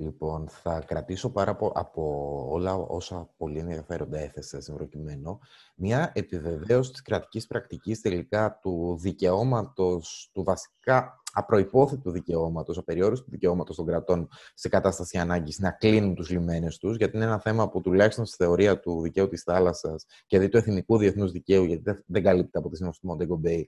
Λοιπόν, 0.04 0.48
θα 0.50 0.84
κρατήσω 0.86 1.30
πάρα 1.30 1.52
από, 1.52 1.72
από 1.76 2.46
όλα 2.50 2.76
όσα 2.76 3.30
πολύ 3.38 3.60
ενδιαφέροντα 3.60 4.20
έθεσε 4.20 4.62
στην 4.62 4.76
προκειμένου 4.76 5.40
μια 5.76 6.12
επιβεβαίωση 6.16 6.92
της 6.92 7.02
κρατικής 7.02 7.48
πρακτικής 7.48 8.02
τελικά 8.02 8.60
του 8.62 8.98
δικαιώματος, 9.00 10.30
του 10.34 10.44
βασικά 10.44 11.22
απροϋπόθετου 11.34 12.12
δικαιώματος, 12.12 12.78
απεριόριστου 12.78 13.30
δικαιώματος 13.30 13.76
των 13.76 13.86
κρατών 13.86 14.28
σε 14.54 14.70
κατάσταση 14.70 15.18
ανάγκης 15.18 15.60
να 15.60 15.72
κλείνουν 15.72 16.16
τους 16.16 16.30
λιμένες 16.30 16.78
τους, 16.78 16.98
γιατί 16.98 17.16
είναι 17.16 17.26
ένα 17.26 17.40
θέμα 17.40 17.70
που 17.70 17.82
τουλάχιστον 17.82 18.26
στη 18.26 18.36
θεωρία 18.44 18.80
του 18.80 19.02
δικαίου 19.02 19.28
της 19.28 19.44
θάλασσας 19.44 20.06
και 20.26 20.40
δι 20.40 20.50
του 20.50 20.58
εθνικού 20.58 20.98
διεθνούς 20.98 21.32
δικαίου, 21.32 21.64
γιατί 21.64 22.04
δεν 22.06 22.24
καλύπτει 22.24 22.58
από 22.58 22.70
τη 22.70 22.76
σύνοψη 22.76 23.00
του 23.02 23.18
Montego 23.18 23.48
Bay, 23.48 23.64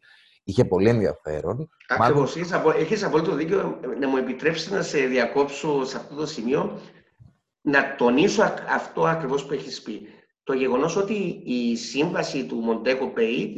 είχε 0.45 0.65
πολύ 0.65 0.89
ενδιαφέρον. 0.89 1.69
Ακριβώς. 1.87 2.35
Έχεις 2.77 3.03
απόλυτο 3.03 3.35
δίκιο. 3.35 3.79
Να 3.99 4.07
μου 4.07 4.17
επιτρέψεις 4.17 4.71
να 4.71 4.81
σε 4.81 4.97
διακόψω 4.97 5.85
σε 5.85 5.97
αυτό 5.97 6.15
το 6.15 6.25
σημείο 6.25 6.79
να 7.61 7.95
τονίσω 7.95 8.53
αυτό 8.69 9.05
ακριβώς 9.05 9.45
που 9.45 9.53
έχεις 9.53 9.81
πει. 9.81 10.01
Το 10.43 10.53
γεγονός 10.53 10.95
ότι 10.95 11.41
η 11.45 11.75
σύμβαση 11.75 12.45
του 12.45 12.55
Μοντέκο 12.55 13.11
Πεϊ 13.11 13.53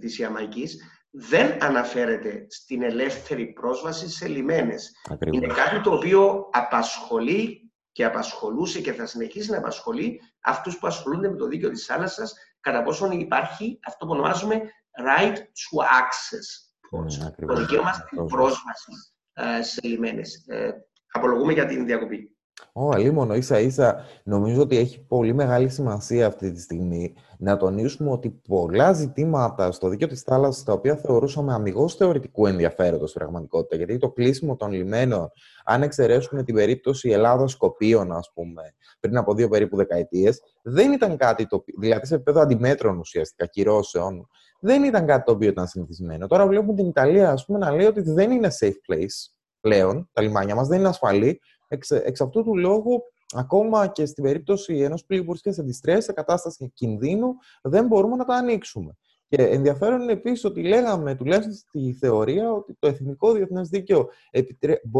της 0.00 0.18
Ιαμαϊκής 0.18 0.82
δεν 1.10 1.62
αναφέρεται 1.62 2.46
στην 2.48 2.82
ελεύθερη 2.82 3.46
πρόσβαση 3.46 4.08
σε 4.08 4.28
λιμένες. 4.28 4.90
Είναι 5.32 5.46
κάτι 5.46 5.80
το 5.80 5.92
οποίο 5.92 6.48
απασχολεί 6.52 7.72
και 7.92 8.04
απασχολούσε 8.04 8.80
και 8.80 8.92
θα 8.92 9.06
συνεχίσει 9.06 9.50
να 9.50 9.58
απασχολεί 9.58 10.20
αυτούς 10.40 10.78
που 10.78 10.86
ασχολούνται 10.86 11.30
με 11.30 11.36
το 11.36 11.46
δίκαιο 11.46 11.70
της 11.70 11.84
θάλασσας, 11.84 12.34
κατά 12.60 12.82
πόσον 12.82 13.10
υπάρχει 13.10 13.78
αυτό 13.86 14.06
που 14.06 14.12
ονομάζουμε 14.12 14.60
right 14.98 15.36
to 15.36 15.82
access. 16.02 16.46
Mm, 16.92 17.46
το 17.46 17.54
δικαίωμα 17.54 17.92
στην 17.92 18.26
πρόσβαση 18.26 18.92
uh, 19.40 19.42
σε 19.60 19.80
λιμένες. 19.82 20.46
Uh, 20.52 20.72
απολογούμε 21.12 21.52
για 21.52 21.66
την 21.66 21.86
διακοπή. 21.86 22.36
Ω, 22.72 22.90
αλίμονο, 22.90 23.34
ίσα 23.34 23.60
ίσα 23.60 24.04
νομίζω 24.24 24.60
ότι 24.60 24.76
έχει 24.76 25.00
πολύ 25.00 25.34
μεγάλη 25.34 25.68
σημασία 25.68 26.26
αυτή 26.26 26.52
τη 26.52 26.60
στιγμή 26.60 27.14
να 27.38 27.56
τονίσουμε 27.56 28.10
ότι 28.10 28.30
πολλά 28.48 28.92
ζητήματα 28.92 29.72
στο 29.72 29.88
δίκαιο 29.88 30.08
της 30.08 30.22
θάλασσας 30.22 30.64
τα 30.64 30.72
οποία 30.72 30.96
θεωρούσαμε 30.96 31.52
αμυγός 31.52 31.94
θεωρητικού 31.94 32.46
ενδιαφέροντος 32.46 33.10
στην 33.10 33.20
πραγματικότητα 33.20 33.76
γιατί 33.76 33.98
το 33.98 34.10
κλείσιμο 34.10 34.56
των 34.56 34.72
λιμένων, 34.72 35.30
αν 35.64 35.82
εξαιρέσουμε 35.82 36.42
την 36.42 36.54
περίπτωση 36.54 37.10
Ελλάδα-Σκοπίων 37.10 38.12
ας 38.12 38.30
πούμε, 38.34 38.62
πριν 39.00 39.16
από 39.16 39.34
δύο 39.34 39.48
περίπου 39.48 39.76
δεκαετίες, 39.76 40.42
δεν 40.62 40.92
ήταν 40.92 41.16
κάτι 41.16 41.46
το 41.46 41.64
δηλαδή 41.78 42.06
σε 42.06 42.14
επίπεδο 42.14 42.40
αντιμέτρων 42.40 42.98
ουσιαστικά, 42.98 43.46
κυρώσεων, 43.46 44.28
δεν 44.60 44.84
ήταν 44.84 45.06
κάτι 45.06 45.24
το 45.24 45.32
οποίο 45.32 45.48
ήταν 45.48 45.66
συνηθισμένο. 45.66 46.26
Τώρα 46.26 46.46
βλέπουμε 46.46 46.74
την 46.74 46.86
Ιταλία 46.86 47.30
ας 47.30 47.44
πούμε, 47.44 47.58
να 47.58 47.70
λέει 47.70 47.86
ότι 47.86 48.00
δεν 48.00 48.30
είναι 48.30 48.48
safe 48.60 48.92
place 48.92 49.30
πλέον, 49.60 50.08
τα 50.12 50.22
λιμάνια 50.22 50.54
μας 50.54 50.68
δεν 50.68 50.78
είναι 50.78 50.88
ασφαλή 50.88 51.40
Εξ, 51.68 51.90
εξ 51.90 52.20
αυτού 52.20 52.42
του 52.42 52.56
λόγου, 52.56 53.02
ακόμα 53.34 53.86
και 53.86 54.06
στην 54.06 54.22
περίπτωση 54.24 54.78
ενός 54.78 55.04
πλοίου 55.04 55.24
που 55.24 55.30
βρίσκεται 55.30 55.54
σε 55.54 55.62
διστρές, 55.62 56.04
σε 56.04 56.12
κατάσταση 56.12 56.70
κινδύνου, 56.74 57.34
δεν 57.62 57.86
μπορούμε 57.86 58.16
να 58.16 58.24
τα 58.24 58.34
ανοίξουμε. 58.34 58.96
Και 59.28 59.42
ενδιαφέρον 59.42 60.00
είναι 60.00 60.12
επίσης 60.12 60.44
ότι 60.44 60.62
λέγαμε, 60.62 61.14
τουλάχιστον 61.14 61.54
στη 61.54 61.96
θεωρία, 62.00 62.52
ότι 62.52 62.76
το 62.78 62.88
εθνικό 62.88 63.32
διεθνές 63.32 63.68
δίκαιο 63.68 64.08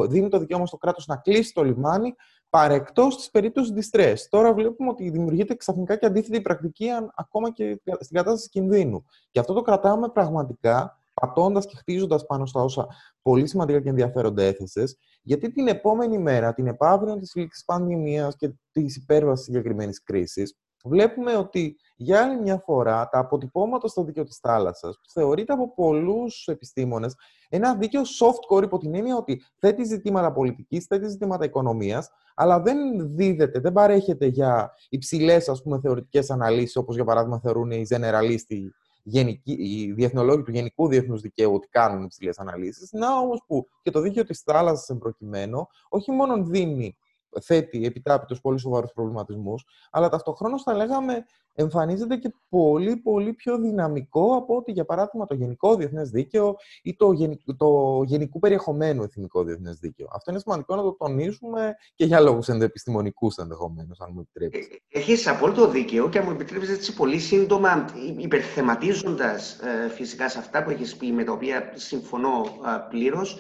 δίνει 0.09 0.29
το 0.29 0.39
δικαίωμα 0.39 0.67
στο 0.67 0.77
κράτος 0.77 1.07
να 1.07 1.17
κλείσει 1.17 1.53
το 1.53 1.65
λιμάνι 1.65 2.15
παρεκτός 2.51 3.17
τη 3.17 3.29
περίπτωση 3.33 3.73
distress. 3.77 4.17
Τώρα 4.29 4.55
βλέπουμε 4.55 4.91
ότι 4.91 5.11
δημιουργείται 5.11 5.55
ξαφνικά 5.55 5.97
και 5.97 6.07
αντίθετη 6.07 6.41
πρακτική 6.41 6.89
ακόμα 7.15 7.51
και 7.53 7.81
στην 8.01 8.17
κατάσταση 8.17 8.49
κινδύνου. 8.49 9.05
Και 9.31 9.41
αυτό 9.41 9.53
το 9.53 9.63
κρατάμε 9.63 10.09
πραγματικά 10.09 10.99
πατώντας 11.21 11.67
και 11.67 11.77
χτίζοντας 11.77 12.27
πάνω 12.27 12.47
στα 12.47 12.63
όσα 12.63 12.87
πολύ 13.23 13.47
σημαντικά 13.47 13.81
και 13.81 13.89
ενδιαφέροντα 13.89 14.43
έθεσες, 14.43 14.99
γιατί 15.23 15.53
την 15.53 15.69
επόμενη 15.69 16.19
μέρα, 16.19 16.55
την 16.55 16.67
επαύριο 16.67 17.17
της 17.17 17.35
λήξης 17.35 17.65
πανδημίας 17.65 18.37
και 18.37 18.51
της 18.73 18.97
υπέρβασης 18.97 19.45
συγκεκριμένης 19.45 20.03
κρίσης, 20.03 20.57
βλέπουμε 20.87 21.37
ότι 21.37 21.77
για 21.97 22.23
άλλη 22.23 22.41
μια 22.41 22.59
φορά 22.59 23.09
τα 23.09 23.19
αποτυπώματα 23.19 23.89
στο 23.89 24.05
δίκαιο 24.05 24.25
της 24.25 24.37
θάλασσας, 24.37 24.95
που 24.97 25.11
θεωρείται 25.11 25.53
από 25.53 25.75
πολλούς 25.75 26.47
επιστήμονες 26.47 27.15
ένα 27.49 27.75
δίκαιο 27.77 28.03
soft 28.03 28.57
core 28.57 28.63
υπό 28.63 28.79
την 28.79 28.95
έννοια 28.95 29.17
ότι 29.17 29.43
θέτει 29.59 29.85
ζητήματα 29.85 30.33
πολιτικής, 30.33 30.85
θέτει 30.85 31.09
ζητήματα 31.09 31.45
οικονομίας, 31.45 32.11
αλλά 32.35 32.61
δεν 32.61 32.79
δίδεται, 33.15 33.61
δεν 33.61 33.73
παρέχεται 33.73 34.27
για 34.27 34.73
υψηλές 34.89 35.63
θεωρητικές 35.83 36.31
αναλύσεις, 36.31 36.77
όπως 36.77 36.95
για 36.95 37.05
παράδειγμα 37.05 37.41
θεωρούν 37.41 37.71
οι 37.71 37.83
γενεραλίστοι 37.83 38.75
γενική, 39.03 39.53
οι 39.53 39.93
διεθνολόγοι 39.93 40.43
του 40.43 40.51
γενικού 40.51 40.89
διεθνούς 40.89 41.21
δικαίου 41.21 41.55
ότι 41.55 41.69
κάνουν 41.69 42.05
υψηλές 42.05 42.39
αναλύσεις. 42.39 42.93
Να 42.93 43.19
όμως 43.19 43.43
που 43.47 43.67
και 43.83 43.91
το 43.91 44.01
δίκαιο 44.01 44.25
της 44.25 44.41
θάλασσας 44.41 44.89
εμπροκειμένο 44.89 45.67
όχι 45.89 46.11
μόνο 46.11 46.45
δίνει 46.45 46.97
θέτει 47.41 47.85
επιτάπητος 47.85 48.41
πολύ 48.41 48.59
σοβαρούς 48.59 48.93
προβληματισμούς, 48.93 49.65
αλλά 49.91 50.09
ταυτοχρόνως 50.09 50.63
θα 50.63 50.75
λέγαμε 50.75 51.25
εμφανίζεται 51.57 52.17
και 52.17 52.35
πολύ 52.49 52.97
πολύ 52.97 53.33
πιο 53.33 53.59
δυναμικό 53.59 54.37
από 54.37 54.57
ότι 54.57 54.73
για 54.73 54.85
παράδειγμα 54.85 55.27
το 55.27 55.35
γενικό 55.35 55.77
διεθνές 55.77 56.11
δίκαιο 56.11 56.57
ή 56.83 56.97
το, 56.97 57.13
γενικό, 57.13 57.55
το 57.57 58.03
γενικού 58.05 58.39
περιεχομένου 58.39 59.03
εθνικό 59.03 59.45
διεθνές 59.45 59.79
δίκαιο. 59.79 60.07
Αυτό 60.13 60.31
είναι 60.31 60.41
σημαντικό 60.41 60.77
να 60.77 60.83
το 60.83 60.93
τονίσουμε 60.93 61.75
και 61.95 62.05
για 62.05 62.21
λόγους 62.21 62.49
ενδοεπιστημονικούς 62.49 63.37
ενδεχομένως, 63.37 64.01
αν 64.01 64.11
μου 64.15 64.21
επιτρέπεις. 64.21 64.67
Ε, 64.67 64.99
έχεις 64.99 65.27
απόλυτο 65.27 65.69
δίκαιο 65.69 66.09
και 66.09 66.19
αν 66.19 66.25
μου 66.25 66.31
επιτρέπεις 66.31 66.71
έτσι 66.71 66.95
πολύ 66.95 67.19
σύντομα 67.19 67.85
υπερθεματίζοντας 68.19 69.59
ε, 69.59 69.89
φυσικά 69.89 70.29
σε 70.29 70.39
αυτά 70.39 70.65
που 70.65 70.71
έχεις 70.71 70.97
πει 70.97 71.13
με 71.13 71.25
τα 71.25 71.33
οποία 71.33 71.73
συμφωνώ 71.75 72.45
ε, 72.67 72.89
πλήρως 72.89 73.39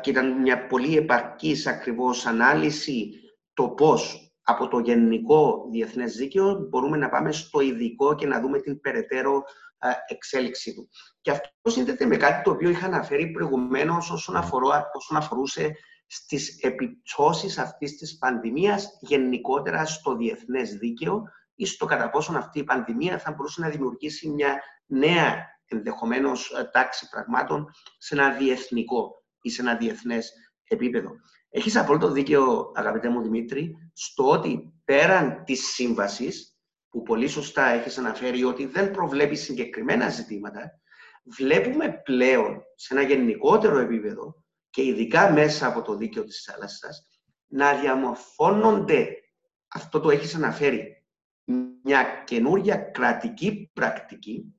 και 0.00 0.10
ήταν 0.10 0.40
μια 0.40 0.66
πολύ 0.66 0.96
επαρκής 0.96 1.66
ακριβώς 1.66 2.26
ανάλυση 2.26 3.15
το 3.56 3.68
πώς 3.68 4.30
από 4.42 4.68
το 4.68 4.78
γενικό 4.78 5.68
διεθνές 5.70 6.16
δίκαιο 6.16 6.66
μπορούμε 6.68 6.96
να 6.96 7.08
πάμε 7.08 7.32
στο 7.32 7.60
ειδικό 7.60 8.14
και 8.14 8.26
να 8.26 8.40
δούμε 8.40 8.60
την 8.60 8.80
περαιτέρω 8.80 9.42
εξέλιξή 10.06 10.74
του. 10.74 10.88
Και 11.20 11.30
αυτό 11.30 11.70
συνδέεται 11.70 12.06
με 12.06 12.16
κάτι 12.16 12.42
το 12.42 12.50
οποίο 12.50 12.70
είχα 12.70 12.86
αναφέρει 12.86 13.30
προηγουμένως 13.30 14.10
όσον, 14.10 14.36
όσον 14.92 15.16
αφορούσε 15.16 15.76
στις 16.06 16.58
επιπτώσεις 16.62 17.58
αυτής 17.58 17.96
της 17.96 18.18
πανδημίας 18.18 18.98
γενικότερα 19.00 19.86
στο 19.86 20.16
διεθνές 20.16 20.74
δίκαιο 20.74 21.22
ή 21.54 21.66
στο 21.66 21.86
κατά 21.86 22.10
πόσον 22.10 22.36
αυτή 22.36 22.58
η 22.58 22.64
πανδημία 22.64 23.18
θα 23.18 23.32
μπορούσε 23.32 23.60
να 23.60 23.68
δημιουργήσει 23.68 24.28
μια 24.28 24.60
νέα 24.86 25.44
ενδεχομένως 25.66 26.52
τάξη 26.72 27.08
πραγμάτων 27.08 27.70
σε 27.98 28.14
ένα 28.14 28.30
διεθνικό 28.30 29.24
ή 29.40 29.50
σε 29.50 29.62
ένα 29.62 29.76
διεθνές 29.76 30.32
επίπεδο. 30.68 31.10
Έχεις 31.56 31.76
απόλυτο 31.76 32.10
δίκαιο, 32.10 32.72
αγαπητέ 32.74 33.08
μου 33.08 33.22
Δημήτρη, 33.22 33.90
στο 33.92 34.30
ότι 34.30 34.72
πέραν 34.84 35.42
της 35.44 35.66
σύμβασης, 35.74 36.56
που 36.88 37.02
πολύ 37.02 37.28
σωστά 37.28 37.66
έχεις 37.66 37.98
αναφέρει 37.98 38.44
ότι 38.44 38.66
δεν 38.66 38.90
προβλέπει 38.90 39.36
συγκεκριμένα 39.36 40.08
ζητήματα, 40.08 40.80
βλέπουμε 41.24 42.00
πλέον 42.04 42.62
σε 42.74 42.94
ένα 42.94 43.02
γενικότερο 43.02 43.78
επίπεδο 43.78 44.44
και 44.70 44.82
ειδικά 44.84 45.32
μέσα 45.32 45.66
από 45.66 45.82
το 45.82 45.96
δίκαιο 45.96 46.24
της 46.24 46.42
θάλασσας, 46.42 47.06
να 47.46 47.74
διαμορφώνονται, 47.74 49.08
αυτό 49.68 50.00
το 50.00 50.10
έχεις 50.10 50.34
αναφέρει, 50.34 51.04
μια 51.82 52.22
καινούρια 52.24 52.76
κρατική 52.76 53.70
πρακτική, 53.72 54.54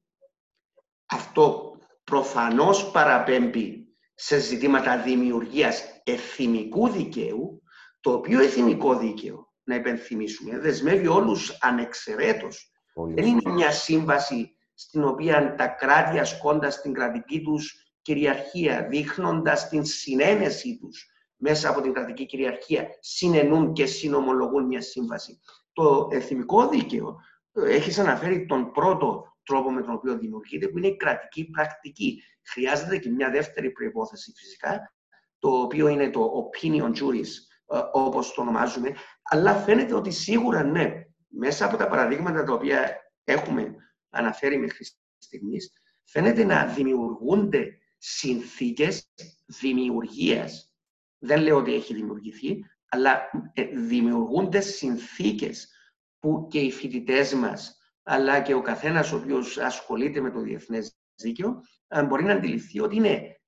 αυτό 1.05 1.77
προφανώς 2.03 2.91
παραπέμπει 2.91 3.86
σε 4.19 4.39
ζητήματα 4.39 5.01
δημιουργίας 5.01 5.83
εθνικού 6.03 6.89
δικαίου, 6.89 7.61
το 7.99 8.11
οποίο 8.11 8.39
εθνικό 8.39 8.97
δίκαιο, 8.97 9.53
να 9.63 9.75
υπενθυμίσουμε, 9.75 10.59
δεσμεύει 10.59 11.07
όλους 11.07 11.57
ανεξαιρέτως. 11.61 12.71
Δεν 13.15 13.25
είναι 13.25 13.51
μια 13.51 13.71
σύμβαση 13.71 14.57
στην 14.73 15.03
οποία 15.03 15.55
τα 15.55 15.67
κράτη 15.67 16.19
ασκώντας 16.19 16.81
την 16.81 16.93
κρατική 16.93 17.41
τους 17.41 17.93
κυριαρχία, 18.01 18.87
δείχνοντας 18.89 19.69
την 19.69 19.85
συνένεση 19.85 20.77
τους 20.77 21.05
μέσα 21.35 21.69
από 21.69 21.81
την 21.81 21.93
κρατική 21.93 22.25
κυριαρχία, 22.25 22.87
συνενούν 22.99 23.73
και 23.73 23.85
συνομολογούν 23.85 24.65
μια 24.65 24.81
σύμβαση. 24.81 25.39
Το 25.73 26.07
εθνικό 26.11 26.67
δίκαιο 26.67 27.15
έχεις 27.53 27.99
αναφέρει 27.99 28.45
τον 28.45 28.71
πρώτο 28.71 29.37
τρόπο 29.43 29.71
με 29.71 29.81
τον 29.81 29.93
οποίο 29.93 30.17
δημιουργείται, 30.17 30.67
που 30.67 30.77
είναι 30.77 30.87
η 30.87 30.95
κρατική 30.95 31.49
πρακτική. 31.49 32.23
Χρειάζεται 32.49 32.97
και 32.97 33.09
μια 33.09 33.29
δεύτερη 33.29 33.71
προϋπόθεση 33.71 34.33
φυσικά, 34.35 34.93
το 35.39 35.49
οποίο 35.49 35.87
είναι 35.87 36.09
το 36.09 36.31
opinion 36.43 36.89
juris, 36.89 37.29
ε, 37.65 37.79
όπως 37.91 38.33
το 38.33 38.41
ονομάζουμε, 38.41 38.95
αλλά 39.23 39.53
φαίνεται 39.53 39.93
ότι 39.93 40.11
σίγουρα 40.11 40.63
ναι, 40.63 41.03
μέσα 41.27 41.65
από 41.65 41.77
τα 41.77 41.87
παραδείγματα 41.87 42.43
τα 42.43 42.53
οποία 42.53 42.97
έχουμε 43.23 43.75
αναφέρει 44.09 44.57
μέχρι 44.57 44.85
στιγμής, 45.17 45.71
φαίνεται 46.03 46.43
να 46.43 46.65
δημιουργούνται 46.65 47.77
συνθήκες 47.97 49.13
δημιουργίας. 49.45 50.71
Δεν 51.19 51.41
λέω 51.41 51.57
ότι 51.57 51.73
έχει 51.73 51.93
δημιουργηθεί, 51.93 52.65
αλλά 52.89 53.29
ε, 53.53 53.63
δημιουργούνται 53.63 54.59
συνθήκες 54.59 55.71
που 56.19 56.47
και 56.49 56.59
οι 56.59 56.71
φοιτητές 56.71 57.33
μας, 57.33 57.77
αλλά 58.03 58.41
και 58.41 58.53
ο 58.53 58.61
καθένας 58.61 59.11
ο 59.11 59.15
οποίος 59.17 59.57
ασχολείται 59.57 60.21
με 60.21 60.31
το 60.31 60.39
διεθνές 60.39 60.96
δίκαιο, 61.17 61.61
μπορεί 62.07 62.23
να 62.23 62.33
αντιληφθεί 62.33 62.79
ότι 62.79 62.95
είναι 62.95 63.39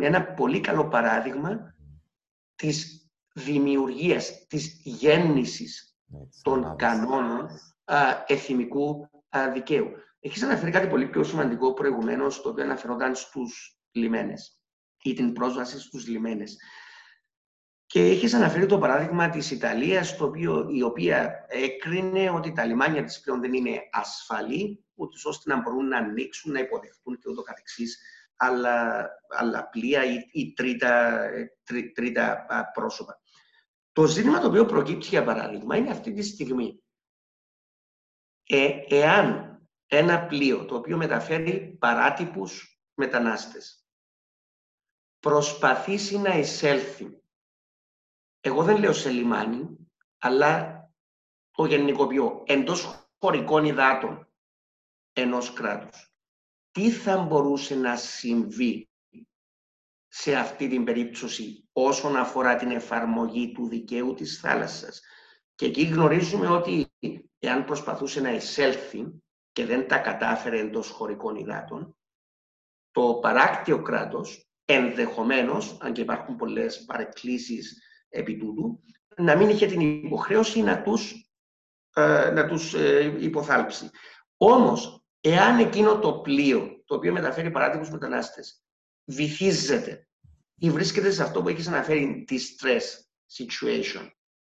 ένα 0.00 0.24
πολύ 0.24 0.60
καλό 0.60 0.88
παράδειγμα 0.88 1.74
της 2.54 3.08
δημιουργίας, 3.34 4.46
της 4.46 4.80
γέννησης 4.84 5.96
των 6.42 6.76
κανόνων 6.76 7.48
εθνικού 8.26 9.08
δικαίου. 9.52 9.90
Έχεις 10.20 10.42
αναφέρει 10.42 10.70
κάτι 10.70 10.86
πολύ 10.86 11.08
πιο 11.08 11.22
σημαντικό 11.24 11.74
προηγουμένως, 11.74 12.42
το 12.42 12.48
οποίο 12.48 12.64
αναφερόταν 12.64 13.14
στους 13.14 13.78
λιμένες 13.90 14.60
ή 15.02 15.12
την 15.12 15.32
πρόσβαση 15.32 15.80
στους 15.80 16.06
λιμένες. 16.06 16.56
Και 17.86 18.00
έχεις 18.00 18.34
αναφέρει 18.34 18.66
το 18.66 18.78
παράδειγμα 18.78 19.28
της 19.28 19.50
Ιταλίας, 19.50 20.16
το 20.16 20.24
οποίο, 20.24 20.68
η 20.68 20.82
οποία 20.82 21.46
έκρινε 21.48 22.30
ότι 22.30 22.52
τα 22.52 22.64
λιμάνια 22.64 23.04
της 23.04 23.20
πλέον 23.20 23.40
δεν 23.40 23.52
είναι 23.52 23.80
ασφαλή, 23.92 24.84
ούτε 24.94 25.16
ώστε 25.24 25.54
να 25.54 25.60
μπορούν 25.60 25.88
να 25.88 25.98
ανοίξουν, 25.98 26.52
να 26.52 26.60
υποδεχτούν 26.60 27.18
και 27.18 27.30
ούτω 27.30 27.42
καθεξής 27.42 27.98
άλλα, 28.36 29.08
άλλα 29.28 29.68
πλοία 29.68 30.04
ή, 30.04 30.28
ή 30.32 30.52
τρίτα, 30.52 31.20
τρί, 31.64 31.92
τρίτα 31.92 32.46
πρόσωπα. 32.72 33.20
Το 33.92 34.06
ζήτημα 34.06 34.40
το 34.40 34.46
οποίο 34.46 34.64
προκύπτει, 34.64 35.06
για 35.06 35.24
παράδειγμα, 35.24 35.76
είναι 35.76 35.90
αυτή 35.90 36.12
τη 36.12 36.22
στιγμή. 36.22 36.82
Ε, 38.46 38.70
εάν 38.88 39.58
ένα 39.86 40.26
πλοίο 40.26 40.64
το 40.64 40.76
οποίο 40.76 40.96
μεταφέρει 40.96 41.76
παράτυπους 41.80 42.80
μετανάστες 42.94 43.86
προσπαθήσει 45.20 46.18
να 46.18 46.38
εισέλθει 46.38 47.22
εγώ 48.46 48.62
δεν 48.62 48.78
λέω 48.78 48.92
σε 48.92 49.10
λιμάνι, 49.10 49.88
αλλά 50.18 50.82
το 51.50 51.64
γενικοποιώ, 51.64 52.42
εντός 52.46 53.08
χωρικών 53.18 53.64
υδάτων 53.64 54.32
ενός 55.12 55.52
κράτους. 55.52 56.14
Τι 56.70 56.90
θα 56.90 57.18
μπορούσε 57.18 57.74
να 57.74 57.96
συμβεί 57.96 58.88
σε 60.08 60.34
αυτή 60.34 60.68
την 60.68 60.84
περίπτωση 60.84 61.68
όσον 61.72 62.16
αφορά 62.16 62.56
την 62.56 62.70
εφαρμογή 62.70 63.52
του 63.52 63.68
δικαίου 63.68 64.14
της 64.14 64.40
θάλασσας; 64.40 65.00
Και 65.54 65.66
εκεί 65.66 65.82
γνωρίζουμε 65.82 66.48
ότι 66.48 66.92
εάν 67.38 67.64
προσπαθούσε 67.64 68.20
να 68.20 68.30
εισέλθει 68.30 69.22
και 69.52 69.64
δεν 69.66 69.88
τα 69.88 69.98
κατάφερε 69.98 70.58
εντός 70.58 70.88
χωρικών 70.88 71.36
υδάτων, 71.36 71.96
το 72.90 73.14
παράκτιο 73.14 73.82
κράτος 73.82 74.48
ενδεχομένως, 74.64 75.76
αν 75.80 75.92
και 75.92 76.00
υπάρχουν 76.00 76.36
πολλές 76.36 76.84
παρεκκλήσεις 76.84 77.82
επί 78.14 78.36
τούτου, 78.36 78.82
να 79.16 79.36
μην 79.36 79.48
είχε 79.48 79.66
την 79.66 79.80
υποχρέωση 79.80 80.62
να 80.62 80.82
τους, 80.82 81.30
ε, 81.94 82.30
να 82.30 82.46
τους 82.46 82.74
ε, 82.74 83.16
υποθάλψει. 83.20 83.90
Όμως, 84.36 85.04
εάν 85.20 85.58
εκείνο 85.58 85.98
το 85.98 86.12
πλοίο, 86.12 86.82
το 86.84 86.94
οποίο 86.94 87.12
μεταφέρει 87.12 87.50
παράτυπους 87.50 87.90
μετανάστες, 87.90 88.62
βυθίζεται 89.04 90.08
ή 90.58 90.70
βρίσκεται 90.70 91.10
σε 91.10 91.22
αυτό 91.22 91.42
που 91.42 91.48
έχεις 91.48 91.68
αναφέρει, 91.68 92.24
τη 92.26 92.36
stress 92.38 92.82
situation, 93.36 94.10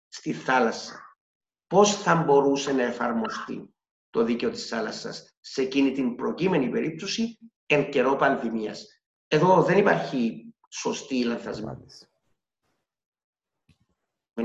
στη 0.09 0.33
θάλασσα, 0.33 1.19
πώς 1.67 2.03
θα 2.03 2.15
μπορούσε 2.15 2.73
να 2.73 2.83
εφαρμοστεί 2.83 3.75
το 4.11 4.25
δίκαιο 4.25 4.51
της 4.51 4.69
θάλασσας 4.69 5.37
σε 5.41 5.63
εκείνη 5.63 5.93
την 5.93 6.15
προκείμενη 6.15 6.69
περίπτωση 6.69 7.39
εν 7.67 7.91
καιρό 7.91 8.17
πανδημίας. 8.17 8.87
Εδώ 9.29 9.63
δεν 9.63 9.79
υπάρχει 9.79 10.55
σωστή 10.69 11.17
ή 11.17 11.25
λανθασμένη 11.25 11.85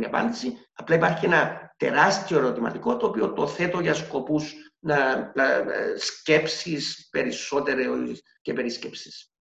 απάντηση. 0.06 0.58
Απλά 0.74 0.96
υπάρχει 0.96 1.26
ένα 1.26 1.74
τεράστιο 1.78 2.38
ερωτηματικό 2.38 2.98
το 2.98 3.06
οποίο 3.06 3.34
το 3.34 3.48
θέτω 3.48 3.80
για 3.80 3.94
σκοπούς 3.94 4.54
να, 4.80 5.16
να 5.36 5.46
σκέψεις 5.98 7.08
περισσότερο 7.12 7.96
και 8.42 8.54
περισκέψεις. 8.54 9.32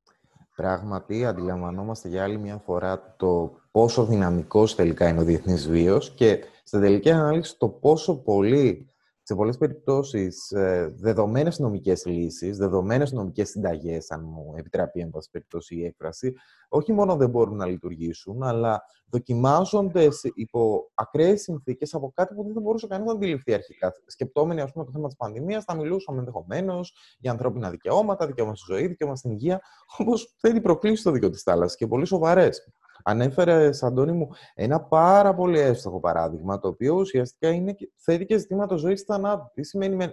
Πράγματι, 0.56 1.24
αντιλαμβανόμαστε 1.24 2.08
για 2.08 2.22
άλλη 2.22 2.38
μια 2.38 2.58
φορά 2.64 3.14
το 3.16 3.60
πόσο 3.70 4.04
δυναμικός 4.04 4.74
τελικά 4.74 5.08
είναι 5.08 5.20
ο 5.20 5.24
διεθνής 5.24 5.68
βίος 5.68 6.14
και 6.14 6.44
στην 6.64 6.80
τελική 6.80 7.10
ανάλυση 7.10 7.58
το 7.58 7.68
πόσο 7.68 8.16
πολύ 8.16 8.89
σε 9.30 9.36
πολλές 9.36 9.56
περιπτώσεις 9.56 10.50
ε, 10.50 10.94
δεδομένες 10.96 11.58
νομικές 11.58 12.06
λύσεις, 12.06 12.56
δεδομένες 12.56 13.12
νομικές 13.12 13.48
συνταγές, 13.48 14.10
αν 14.10 14.22
μου 14.24 14.54
επιτραπεί 14.56 15.00
εν 15.00 15.10
πάση 15.10 15.30
περιπτώσει 15.30 15.76
η 15.76 15.84
έκφραση, 15.84 16.34
όχι 16.68 16.92
μόνο 16.92 17.16
δεν 17.16 17.30
μπορούν 17.30 17.56
να 17.56 17.66
λειτουργήσουν, 17.66 18.42
αλλά 18.42 18.82
δοκιμάζονται 19.10 20.08
υπό 20.34 20.90
ακραίες 20.94 21.42
συνθήκες 21.42 21.94
από 21.94 22.12
κάτι 22.14 22.34
που 22.34 22.44
δεν 22.44 22.54
θα 22.54 22.60
μπορούσε 22.60 22.86
κανείς 22.86 23.06
να 23.06 23.12
αντιληφθεί 23.12 23.54
αρχικά. 23.54 23.92
Σκεπτόμενοι, 24.06 24.60
ας 24.60 24.72
πούμε, 24.72 24.84
το 24.84 24.90
θέμα 24.90 25.06
της 25.06 25.16
πανδημίας, 25.16 25.64
θα 25.64 25.74
μιλούσαμε 25.74 26.18
ενδεχομένως 26.18 26.94
για 27.18 27.30
ανθρώπινα 27.30 27.70
δικαιώματα, 27.70 28.26
δικαίωμα 28.26 28.54
στη 28.54 28.72
ζωή, 28.72 28.86
δικαίωμα 28.86 29.16
στην 29.16 29.30
υγεία, 29.30 29.60
όπως 29.98 30.34
θέλει 30.38 30.60
προκλήσεις 30.60 31.02
το 31.02 31.10
δίκαιο 31.10 31.30
της 31.30 31.42
θάλασσας 31.42 31.76
και 31.76 31.86
πολύ 31.86 32.04
σοβαρές. 32.04 32.72
Ανέφερες, 33.02 33.82
Αντώνη 33.82 34.12
μου, 34.12 34.28
ένα 34.54 34.80
πάρα 34.80 35.34
πολύ 35.34 35.58
εύστοχο 35.58 36.00
παράδειγμα, 36.00 36.58
το 36.58 36.68
οποίο 36.68 36.94
ουσιαστικά 36.94 37.48
είναι, 37.48 37.74
θέτει 37.96 38.26
και 38.26 38.38
ζητήματα 38.38 38.76
ζωής 38.76 39.02
θανάτου. 39.02 39.50
Τι, 39.54 39.62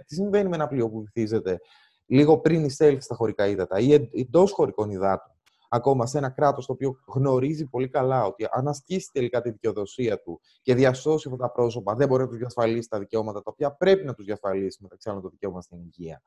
τι 0.04 0.14
συμβαίνει 0.14 0.48
με 0.48 0.56
ένα 0.56 0.66
πλοίο 0.66 0.90
που 0.90 1.00
βυθίζεται 1.00 1.58
λίγο 2.06 2.38
πριν 2.38 2.64
εισέλθει 2.64 3.00
στα 3.00 3.14
χωρικά 3.14 3.46
ύδατα 3.46 3.78
ή 3.78 4.08
εντός 4.12 4.52
χωρικών 4.52 4.90
υδάτων. 4.90 5.32
Ακόμα 5.68 6.06
σε 6.06 6.18
ένα 6.18 6.28
κράτος 6.28 6.66
το 6.66 6.72
οποίο 6.72 6.96
γνωρίζει 7.06 7.66
πολύ 7.66 7.88
καλά 7.88 8.24
ότι 8.24 8.46
αν 8.50 8.68
ασκήσει 8.68 9.10
τελικά 9.12 9.40
τη 9.40 9.50
δικαιοδοσία 9.50 10.20
του 10.20 10.40
και 10.62 10.74
διασώσει 10.74 11.28
αυτά 11.28 11.46
τα 11.46 11.52
πρόσωπα, 11.52 11.94
δεν 11.94 12.08
μπορεί 12.08 12.22
να 12.22 12.28
τους 12.28 12.38
διασφαλίσει 12.38 12.88
τα 12.88 12.98
δικαιώματα 12.98 13.42
τα 13.42 13.50
οποία 13.52 13.72
πρέπει 13.72 14.04
να 14.04 14.14
τους 14.14 14.24
διασφαλίσει, 14.24 14.78
μεταξύ 14.82 15.08
άλλων 15.10 15.22
το 15.22 15.28
δικαίωμα 15.28 15.60
στην 15.60 15.78
υγεία. 15.78 16.22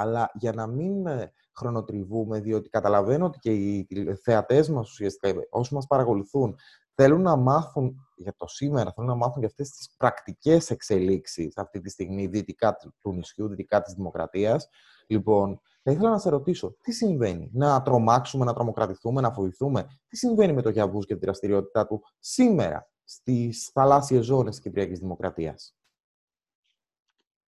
Αλλά 0.00 0.30
για 0.34 0.52
να 0.52 0.66
μην 0.66 1.06
ε, 1.06 1.32
χρονοτριβούμε, 1.54 2.40
διότι 2.40 2.68
καταλαβαίνω 2.68 3.26
ότι 3.26 3.38
και 3.38 3.52
οι 3.52 3.86
θεατές 4.22 4.68
μας 4.68 4.90
ουσιαστικά, 4.90 5.40
όσοι 5.50 5.74
μας 5.74 5.86
παρακολουθούν, 5.86 6.56
θέλουν 6.94 7.22
να 7.22 7.36
μάθουν 7.36 7.96
για 8.16 8.34
το 8.36 8.46
σήμερα, 8.46 8.92
θέλουν 8.92 9.10
να 9.10 9.16
μάθουν 9.16 9.38
για 9.38 9.48
αυτές 9.48 9.70
τις 9.70 9.94
πρακτικές 9.96 10.70
εξελίξεις 10.70 11.56
αυτή 11.56 11.80
τη 11.80 11.90
στιγμή 11.90 12.26
δυτικά 12.26 12.76
του 13.00 13.12
νησιού, 13.12 13.48
δυτικά 13.48 13.82
της 13.82 13.94
δημοκρατίας. 13.94 14.68
Λοιπόν, 15.06 15.60
θα 15.82 15.90
ήθελα 15.90 16.10
να 16.10 16.18
σε 16.18 16.30
ρωτήσω, 16.30 16.76
τι 16.82 16.92
συμβαίνει, 16.92 17.50
να 17.52 17.82
τρομάξουμε, 17.82 18.44
να 18.44 18.54
τρομοκρατηθούμε, 18.54 19.20
να 19.20 19.32
φοβηθούμε, 19.32 19.86
τι 20.08 20.16
συμβαίνει 20.16 20.52
με 20.52 20.62
το 20.62 20.70
Γιαβούς 20.70 21.06
και 21.06 21.14
τη 21.14 21.20
δραστηριότητά 21.24 21.86
του 21.86 22.02
σήμερα 22.18 22.90
στις 23.04 23.70
θαλάσσιες 23.72 24.24
ζώνες 24.24 24.54
της 24.54 24.62
Κυπριακής 24.62 24.98
Δημοκρατίας; 24.98 25.77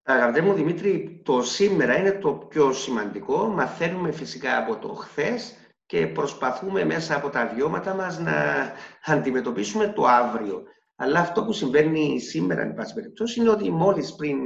Αγαπητέ 0.03 0.41
μου 0.41 0.53
Δημήτρη, 0.53 1.23
το 1.25 1.43
σήμερα 1.43 1.99
είναι 1.99 2.13
το 2.13 2.33
πιο 2.33 2.73
σημαντικό. 2.73 3.49
Μαθαίνουμε 3.49 4.13
φυσικά 4.13 4.59
από 4.59 4.77
το 4.77 4.89
χθες 4.89 5.55
και 5.87 6.07
προσπαθούμε 6.07 6.85
μέσα 6.85 7.17
από 7.17 7.31
τα 7.31 7.47
βιώματα 7.47 7.95
μας 7.95 8.19
να 8.19 8.35
αντιμετωπίσουμε 9.05 9.89
το 9.89 10.05
αύριο. 10.07 10.63
Αλλά 10.97 11.21
αυτό 11.21 11.45
που 11.45 11.53
συμβαίνει 11.53 12.21
σήμερα, 12.21 12.61
εν 12.61 12.75
πάση 12.75 12.95
περιπτώσει, 12.95 13.41
είναι 13.41 13.51
ότι 13.51 13.71
μόλις 13.71 14.15
πριν 14.15 14.39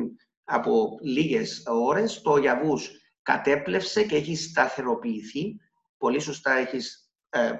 από 0.44 0.98
λίγες 1.02 1.62
ώρες 1.66 2.20
το 2.20 2.36
Ιαβούς 2.36 2.90
κατέπλευσε 3.22 4.04
και 4.04 4.16
έχει 4.16 4.36
σταθεροποιηθεί. 4.36 5.56
Πολύ 5.98 6.20
σωστά 6.20 6.52
έχεις, 6.52 7.10
ε, 7.28 7.52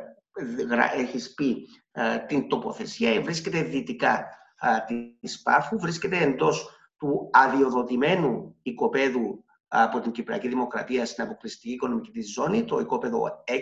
έχεις 0.97 1.35
πει 1.35 1.69
ε, 1.93 2.19
την 2.19 2.49
τοποθεσία. 2.49 3.23
Βρίσκεται 3.23 3.63
δυτικά 3.63 4.29
ε, 4.61 4.95
της 5.21 5.43
Πάφου, 5.43 5.79
βρίσκεται 5.79 6.19
εντός 6.19 6.71
του 7.05 7.31
αδειοδοτημένου 7.33 8.57
οικοπαίδου 8.63 9.45
από 9.69 10.01
την 10.01 10.13
Κυπριακή 10.13 10.49
Δημοκρατία 10.49 11.07
στην 11.07 11.25
αποκλειστική 11.25 11.73
οικονομική 11.73 12.11
της 12.11 12.33
ζώνη, 12.33 12.65
το 12.65 12.79
οικόπεδο 12.79 13.45
6, 13.47 13.53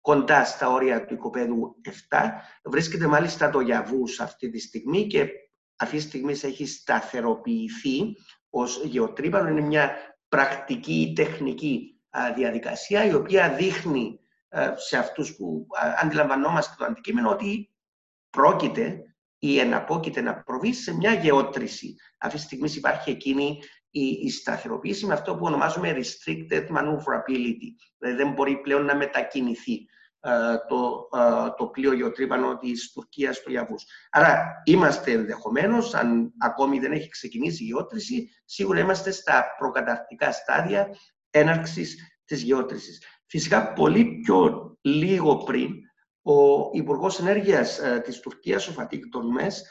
κοντά 0.00 0.44
στα 0.44 0.70
όρια 0.70 1.04
του 1.04 1.14
οικοπαίδου 1.14 1.80
7. 2.10 2.18
Βρίσκεται 2.64 3.06
μάλιστα 3.06 3.50
το 3.50 3.60
Γιαβούς 3.60 4.20
αυτή 4.20 4.50
τη 4.50 4.58
στιγμή 4.58 5.06
και 5.06 5.28
αυτή 5.76 5.96
τη 5.96 6.02
στιγμή 6.02 6.32
έχει 6.32 6.66
σταθεροποιηθεί 6.66 8.16
ως 8.50 8.82
γεωτρύπανο. 8.84 9.48
Είναι 9.48 9.60
μια 9.60 9.90
πρακτική 10.28 11.12
τεχνική 11.16 12.00
διαδικασία 12.34 13.04
η 13.04 13.14
οποία 13.14 13.54
δείχνει 13.54 14.20
σε 14.76 14.96
αυτούς 14.96 15.36
που 15.36 15.66
αντιλαμβανόμαστε 16.02 16.74
το 16.78 16.84
αντικείμενο 16.84 17.30
ότι 17.30 17.70
πρόκειται 18.30 19.09
ή 19.42 19.58
εναπόκειται 19.58 20.20
να 20.20 20.42
προβεί 20.42 20.72
σε 20.72 20.96
μια 20.96 21.12
γεώτρηση. 21.12 21.94
Αυτή 22.18 22.36
τη 22.38 22.42
στιγμή 22.42 22.70
υπάρχει 22.76 23.10
εκείνη 23.10 23.58
η, 23.90 24.06
η 24.06 24.30
σταθεροποίηση 24.30 25.06
με 25.06 25.12
αυτό 25.12 25.36
που 25.36 25.44
ονομάζουμε 25.44 25.96
restricted 25.96 26.66
maneuverability. 26.68 27.70
Δηλαδή 27.98 28.16
δεν 28.16 28.32
μπορεί 28.32 28.60
πλέον 28.60 28.84
να 28.84 28.96
μετακινηθεί 28.96 29.86
ε, 30.20 30.30
το, 30.68 31.08
ε, 31.18 31.50
το 31.56 31.66
πλοίο 31.66 31.92
γεωτρύπανο 31.92 32.58
της 32.58 32.92
Τουρκίας 32.92 33.36
στο 33.36 33.50
Ιαβούς. 33.50 33.84
Άρα 34.10 34.62
είμαστε 34.64 35.12
ενδεχομένως, 35.12 35.94
αν 35.94 36.32
ακόμη 36.38 36.78
δεν 36.78 36.92
έχει 36.92 37.08
ξεκινήσει 37.08 37.62
η 37.62 37.66
γεώτρηση, 37.66 38.28
σίγουρα 38.44 38.78
είμαστε 38.78 39.10
στα 39.10 39.44
προκαταρκτικά 39.58 40.32
στάδια 40.32 40.88
έναρξης 41.30 41.96
της 42.24 42.42
γεώτρησης. 42.42 43.02
Φυσικά 43.26 43.72
πολύ 43.72 44.20
πιο 44.22 44.70
λίγο 44.80 45.36
πριν, 45.36 45.72
ο 46.22 46.70
Υπουργός 46.72 47.18
Ενέργειας 47.18 47.78
ε, 47.78 48.00
της 48.04 48.20
Τουρκίας, 48.20 48.68
ο 48.68 48.72
Φατίκ 48.72 49.08
Τονμές, 49.10 49.64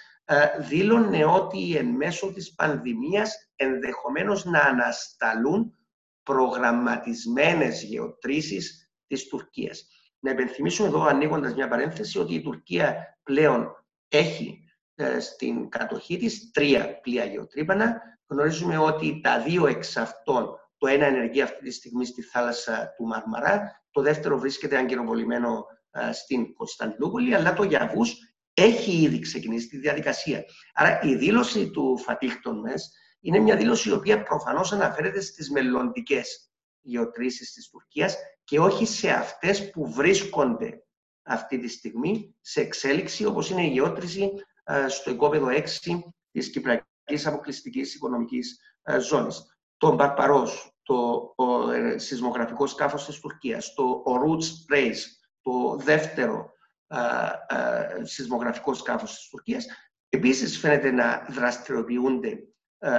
δήλωνε 0.60 1.26
ότι 1.26 1.76
εν 1.76 1.86
μέσω 1.86 2.34
της 2.34 2.54
πανδημίας 2.54 3.52
ενδεχομένως 3.56 4.46
να 4.46 4.60
ανασταλούν 4.60 5.78
προγραμματισμένες 6.24 7.84
γεωτρήσεις 7.84 8.92
της 9.08 9.28
Τουρκίας. 9.28 9.88
Να 10.20 10.32
υπενθυμίσουμε 10.32 10.88
εδώ, 10.88 11.04
ανοίγοντας 11.04 11.54
μια 11.54 11.68
παρένθεση, 11.68 12.20
ότι 12.20 12.34
η 12.34 12.42
Τουρκία 12.42 13.20
πλέον 13.24 13.86
έχει 14.08 14.64
ε, 14.96 15.20
στην 15.20 15.70
κατοχή 15.70 16.18
της 16.18 16.52
τρία 16.52 17.00
πλοία 17.00 17.26
γεωτρύπανα. 17.26 18.02
Γνωρίζουμε 18.28 18.78
ότι 18.78 19.20
τα 19.24 19.42
δύο 19.42 19.68
εξ 19.68 19.98
αυτών, 19.98 20.56
το 20.78 20.88
ένα 20.88 21.06
ενεργεί 21.06 21.42
αυτή 21.42 21.64
τη 21.64 21.72
στιγμή 21.72 22.06
στη 22.06 22.22
θάλασσα 22.22 22.94
του 22.98 23.06
Μαρμαρά, 23.06 23.84
το 23.92 24.02
δεύτερο 24.02 24.38
βρίσκεται 24.38 24.78
αγκυροβολημένο 24.78 25.48
ε, 25.58 25.79
στην 26.12 26.54
Κωνσταντινούπολη, 26.54 27.36
αλλά 27.36 27.54
το 27.54 27.64
Γιαβούς 27.64 28.18
έχει 28.54 28.92
ήδη 28.92 29.20
ξεκινήσει 29.20 29.68
τη 29.68 29.78
διαδικασία. 29.78 30.44
Άρα 30.74 31.02
η 31.02 31.16
δήλωση 31.16 31.70
του 31.70 31.98
Φατίχτον 31.98 32.60
ΜΕΣ 32.60 32.92
είναι 33.20 33.40
μια 33.40 33.56
δήλωση 33.56 33.90
η 33.90 33.92
οποία 33.92 34.24
προφανώς 34.24 34.72
αναφέρεται 34.72 35.22
στις 35.22 35.50
μελλοντικές 35.52 36.52
γεωτρήσεις 36.82 37.54
της 37.54 37.70
Τουρκίας 37.70 38.16
και 38.44 38.60
όχι 38.60 38.86
σε 38.86 39.10
αυτές 39.10 39.70
που 39.70 39.92
βρίσκονται 39.92 40.84
αυτή 41.24 41.60
τη 41.60 41.68
στιγμή 41.68 42.36
σε 42.42 42.62
εξέλιξη, 42.62 43.26
όπως 43.26 43.50
είναι 43.50 43.66
η 43.66 43.70
γεώτρηση 43.70 44.32
ε, 44.64 44.88
στο 44.88 45.12
οικόπεδο 45.12 45.48
6 45.48 45.64
της 46.32 46.50
Κυπριακής 46.50 47.26
Αποκλειστικής 47.26 47.96
Οικονομικής 47.96 48.60
ε, 48.82 49.00
Ζώνης. 49.00 49.58
Το 49.78 49.94
Μπαρπαρός, 49.94 50.74
το 50.84 51.34
ο, 51.36 51.72
ε, 51.72 51.98
σεισμογραφικό 51.98 52.68
σκάφος 52.68 53.06
της 53.06 53.20
Τουρκίας, 53.20 53.74
το 53.74 54.04
Roots 54.06 54.76
Race, 54.76 55.02
το 55.42 55.78
δεύτερο 55.78 56.52
σεισμογραφικό 58.04 58.74
σκάφος 58.74 59.16
της 59.16 59.28
Τουρκίας, 59.30 59.66
επίσης 60.10 60.58
φαίνεται 60.58 60.92
να 60.92 61.26
δραστηριοποιούνται 61.30 62.44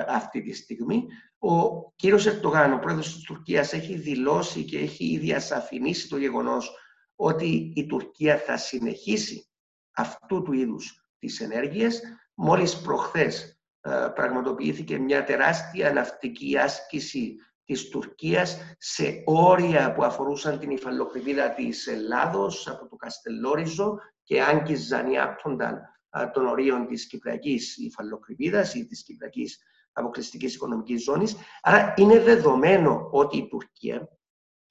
αυτή 0.08 0.42
τη 0.42 0.52
στιγμή. 0.52 1.06
Ο 1.38 1.84
κύριος 1.90 2.26
Ερτογάν, 2.26 2.72
ο 2.72 2.78
πρόεδρος 2.78 3.14
της 3.14 3.22
Τουρκίας, 3.22 3.72
έχει 3.72 3.94
δηλώσει 3.94 4.64
και 4.64 4.78
έχει 4.78 5.04
ήδη 5.04 5.32
ασαφηνίσει 5.32 6.08
το 6.08 6.16
γεγονός 6.16 6.70
ότι 7.14 7.72
η 7.76 7.86
Τουρκία 7.86 8.38
θα 8.38 8.56
συνεχίσει 8.56 9.48
αυτού 9.92 10.42
του 10.42 10.52
είδους 10.52 11.08
τις 11.18 11.40
ενέργειες. 11.40 12.02
Μόλις 12.34 12.80
προχθές 12.80 13.60
ε, 13.80 14.08
πραγματοποιήθηκε 14.14 14.98
μια 14.98 15.24
τεράστια 15.24 15.92
ναυτική 15.92 16.58
άσκηση 16.58 17.36
της 17.70 17.88
Τουρκίας 17.88 18.58
σε 18.78 19.22
όρια 19.24 19.92
που 19.94 20.04
αφορούσαν 20.04 20.58
την 20.58 20.70
υφαλοκρηπίδα 20.70 21.54
της 21.54 21.86
Ελλάδος 21.86 22.68
από 22.68 22.88
το 22.88 22.96
Καστελόριζο 22.96 23.98
και 24.22 24.42
άγγιζαν 24.42 25.10
ή 25.10 25.18
άπτονταν 25.18 25.80
ε, 26.10 26.26
των 26.26 26.46
ορίων 26.46 26.86
της 26.86 27.06
Κυπριακής 27.06 27.76
υφαλοκρηπίδας 27.76 28.74
ή 28.74 28.86
της 28.86 29.02
Κυπριακής 29.02 29.58
αποκλειστικής 29.92 30.54
οικονομικής 30.54 31.02
ζώνης. 31.02 31.36
Άρα 31.62 31.94
είναι 31.96 32.20
δεδομένο 32.20 33.08
ότι 33.12 33.36
η 33.36 33.48
Τουρκία, 33.48 34.08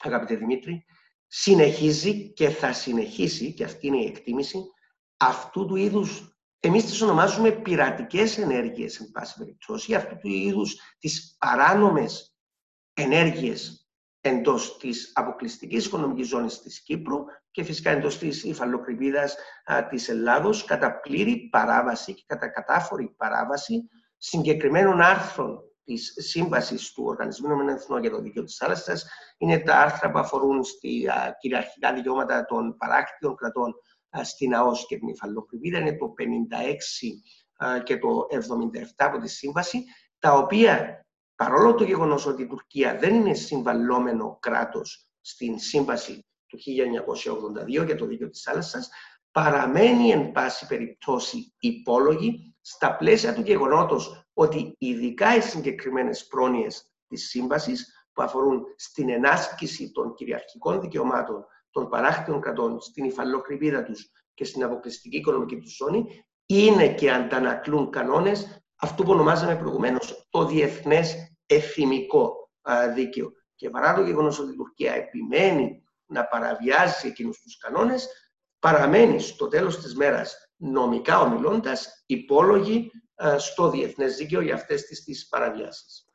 αγαπητέ 0.04 0.36
Δημήτρη, 0.36 0.86
συνεχίζει 1.28 2.34
και 2.34 2.50
θα 2.50 2.74
συνεχίσει, 2.74 3.54
και 3.54 3.64
αυτή 3.64 3.88
είναι 3.88 4.02
η 4.02 4.06
εκτίμηση, 4.06 4.64
αυτού 5.18 5.66
του 5.66 5.76
είδους, 5.76 6.38
εμείς 6.60 6.86
τις 6.86 7.02
ονομάζουμε 7.02 7.52
πειρατικές 7.52 8.38
ενέργειες, 8.38 9.00
εν 9.00 9.12
πάση 9.12 9.38
περιπτώσει, 9.38 9.94
αυτού 9.94 10.18
του 10.18 10.28
είδους 10.28 10.80
τις 11.00 11.36
παράνομες 11.40 12.34
ενέργειες 13.02 13.90
εντός 14.22 14.78
της 14.78 15.12
αποκλειστικής 15.14 15.86
οικονομικής 15.86 16.28
ζώνης 16.28 16.62
της 16.62 16.82
Κύπρου 16.82 17.18
και 17.52 17.64
φυσικά 17.64 17.90
εντός 17.90 18.18
της 18.18 18.44
υφαλοκρηπίδας 18.44 19.36
της 19.90 20.10
Ελλάδος, 20.10 20.66
κατά 20.66 21.00
πλήρη 21.00 21.48
παράβαση 21.52 22.14
και 22.14 22.24
κατά 22.26 22.50
κατάφορη 22.50 23.14
παράβαση 23.18 23.90
συγκεκριμένων 24.18 25.02
άρθρων 25.02 25.64
της 25.84 26.14
σύμβασης 26.18 26.92
του 26.92 27.04
Οργανισμού 27.06 27.70
Εθνών 27.70 28.02
για 28.02 28.10
το 28.10 28.22
Δίκαιο 28.22 28.44
της 28.44 28.56
Θάλασσας 28.56 29.10
είναι 29.38 29.60
τα 29.60 29.76
άρθρα 29.80 30.12
που 30.12 30.20
αφορούν 30.20 30.64
στη 30.64 31.08
κυριαρχικά 31.40 31.94
δικαιώματα 31.94 32.46
των 32.46 32.78
παράκτιων 32.78 33.36
κρατών 33.36 33.74
στην 34.22 34.56
ΑΟΣ 34.56 34.86
και 34.88 34.98
την 34.98 35.08
υφαλοκρηπίδα. 35.08 35.80
Είναι 35.80 35.98
το 35.98 36.14
56 36.18 37.84
και 37.84 37.98
το 37.98 38.28
77 38.30 38.38
από 38.98 39.18
τη 39.18 39.28
σύμβαση, 39.28 39.84
τα 40.20 40.34
οποία 40.34 41.06
παρόλο 41.40 41.76
το 41.76 41.84
γεγονός 41.84 42.26
ότι 42.26 42.42
η 42.42 42.48
Τουρκία 42.48 42.98
δεν 42.98 43.16
είναι 43.16 43.34
συμβαλλόμενο 43.34 44.38
κράτος 44.40 45.10
στην 45.22 45.60
σύμβαση 45.60 46.26
του 46.48 46.58
1982 47.80 47.86
για 47.86 47.96
το 47.96 48.06
Δίκαιο 48.06 48.30
της 48.30 48.42
Θάλασσας, 48.42 48.90
παραμένει 49.32 50.10
εν 50.10 50.32
πάση 50.32 50.68
περιπτώσει 50.68 51.54
υπόλογη 51.60 52.56
στα 52.62 52.96
πλαίσια 52.96 53.34
του 53.34 53.42
γεγονότος 53.42 54.28
ότι 54.34 54.76
ειδικά 54.78 55.36
οι 55.36 55.42
συγκεκριμένες 55.42 56.28
πρόνοιες 56.28 56.92
της 57.08 57.30
σύμβασης 57.30 58.08
που 58.14 58.22
αφορούν 58.22 58.64
στην 58.76 59.10
ενάσκηση 59.10 59.92
των 59.92 60.14
κυριαρχικών 60.14 60.82
δικαιωμάτων 60.82 61.46
των 61.72 61.90
παράκτιων 61.90 62.42
κρατών, 62.42 62.82
στην 62.82 63.04
υφαλοκρηπίδα 63.04 63.84
τους 63.84 64.12
και 64.34 64.44
στην 64.44 64.64
αποκλειστική 64.64 65.18
οικονομική 65.18 65.58
τους 65.58 65.76
ζώνη, 65.76 66.26
είναι 66.46 66.94
και 66.94 67.12
αντανακλούν 67.12 67.90
κανόνες 67.90 68.64
αυτού 68.76 69.04
που 69.04 69.12
ονομάζαμε 69.12 69.56
προηγουμένως 69.56 70.28
το 70.30 70.46
διεθνές 70.46 71.29
εθιμικό 71.50 72.50
δίκαιο. 72.94 73.32
Και 73.56 73.70
παρά 73.70 73.94
το 73.94 74.02
γεγονός 74.02 74.40
ότι 74.40 74.52
η 74.52 74.56
Τουρκία 74.56 74.94
επιμένει 74.94 75.84
να 76.06 76.26
παραβιάζει 76.26 77.08
εκείνους 77.08 77.42
τους 77.42 77.58
κανόνες, 77.58 78.08
παραμένει 78.60 79.20
στο 79.20 79.48
τέλος 79.48 79.80
της 79.80 79.96
μέρας 79.96 80.50
νομικά 80.56 81.20
ομιλώντας 81.20 82.04
υπόλογη 82.06 82.92
ε, 83.16 83.38
στο 83.38 83.70
διεθνές 83.70 84.16
δίκαιο 84.16 84.42
για 84.42 84.54
αυτές 84.54 84.86
τις, 84.86 85.04
τις 85.04 85.28
παραβιάσεις. 85.28 86.09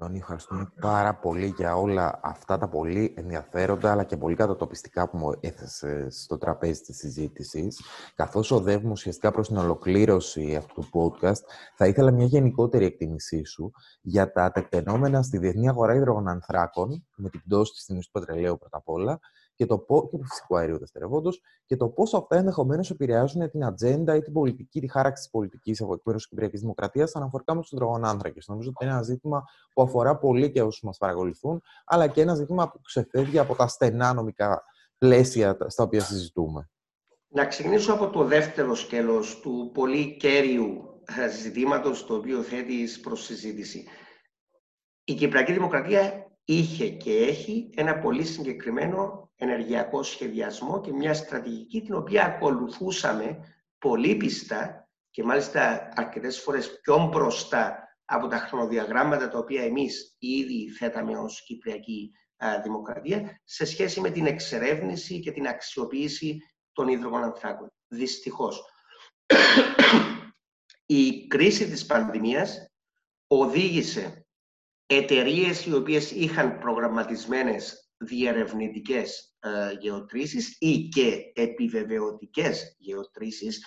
Αντώνη, 0.00 0.18
ευχαριστούμε 0.18 0.72
πάρα 0.80 1.14
πολύ 1.14 1.46
για 1.56 1.76
όλα 1.76 2.20
αυτά 2.22 2.58
τα 2.58 2.68
πολύ 2.68 3.14
ενδιαφέροντα 3.16 3.90
αλλά 3.90 4.04
και 4.04 4.16
πολύ 4.16 4.34
κατατοπιστικά 4.34 5.08
που 5.08 5.18
μου 5.18 5.32
έθεσες 5.40 6.22
στο 6.22 6.38
τραπέζι 6.38 6.80
της 6.80 6.96
συζήτησης. 6.96 7.80
Καθώς 8.14 8.50
οδεύουμε 8.50 8.92
ουσιαστικά 8.92 9.30
προς 9.30 9.48
την 9.48 9.56
ολοκλήρωση 9.56 10.56
αυτού 10.56 10.74
του 10.80 10.88
podcast, 10.92 11.42
θα 11.76 11.86
ήθελα 11.86 12.10
μια 12.10 12.24
γενικότερη 12.24 12.84
εκτίμησή 12.84 13.44
σου 13.44 13.72
για 14.00 14.32
τα 14.32 14.50
τεκτενόμενα 14.52 15.22
στη 15.22 15.38
διεθνή 15.38 15.68
αγορά 15.68 15.94
υδρογονανθράκων, 15.94 17.06
με 17.16 17.28
την 17.28 17.42
πτώση 17.42 17.72
της 17.72 17.84
τιμής 17.84 18.04
του 18.04 18.20
πετρελαίου 18.20 18.58
πρώτα 18.58 18.76
απ' 18.76 18.88
όλα, 18.88 19.20
και, 19.58 19.66
το, 19.66 19.78
και 20.10 20.16
του 20.16 20.24
φυσικού 20.24 20.56
αερίου 20.56 20.78
δευτερευόντω 20.78 21.30
και 21.66 21.76
το 21.76 21.88
πώ 21.88 22.02
αυτά 22.02 22.36
ενδεχομένως 22.36 22.90
επηρεάζουν 22.90 23.50
την 23.50 23.64
ατζέντα 23.64 24.16
ή 24.16 24.22
την 24.22 24.32
πολιτική, 24.32 24.80
τη 24.80 24.90
χάραξη 24.90 25.22
της 25.22 25.30
πολιτικής 25.30 25.80
από 25.80 25.94
εκ 25.94 26.00
μέρου 26.04 26.18
της 26.18 26.28
Κυπριακής 26.28 26.60
Δημοκρατίας 26.60 27.14
αναφορικά 27.14 27.54
με 27.54 27.60
του 27.60 27.68
υδρογονάνθρακε. 27.70 28.40
Νομίζω 28.46 28.68
ότι 28.74 28.84
είναι 28.84 28.92
ένα 28.92 29.02
ζήτημα 29.02 29.44
που 29.74 29.82
αφορά 29.82 30.16
πολύ 30.16 30.50
και 30.50 30.62
όσους 30.62 30.82
μας 30.82 30.98
παρακολουθούν, 30.98 31.62
αλλά 31.84 32.06
και 32.06 32.20
ένα 32.20 32.34
ζήτημα 32.34 32.70
που 32.70 32.80
ξεφεύγει 32.80 33.38
από 33.38 33.54
τα 33.54 33.66
στενά 33.66 34.12
νομικά 34.12 34.62
πλαίσια 34.98 35.56
στα 35.66 35.82
οποία 35.82 36.00
συζητούμε. 36.00 36.70
Να 37.28 37.46
ξεκινήσω 37.46 37.92
από 37.92 38.10
το 38.10 38.24
δεύτερο 38.24 38.74
σκέλος 38.74 39.40
του 39.40 39.70
πολύ 39.74 40.16
κέριου 40.16 41.02
ε, 41.04 41.28
ζητήματος 41.28 42.06
το 42.06 42.14
οποίο 42.14 42.42
θέτεις 42.42 43.00
προς 43.00 43.24
συζήτηση. 43.24 43.84
Η 45.04 45.14
Κυπριακή 45.14 45.52
Δημοκρατία 45.52 46.27
είχε 46.50 46.88
και 46.88 47.16
έχει 47.16 47.70
ένα 47.74 47.98
πολύ 47.98 48.24
συγκεκριμένο 48.24 49.30
ενεργειακό 49.36 50.02
σχεδιασμό 50.02 50.80
και 50.80 50.92
μια 50.92 51.14
στρατηγική 51.14 51.82
την 51.82 51.94
οποία 51.94 52.24
ακολουθούσαμε 52.24 53.38
πολύ 53.78 54.16
πιστά 54.16 54.88
και 55.10 55.22
μάλιστα 55.22 55.88
αρκετές 55.94 56.40
φορές 56.40 56.80
πιο 56.80 57.08
μπροστά 57.12 57.88
από 58.04 58.26
τα 58.26 58.36
χρονοδιαγράμματα 58.36 59.28
τα 59.28 59.38
οποία 59.38 59.62
εμείς 59.62 60.16
ήδη 60.18 60.70
θέταμε 60.70 61.18
ως 61.18 61.42
Κυπριακή 61.42 62.12
Δημοκρατία 62.62 63.40
σε 63.44 63.64
σχέση 63.64 64.00
με 64.00 64.10
την 64.10 64.26
εξερεύνηση 64.26 65.20
και 65.20 65.32
την 65.32 65.46
αξιοποίηση 65.46 66.38
των 66.72 66.88
υδρογονανθράκων. 66.88 67.72
Δυστυχώς. 67.88 68.62
Η 70.86 71.26
κρίση 71.26 71.68
της 71.68 71.86
πανδημίας 71.86 72.70
οδήγησε 73.26 74.27
εταιρείες 74.90 75.66
οι 75.66 75.74
οποίες 75.74 76.10
είχαν 76.10 76.58
προγραμματισμένες 76.58 77.90
διερευνητικές 77.96 79.36
ε, 79.40 79.72
γεωτρήσεις 79.80 80.56
ή 80.58 80.88
και 80.88 81.32
επιβεβαιωτικές 81.34 82.76
γεωτρήσεις 82.78 83.64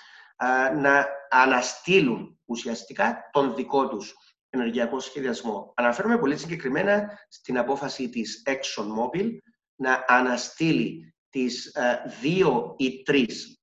να 0.77 1.07
αναστείλουν 1.29 2.39
ουσιαστικά 2.45 3.29
τον 3.31 3.55
δικό 3.55 3.87
τους 3.87 4.15
ενεργειακό 4.49 4.99
σχεδιασμό. 4.99 5.73
Αναφέρομαι 5.75 6.17
πολύ 6.17 6.37
συγκεκριμένα 6.37 7.19
στην 7.29 7.57
απόφαση 7.57 8.09
της 8.09 8.43
ExxonMobil 8.45 9.29
να 9.75 10.05
αναστείλει 10.07 11.13
τις 11.29 11.75
δύο 12.21 12.75
ή 12.77 13.01
τρεις 13.01 13.61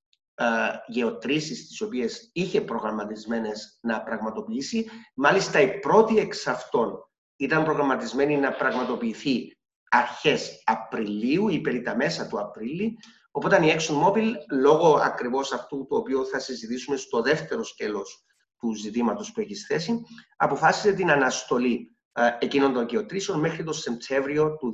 γεωτρήσεις 0.87 1.67
τις 1.67 1.81
οποίες 1.81 2.29
είχε 2.33 2.61
προγραμματισμένες 2.61 3.79
να 3.81 4.03
πραγματοποιήσει. 4.03 4.89
Μάλιστα 5.15 5.61
η 5.61 5.79
πρώτη 5.79 6.17
εξ 6.17 6.47
αυτών 6.47 7.08
ήταν 7.39 7.63
προγραμματισμένη 7.63 8.37
να 8.37 8.51
πραγματοποιηθεί 8.51 9.57
αρχές 9.89 10.61
Απριλίου 10.65 11.49
ή 11.49 11.59
περί 11.59 11.81
τα 11.81 11.95
μέσα 11.95 12.27
του 12.27 12.39
Απρίλη. 12.39 12.97
Οπότε 13.31 13.65
η 13.65 13.75
ExxonMobil, 13.77 14.31
λόγω 14.51 14.93
ακριβώς 14.93 15.51
αυτού 15.51 15.85
το 15.89 15.95
οποίο 15.95 16.25
θα 16.25 16.39
συζητήσουμε 16.39 16.97
στο 16.97 17.21
δεύτερο 17.21 17.63
σκέλος 17.63 18.23
του 18.59 18.73
ζητήματος 18.73 19.31
που 19.31 19.39
έχεις 19.39 19.65
θέσει, 19.65 20.01
αποφάσισε 20.37 20.93
την 20.93 21.11
αναστολή 21.11 21.97
εκείνων 22.39 22.73
των 22.73 22.87
γεωτρήσεων 22.87 23.39
μέχρι 23.39 23.63
το 23.63 23.73
Σεπτέμβριο 23.73 24.55
του 24.55 24.71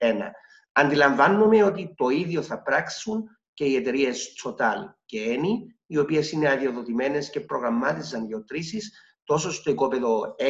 2021. 0.00 0.30
Αντιλαμβάνομαι 0.72 1.62
ότι 1.62 1.94
το 1.96 2.08
ίδιο 2.08 2.42
θα 2.42 2.62
πράξουν 2.62 3.24
και 3.52 3.64
οι 3.64 3.76
εταιρείες 3.76 4.42
Total 4.44 4.94
και 5.04 5.36
Eni, 5.36 5.74
οι 5.86 5.98
οποίες 5.98 6.32
είναι 6.32 6.50
αδειοδοτημένες 6.50 7.30
και 7.30 7.40
προγραμμάτιζαν 7.40 8.26
γεωτρήσει 8.26 8.80
τόσο 9.28 9.52
στο 9.52 9.70
οικόπεδο 9.70 10.34
6, 10.38 10.42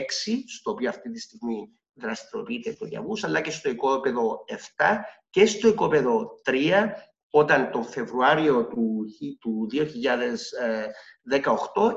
στο 0.47 0.71
οποίο 0.71 0.89
αυτή 0.89 1.11
τη 1.11 1.21
στιγμή 1.21 1.69
δραστηριοποιείται 1.95 2.73
το 2.73 2.87
Γιαβούς, 2.87 3.25
αλλά 3.25 3.41
και 3.41 3.51
στο 3.51 3.71
οικόπεδο 3.71 4.45
7 4.77 4.99
και 5.31 5.47
στο 5.47 5.69
οικόπεδο 5.69 6.41
3, 6.45 6.89
όταν 7.31 7.71
τον 7.71 7.85
Φεβρουάριο 7.85 8.67
του, 8.67 9.05
του 9.41 9.67
2018 9.73 9.79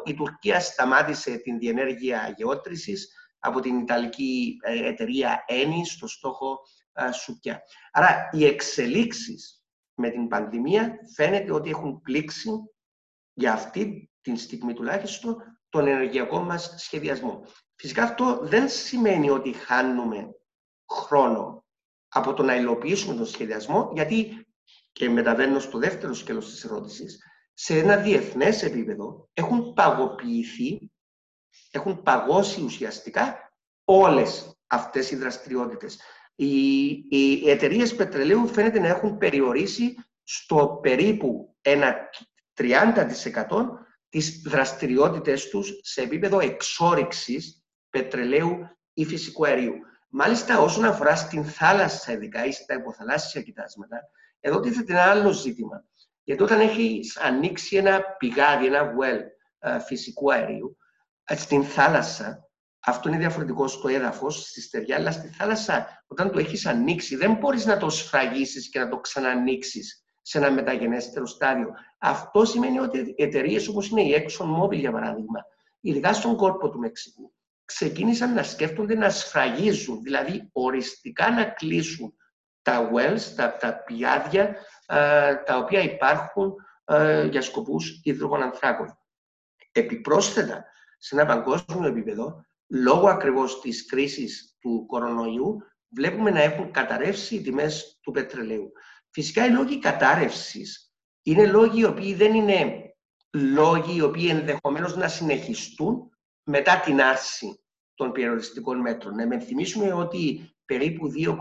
η 0.05 0.13
Τουρκία 0.13 0.59
σταμάτησε 0.59 1.38
την 1.38 1.59
διενέργεια 1.59 2.34
γεώτρησης 2.38 3.09
από 3.39 3.59
την 3.59 3.79
Ιταλική 3.79 4.57
ε, 4.61 4.88
εταιρεία 4.88 5.45
Eni 5.47 5.82
στο 5.86 6.07
στόχο 6.07 6.59
Σουκιά. 7.11 7.61
Άρα 7.91 8.29
οι 8.32 8.45
εξελίξεις 8.45 9.63
με 9.93 10.09
την 10.09 10.27
πανδημία 10.27 10.95
φαίνεται 11.15 11.53
ότι 11.53 11.69
έχουν 11.69 12.01
πλήξει 12.01 12.49
για 13.34 13.53
αυτή 13.53 14.11
την 14.21 14.38
στιγμή 14.38 14.73
τουλάχιστον 14.73 15.51
τον 15.72 15.88
ενεργειακό 15.88 16.39
μας 16.39 16.74
σχεδιασμό. 16.78 17.45
Φυσικά 17.76 18.03
αυτό 18.03 18.39
δεν 18.41 18.69
σημαίνει 18.69 19.30
ότι 19.30 19.53
χάνουμε 19.53 20.36
χρόνο 20.91 21.65
από 22.07 22.34
το 22.34 22.43
να 22.43 22.55
υλοποιήσουμε 22.55 23.15
τον 23.15 23.26
σχεδιασμό, 23.26 23.91
γιατί 23.93 24.47
και 24.91 25.09
μεταβαίνω 25.09 25.59
στο 25.59 25.78
δεύτερο 25.78 26.13
σκέλος 26.13 26.49
της 26.49 26.63
ερώτησης, 26.63 27.24
σε 27.53 27.78
ένα 27.78 27.97
διεθνές 27.97 28.63
επίπεδο 28.63 29.30
έχουν 29.34 29.74
παγωποιηθεί, 29.74 30.91
έχουν 31.72 32.01
παγώσει 32.03 32.61
ουσιαστικά 32.63 33.53
όλες 33.84 34.55
αυτές 34.67 35.11
οι 35.11 35.15
δραστηριότητες 35.15 35.99
οι, 36.36 36.89
οι 37.09 37.49
εταιρείες 37.49 37.95
πετρελαίου 37.95 38.47
φαίνεται 38.47 38.80
να 38.80 38.88
έχουν 38.88 39.17
περιορίσει 39.17 39.95
στο 40.24 40.80
περίπου 40.82 41.55
ένα 41.61 41.95
30% 42.57 42.74
τις 44.12 44.41
δραστηριότητες 44.45 45.49
τους 45.49 45.80
σε 45.82 46.01
επίπεδο 46.01 46.39
εξόριξης 46.39 47.64
πετρελαίου 47.89 48.57
ή 48.93 49.05
φυσικού 49.05 49.45
αερίου. 49.45 49.74
Μάλιστα, 50.09 50.59
όσον 50.59 50.86
αφορά 50.86 51.16
στην 51.16 51.45
θάλασσα, 51.45 52.12
ειδικά 52.12 52.45
ή 52.45 52.51
στα 52.51 52.74
υποθαλάσσια 52.74 53.41
κοιτάσματα, 53.41 53.99
εδώ 54.39 54.59
τίθεται 54.59 54.93
ένα 54.93 55.03
άλλο 55.03 55.32
ζήτημα. 55.32 55.86
Γιατί 56.24 56.43
όταν 56.43 56.59
έχει 56.59 57.01
ανοίξει 57.22 57.76
ένα 57.76 58.01
πηγάδι, 58.01 58.66
ένα 58.66 58.93
well 58.99 59.20
ε, 59.59 59.80
φυσικού 59.80 60.34
αερίου, 60.34 60.78
ε, 61.24 61.36
στην 61.36 61.64
θάλασσα, 61.64 62.49
αυτό 62.80 63.09
είναι 63.09 63.18
διαφορετικό 63.18 63.68
στο 63.68 63.88
έδαφος, 63.88 64.49
στη 64.49 64.62
στεριά, 64.62 64.95
αλλά 64.95 65.12
στη 65.12 65.28
θάλασσα, 65.28 66.03
όταν 66.07 66.32
το 66.32 66.39
έχεις 66.39 66.66
ανοίξει, 66.66 67.16
δεν 67.16 67.34
μπορείς 67.34 67.66
να 67.66 67.78
το 67.78 67.89
σφραγίσεις 67.89 68.70
και 68.70 68.80
να 68.80 68.89
το 68.89 68.99
ξανανοίξεις 68.99 70.03
σε 70.22 70.38
ένα 70.38 70.51
μεταγενέστερο 70.51 71.26
στάδιο. 71.26 71.74
Αυτό 72.04 72.45
σημαίνει 72.45 72.80
ότι 72.80 73.14
εταιρείες 73.18 73.68
όπως 73.68 73.89
είναι 73.89 74.02
η 74.02 74.26
ExxonMobil, 74.26 74.78
για 74.78 74.91
παράδειγμα, 74.91 75.45
ειδικά 75.80 76.14
στον 76.14 76.36
κόρπο 76.36 76.70
του 76.70 76.80
Μεξικού, 76.80 77.34
ξεκίνησαν 77.66 78.34
να 78.34 78.43
σκέφτονται 78.43 78.95
να 78.95 79.10
σφραγίζουν, 79.10 80.02
δηλαδή 80.04 80.49
οριστικά 80.52 81.32
να 81.32 81.43
κλείσουν 81.43 82.14
τα 82.62 82.91
wells, 82.93 83.22
τα, 83.36 83.58
τα 83.58 83.84
πιάδια, 83.84 84.56
τα 85.45 85.58
οποία 85.58 85.82
υπάρχουν 85.82 86.56
για 87.30 87.41
σκοπούς 87.41 87.99
υδρογονανθράκων. 88.04 88.97
Επιπρόσθετα, 89.72 90.66
σε 90.97 91.16
ένα 91.16 91.26
παγκόσμιο 91.26 91.88
επίπεδο, 91.88 92.45
λόγω 92.68 93.08
ακριβώς 93.08 93.62
της 93.62 93.86
κρίσης 93.86 94.58
του 94.60 94.86
κορονοϊού, 94.88 95.58
βλέπουμε 95.89 96.30
να 96.30 96.41
έχουν 96.41 96.72
καταρρεύσει 96.72 97.36
οι 97.36 97.41
τιμές 97.41 97.99
του 98.02 98.12
πετρελαίου. 98.12 98.72
Φυσικά 99.10 99.45
οι 99.45 99.49
λόγοι 99.49 99.80
κατάρρευσης 99.80 100.90
είναι 101.24 101.45
λόγοι 101.45 101.80
οι 101.80 101.86
οποίοι 101.86 102.13
δεν 102.13 102.34
είναι 102.34 102.91
λόγοι 103.32 103.95
οι 103.95 104.01
οποίοι 104.01 104.28
ενδεχομένως 104.30 104.95
να 104.95 105.07
συνεχιστούν 105.07 106.09
μετά 106.43 106.80
την 106.80 107.01
άρση 107.01 107.63
των 107.93 108.11
περιοριστικών 108.11 108.80
μέτρων. 108.80 109.15
Να 109.15 109.39
θυμίσουμε 109.39 109.93
ότι 109.93 110.51
περίπου 110.65 111.11
2,7 111.15 111.36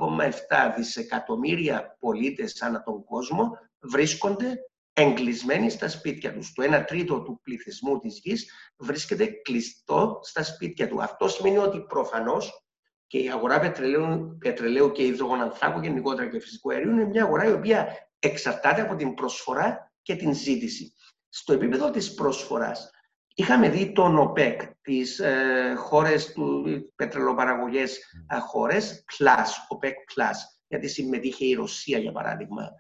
δισεκατομμύρια 0.76 1.97
πολίτες 1.99 2.62
ανά 2.62 2.83
τον 2.83 3.05
κόσμο 3.05 3.59
βρίσκονται 3.81 4.59
εγκλεισμένοι 4.93 5.70
στα 5.70 5.89
σπίτια 5.89 6.33
τους. 6.33 6.53
Το 6.53 6.62
1 6.62 6.85
τρίτο 6.87 7.22
του 7.22 7.41
πληθυσμού 7.43 7.99
της 7.99 8.20
γης 8.22 8.53
βρίσκεται 8.76 9.26
κλειστό 9.26 10.20
στα 10.22 10.43
σπίτια 10.43 10.89
του. 10.89 11.03
Αυτό 11.03 11.28
σημαίνει 11.28 11.57
ότι 11.57 11.81
προφανώς 11.81 12.64
και 13.07 13.18
η 13.18 13.31
αγορά 13.31 13.61
πετρελαίου, 13.61 14.37
πετρελαίου 14.41 14.93
και 14.93 15.07
υδρογονανθράκου 15.07 15.81
γενικότερα 15.81 16.28
και 16.28 16.41
φυσικού 16.41 16.72
αερίου 16.72 16.91
είναι 16.91 17.05
μια 17.05 17.22
αγορά 17.22 17.45
η 17.45 17.53
οποία 17.53 18.10
εξαρτάται 18.21 18.81
από 18.81 18.95
την 18.97 19.14
προσφορά 19.14 19.93
και 20.03 20.16
την 20.16 20.35
ζήτηση. 20.35 20.95
Στο 21.29 21.53
επίπεδο 21.53 21.91
της 21.91 22.14
προσφοράς, 22.14 22.91
είχαμε 23.35 23.68
δει 23.68 23.93
τον 23.93 24.18
ΟΠΕΚ, 24.18 24.61
τις 24.81 25.18
ε, 25.18 25.75
χώρες 25.77 26.33
του 26.33 26.64
πετρελοπαραγωγές 26.97 27.99
ε, 28.29 28.39
χώρες, 28.39 29.05
plus, 29.18 29.47
ΟΠΕΚ 29.68 29.95
plus, 30.14 30.37
γιατί 30.68 30.89
συμμετείχε 30.89 31.45
η 31.45 31.55
Ρωσία 31.55 31.99
για 31.99 32.12
παράδειγμα 32.12 32.71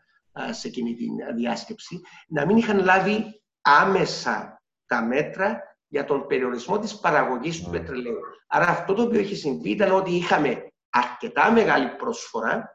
σε 0.50 0.68
εκείνη 0.68 0.94
τη 0.94 1.06
διάσκεψη, 1.36 2.00
να 2.28 2.46
μην 2.46 2.56
είχαν 2.56 2.84
λάβει 2.84 3.42
άμεσα 3.60 4.62
τα 4.86 5.02
μέτρα 5.04 5.62
για 5.86 6.04
τον 6.04 6.26
περιορισμό 6.26 6.78
της 6.78 6.98
παραγωγής 6.98 7.62
του 7.62 7.70
ναι. 7.70 7.78
πετρελαίου. 7.78 8.18
Άρα 8.46 8.66
αυτό 8.66 8.94
το 8.94 9.02
οποίο 9.02 9.20
έχει 9.20 9.34
συμβεί 9.34 9.70
ήταν 9.70 9.92
ότι 9.92 10.10
είχαμε 10.10 10.72
αρκετά 10.90 11.52
μεγάλη 11.52 11.88
προσφορά 11.88 12.70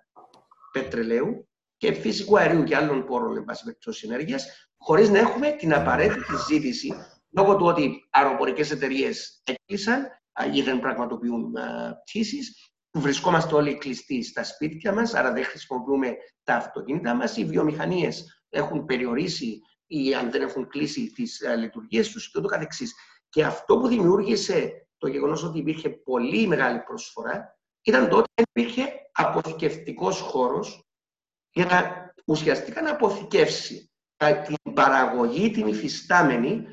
πετρελαίου 0.72 1.50
και 1.78 1.94
φυσικού 1.94 2.38
αερίου 2.38 2.64
και 2.64 2.76
άλλων 2.76 3.06
πόρων, 3.06 3.38
εν 3.38 3.44
πάση 3.44 3.64
περιπτώσει, 3.64 4.08
ενέργειας, 4.08 4.70
χωρίς 4.78 5.10
να 5.10 5.20
έχουμε 5.20 5.52
την 5.52 5.74
απαραίτητη 5.74 6.34
ζήτηση 6.48 6.94
λόγω 7.30 7.56
του 7.56 7.66
ότι 7.66 8.08
αεροπορικές 8.10 8.72
εταιρείες 8.72 9.42
έκλεισαν 9.44 10.08
ή 10.54 10.62
δεν 10.62 10.80
πραγματοποιούν 10.80 11.54
πτήσεις 12.04 12.74
βρισκόμαστε 12.96 13.56
όλοι 13.56 13.78
κλειστοί 13.78 14.24
στα 14.24 14.44
σπίτια 14.44 14.94
μας, 14.94 15.14
άρα 15.14 15.34
δεν 15.34 15.44
χρησιμοποιούμε 15.44 16.16
τα 16.44 16.56
αυτοκίνητα 16.56 17.14
μας. 17.14 17.38
Οι 17.38 17.46
βιομηχανίες 17.46 18.44
έχουν 18.50 18.86
περιορίσει 18.86 19.60
ή 19.88 20.14
αν 20.14 20.32
δεν 20.32 20.42
έχουν 20.42 20.68
κλείσει 20.68 21.12
τις 21.12 21.42
uh, 21.46 21.58
λειτουργίες 21.58 22.10
τους 22.10 22.32
και 22.32 22.40
ούτω 22.40 22.48
καθεξής. 22.48 22.94
Και 23.30 23.44
αυτό 23.44 23.78
που 23.78 23.88
δημιούργησε 23.88 24.88
το 24.98 25.08
γεγονός 25.08 25.44
ότι 25.44 25.60
υπήρχε 25.60 25.90
πολύ 25.90 26.48
μεγάλη 26.48 26.80
προσφορά 26.80 27.58
ήταν 27.82 28.10
το 28.10 28.18
ότι 28.18 28.32
υπήρχε 28.50 28.94
αποθηκευτικός 29.12 30.20
χώρος 30.20 30.85
για 31.56 31.66
να 31.66 32.14
ουσιαστικά 32.26 32.82
να 32.82 32.92
αποθηκεύσει 32.92 33.92
την 34.46 34.74
παραγωγή, 34.74 35.52
την 35.52 35.68
υφιστάμενη 35.68 36.68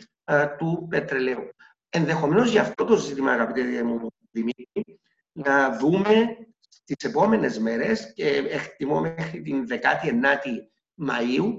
του 0.59 0.87
πετρελαίου. 0.91 1.51
Ενδεχομένως 1.89 2.51
για 2.51 2.61
αυτό 2.61 2.85
το 2.85 2.97
ζήτημα, 2.97 3.33
αγαπητέ 3.33 3.83
μου 3.83 4.11
Δημήτρη, 4.31 5.01
να 5.33 5.77
δούμε 5.79 6.37
τις 6.85 7.05
επόμενες 7.05 7.59
μέρες 7.59 8.13
και 8.15 8.27
εκτιμώ 8.29 9.01
μέχρι 9.01 9.43
την 9.43 9.67
19η 9.69 10.55
Μαΐου 11.09 11.53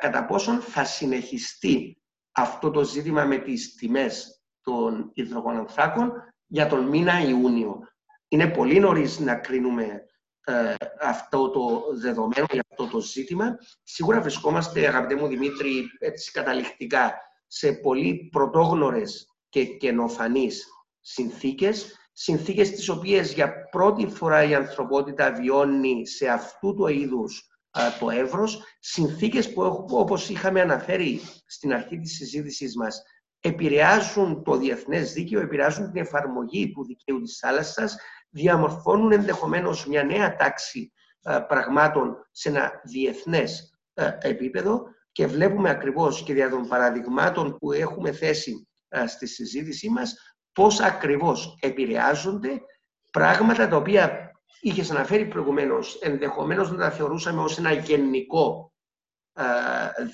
κατά 0.00 0.26
πόσον 0.26 0.60
θα 0.60 0.84
συνεχιστεί 0.84 2.02
αυτό 2.32 2.70
το 2.70 2.84
ζήτημα 2.84 3.24
με 3.24 3.38
τις 3.38 3.74
τιμές 3.74 4.42
των 4.62 5.10
υδρογονανθράκων 5.14 6.12
για 6.46 6.66
τον 6.66 6.88
μήνα 6.88 7.20
Ιούνιο. 7.20 7.88
Είναι 8.28 8.46
πολύ 8.46 8.78
νωρίς 8.78 9.18
να 9.18 9.34
κρίνουμε 9.34 10.04
ε, 10.44 10.74
αυτό 11.00 11.50
το 11.50 11.84
δεδομένο 11.94 12.46
για 12.50 12.64
αυτό 12.70 12.86
το 12.86 13.00
ζήτημα. 13.00 13.58
Σίγουρα 13.82 14.20
βρισκόμαστε, 14.20 14.86
αγαπητέ 14.86 15.20
μου 15.20 15.26
Δημήτρη, 15.26 15.84
έτσι 15.98 16.30
καταληκτικά 16.32 17.14
σε 17.46 17.72
πολύ 17.72 18.28
πρωτόγνωρες 18.32 19.26
και 19.48 19.64
καινοφανείς 19.64 20.66
συνθήκες 21.00 21.94
συνθήκες 22.22 22.70
τις 22.70 22.88
οποίες 22.88 23.32
για 23.32 23.68
πρώτη 23.70 24.06
φορά 24.06 24.44
η 24.44 24.54
ανθρωπότητα 24.54 25.32
βιώνει 25.32 26.06
σε 26.06 26.28
αυτού 26.28 26.74
του 26.74 26.86
είδους 26.86 27.48
το 28.00 28.10
εύρος, 28.10 28.62
συνθήκες 28.80 29.52
που 29.52 29.86
όπως 29.90 30.28
είχαμε 30.28 30.60
αναφέρει 30.60 31.20
στην 31.46 31.72
αρχή 31.72 31.98
της 31.98 32.14
συζήτησής 32.14 32.76
μας 32.76 33.02
επηρεάζουν 33.40 34.42
το 34.44 34.56
διεθνές 34.56 35.12
δίκαιο, 35.12 35.40
επηρεάζουν 35.40 35.92
την 35.92 36.02
εφαρμογή 36.02 36.72
του 36.72 36.84
δικαίου 36.84 37.20
της 37.20 37.38
θάλασσας, 37.38 37.96
διαμορφώνουν 38.30 39.12
ενδεχομένως 39.12 39.86
μια 39.86 40.04
νέα 40.04 40.36
τάξη 40.36 40.92
πραγμάτων 41.48 42.28
σε 42.30 42.48
ένα 42.48 42.80
διεθνές 42.84 43.78
επίπεδο 44.20 44.82
και 45.12 45.26
βλέπουμε 45.26 45.70
ακριβώς 45.70 46.22
και 46.22 46.34
δια 46.34 46.50
των 46.50 46.68
παραδειγμάτων 46.68 47.58
που 47.58 47.72
έχουμε 47.72 48.12
θέσει 48.12 48.68
στη 49.06 49.26
συζήτησή 49.26 49.88
μας 49.88 50.14
πώς 50.52 50.80
ακριβώς 50.80 51.58
επηρεάζονται 51.60 52.60
πράγματα 53.10 53.68
τα 53.68 53.76
οποία 53.76 54.30
είχες 54.60 54.90
αναφέρει 54.90 55.26
προηγουμένως, 55.26 55.98
ενδεχομένως 56.00 56.70
να 56.70 56.76
τα 56.76 56.90
θεωρούσαμε 56.90 57.42
ως 57.42 57.58
ένα 57.58 57.72
γενικό 57.72 58.72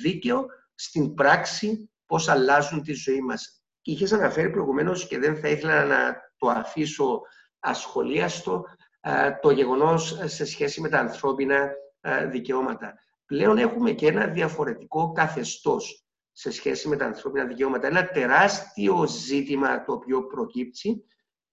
δίκαιο, 0.00 0.46
στην 0.74 1.14
πράξη 1.14 1.90
πώς 2.06 2.28
αλλάζουν 2.28 2.82
τη 2.82 2.92
ζωή 2.92 3.20
μας. 3.20 3.62
Είχες 3.82 4.12
αναφέρει 4.12 4.50
προηγουμένως 4.50 5.06
και 5.06 5.18
δεν 5.18 5.36
θα 5.36 5.48
ήθελα 5.48 5.84
να 5.84 6.16
το 6.36 6.48
αφήσω 6.48 7.20
ασχολίαστο 7.60 8.64
το 9.40 9.50
γεγονός 9.50 10.18
σε 10.24 10.44
σχέση 10.44 10.80
με 10.80 10.88
τα 10.88 10.98
ανθρώπινα 10.98 11.70
δικαιώματα. 12.30 12.94
Πλέον 13.26 13.58
έχουμε 13.58 13.90
και 13.92 14.06
ένα 14.06 14.26
διαφορετικό 14.26 15.12
καθεστώς 15.12 16.06
σε 16.32 16.50
σχέση 16.50 16.88
με 16.88 16.96
τα 16.96 17.04
ανθρώπινα 17.04 17.44
δικαιώματα. 17.44 17.86
Ένα 17.86 18.08
τεράστιο 18.08 19.06
ζήτημα 19.06 19.84
το 19.84 19.92
οποίο 19.92 20.26
προκύψει, 20.26 21.04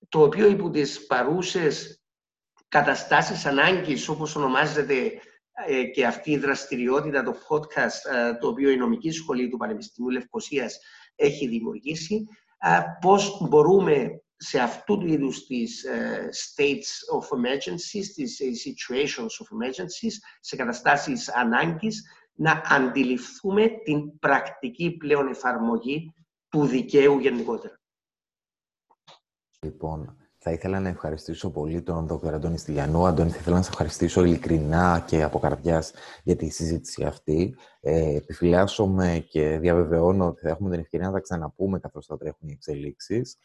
το 0.10 0.22
οποίο 0.22 0.48
υπό 0.48 0.70
τις 0.70 1.06
παρούσες 1.06 2.04
καταστάσεις 2.68 3.46
ανάγκης, 3.46 4.08
όπως 4.08 4.36
ονομάζεται 4.36 5.22
ε, 5.68 5.84
και 5.84 6.06
αυτή 6.06 6.32
η 6.32 6.38
δραστηριότητα, 6.38 7.24
το 7.24 7.36
podcast, 7.48 8.16
ε, 8.16 8.34
το 8.34 8.48
οποίο 8.48 8.70
η 8.70 8.78
νομική 8.78 9.12
σχολή 9.12 9.50
του 9.50 9.58
Πανεπιστημίου 9.58 10.12
Λευκοσίας 10.12 10.80
έχει 11.16 11.48
δημιουργήσει, 11.48 12.28
ε, 12.58 12.80
πώς 13.02 13.48
μπορούμε 13.50 14.23
σε 14.44 14.60
αυτού 14.60 14.98
του 14.98 15.08
είδους 15.08 15.46
τις 15.46 15.86
states 16.32 17.18
of 17.18 17.38
emergencies, 17.38 18.06
τις 18.16 18.42
situations 18.66 19.22
of 19.22 19.48
emergencies, 19.58 20.14
σε 20.40 20.56
καταστάσεις 20.56 21.34
ανάγκης, 21.34 22.04
να 22.36 22.62
αντιληφθούμε 22.66 23.68
την 23.84 24.20
πρακτική 24.20 24.92
πλέον 24.92 25.28
εφαρμογή 25.28 26.14
του 26.50 26.66
δικαίου 26.66 27.20
γενικότερα. 27.20 27.82
Λοιπόν, 29.60 30.18
θα 30.38 30.52
ήθελα 30.52 30.80
να 30.80 30.90
ευχαριστήσω 30.90 31.52
πολύ 31.52 31.82
τον 31.82 32.08
Δ. 32.08 32.28
Αντώνη 32.28 32.58
Στυλιανού. 32.58 33.06
Αντώνη, 33.06 33.30
θα 33.30 33.38
ήθελα 33.40 33.56
να 33.56 33.62
σε 33.62 33.70
ευχαριστήσω 33.70 34.24
ειλικρινά 34.24 35.04
και 35.08 35.24
από 35.24 35.40
καρδιάς 35.40 35.94
για 36.24 36.36
τη 36.36 36.50
συζήτηση 36.50 37.04
αυτή. 37.04 37.56
Ε, 37.80 38.16
επιφυλάσσομαι 38.16 39.26
και 39.30 39.58
διαβεβαιώνω 39.58 40.28
ότι 40.28 40.42
θα 40.42 40.50
έχουμε 40.50 40.70
την 40.70 40.80
ευκαιρία 40.80 41.08
να 41.08 41.14
τα 41.14 41.20
ξαναπούμε 41.20 41.80
καθώς 41.80 42.06
θα 42.06 42.18
τρέχουν 42.18 42.50
οι 42.50 42.52
εξελίξεις 42.52 43.38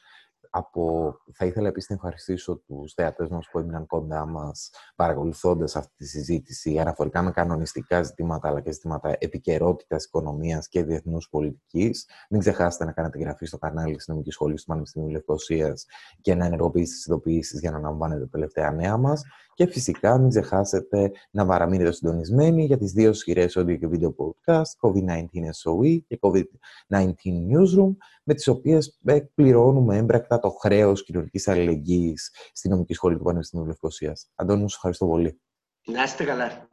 από... 0.51 1.15
Θα 1.33 1.45
ήθελα 1.45 1.69
επίσης 1.69 1.89
να 1.89 1.95
ευχαριστήσω 1.95 2.57
τους 2.57 2.93
θεατές 2.93 3.29
μας 3.29 3.49
που 3.51 3.59
έμειναν 3.59 3.87
κοντά 3.87 4.27
μας 4.27 4.71
παρακολουθώντας 4.97 5.77
αυτή 5.77 5.93
τη 5.97 6.07
συζήτηση 6.07 6.79
αναφορικά 6.79 7.23
με 7.23 7.31
κανονιστικά 7.31 8.03
ζητήματα 8.03 8.49
αλλά 8.49 8.61
και 8.61 8.73
ζητήματα 8.73 9.17
επικαιρότητας 9.19 10.05
οικονομίας 10.05 10.69
και 10.69 10.85
διεθνούς 10.85 11.29
πολιτικής. 11.29 12.09
Μην 12.31 12.41
ξεχάσετε 12.41 12.85
να 12.85 12.93
κάνετε 12.93 13.19
εγγραφή 13.19 13.47
στο 13.47 13.59
κανάλι 13.59 13.97
της 13.97 14.09
Νομικής 14.09 14.35
Σχολής 14.35 14.61
του 14.61 14.67
Πανεπιστημίου 14.67 15.11
Λευκοσίας 15.11 15.87
και 16.21 16.35
να 16.35 16.45
ενεργοποιήσετε 16.45 16.97
τις 16.97 17.07
ειδοποιήσεις 17.07 17.61
για 17.61 17.71
να 17.71 17.79
λαμβάνετε 17.79 18.21
τα 18.21 18.29
τελευταία 18.29 18.71
νέα 18.71 18.97
μας. 18.97 19.23
Και 19.59 19.67
φυσικά 19.67 20.19
μην 20.19 20.29
ξεχάσετε 20.29 21.13
να 21.31 21.47
παραμείνετε 21.47 21.93
συντονισμένοι 21.93 22.65
για 22.65 22.79
τις 22.79 22.93
δύο 22.93 23.13
σειρές 23.13 23.59
audio 23.59 23.79
και 23.79 23.87
βίντεο 23.87 24.15
podcast 24.19 24.89
COVID-19 24.89 25.25
SOE 25.63 25.99
και 26.07 26.19
COVID-19 26.21 27.13
Newsroom 27.25 27.97
με 28.23 28.35
τις 28.35 28.49
οποίες 28.49 28.99
εκπληρώνουμε 29.05 29.97
έμπρακτα 29.97 30.39
το 30.39 30.51
χρέος 30.51 31.05
κοινωνικής 31.05 31.49
αλληλεγγύης 31.49 32.35
στη 32.53 32.69
νομική 32.69 32.95
σχολή 32.95 33.17
του 33.17 33.25
Πανεπιστημίου 33.25 33.67
Λευκοσίας. 33.67 34.31
Αντώνη, 34.35 34.61
μου 34.61 34.67
ευχαριστώ 34.69 35.07
πολύ. 35.07 35.41
Να 35.85 36.03
είστε 36.03 36.25
καλά. 36.25 36.69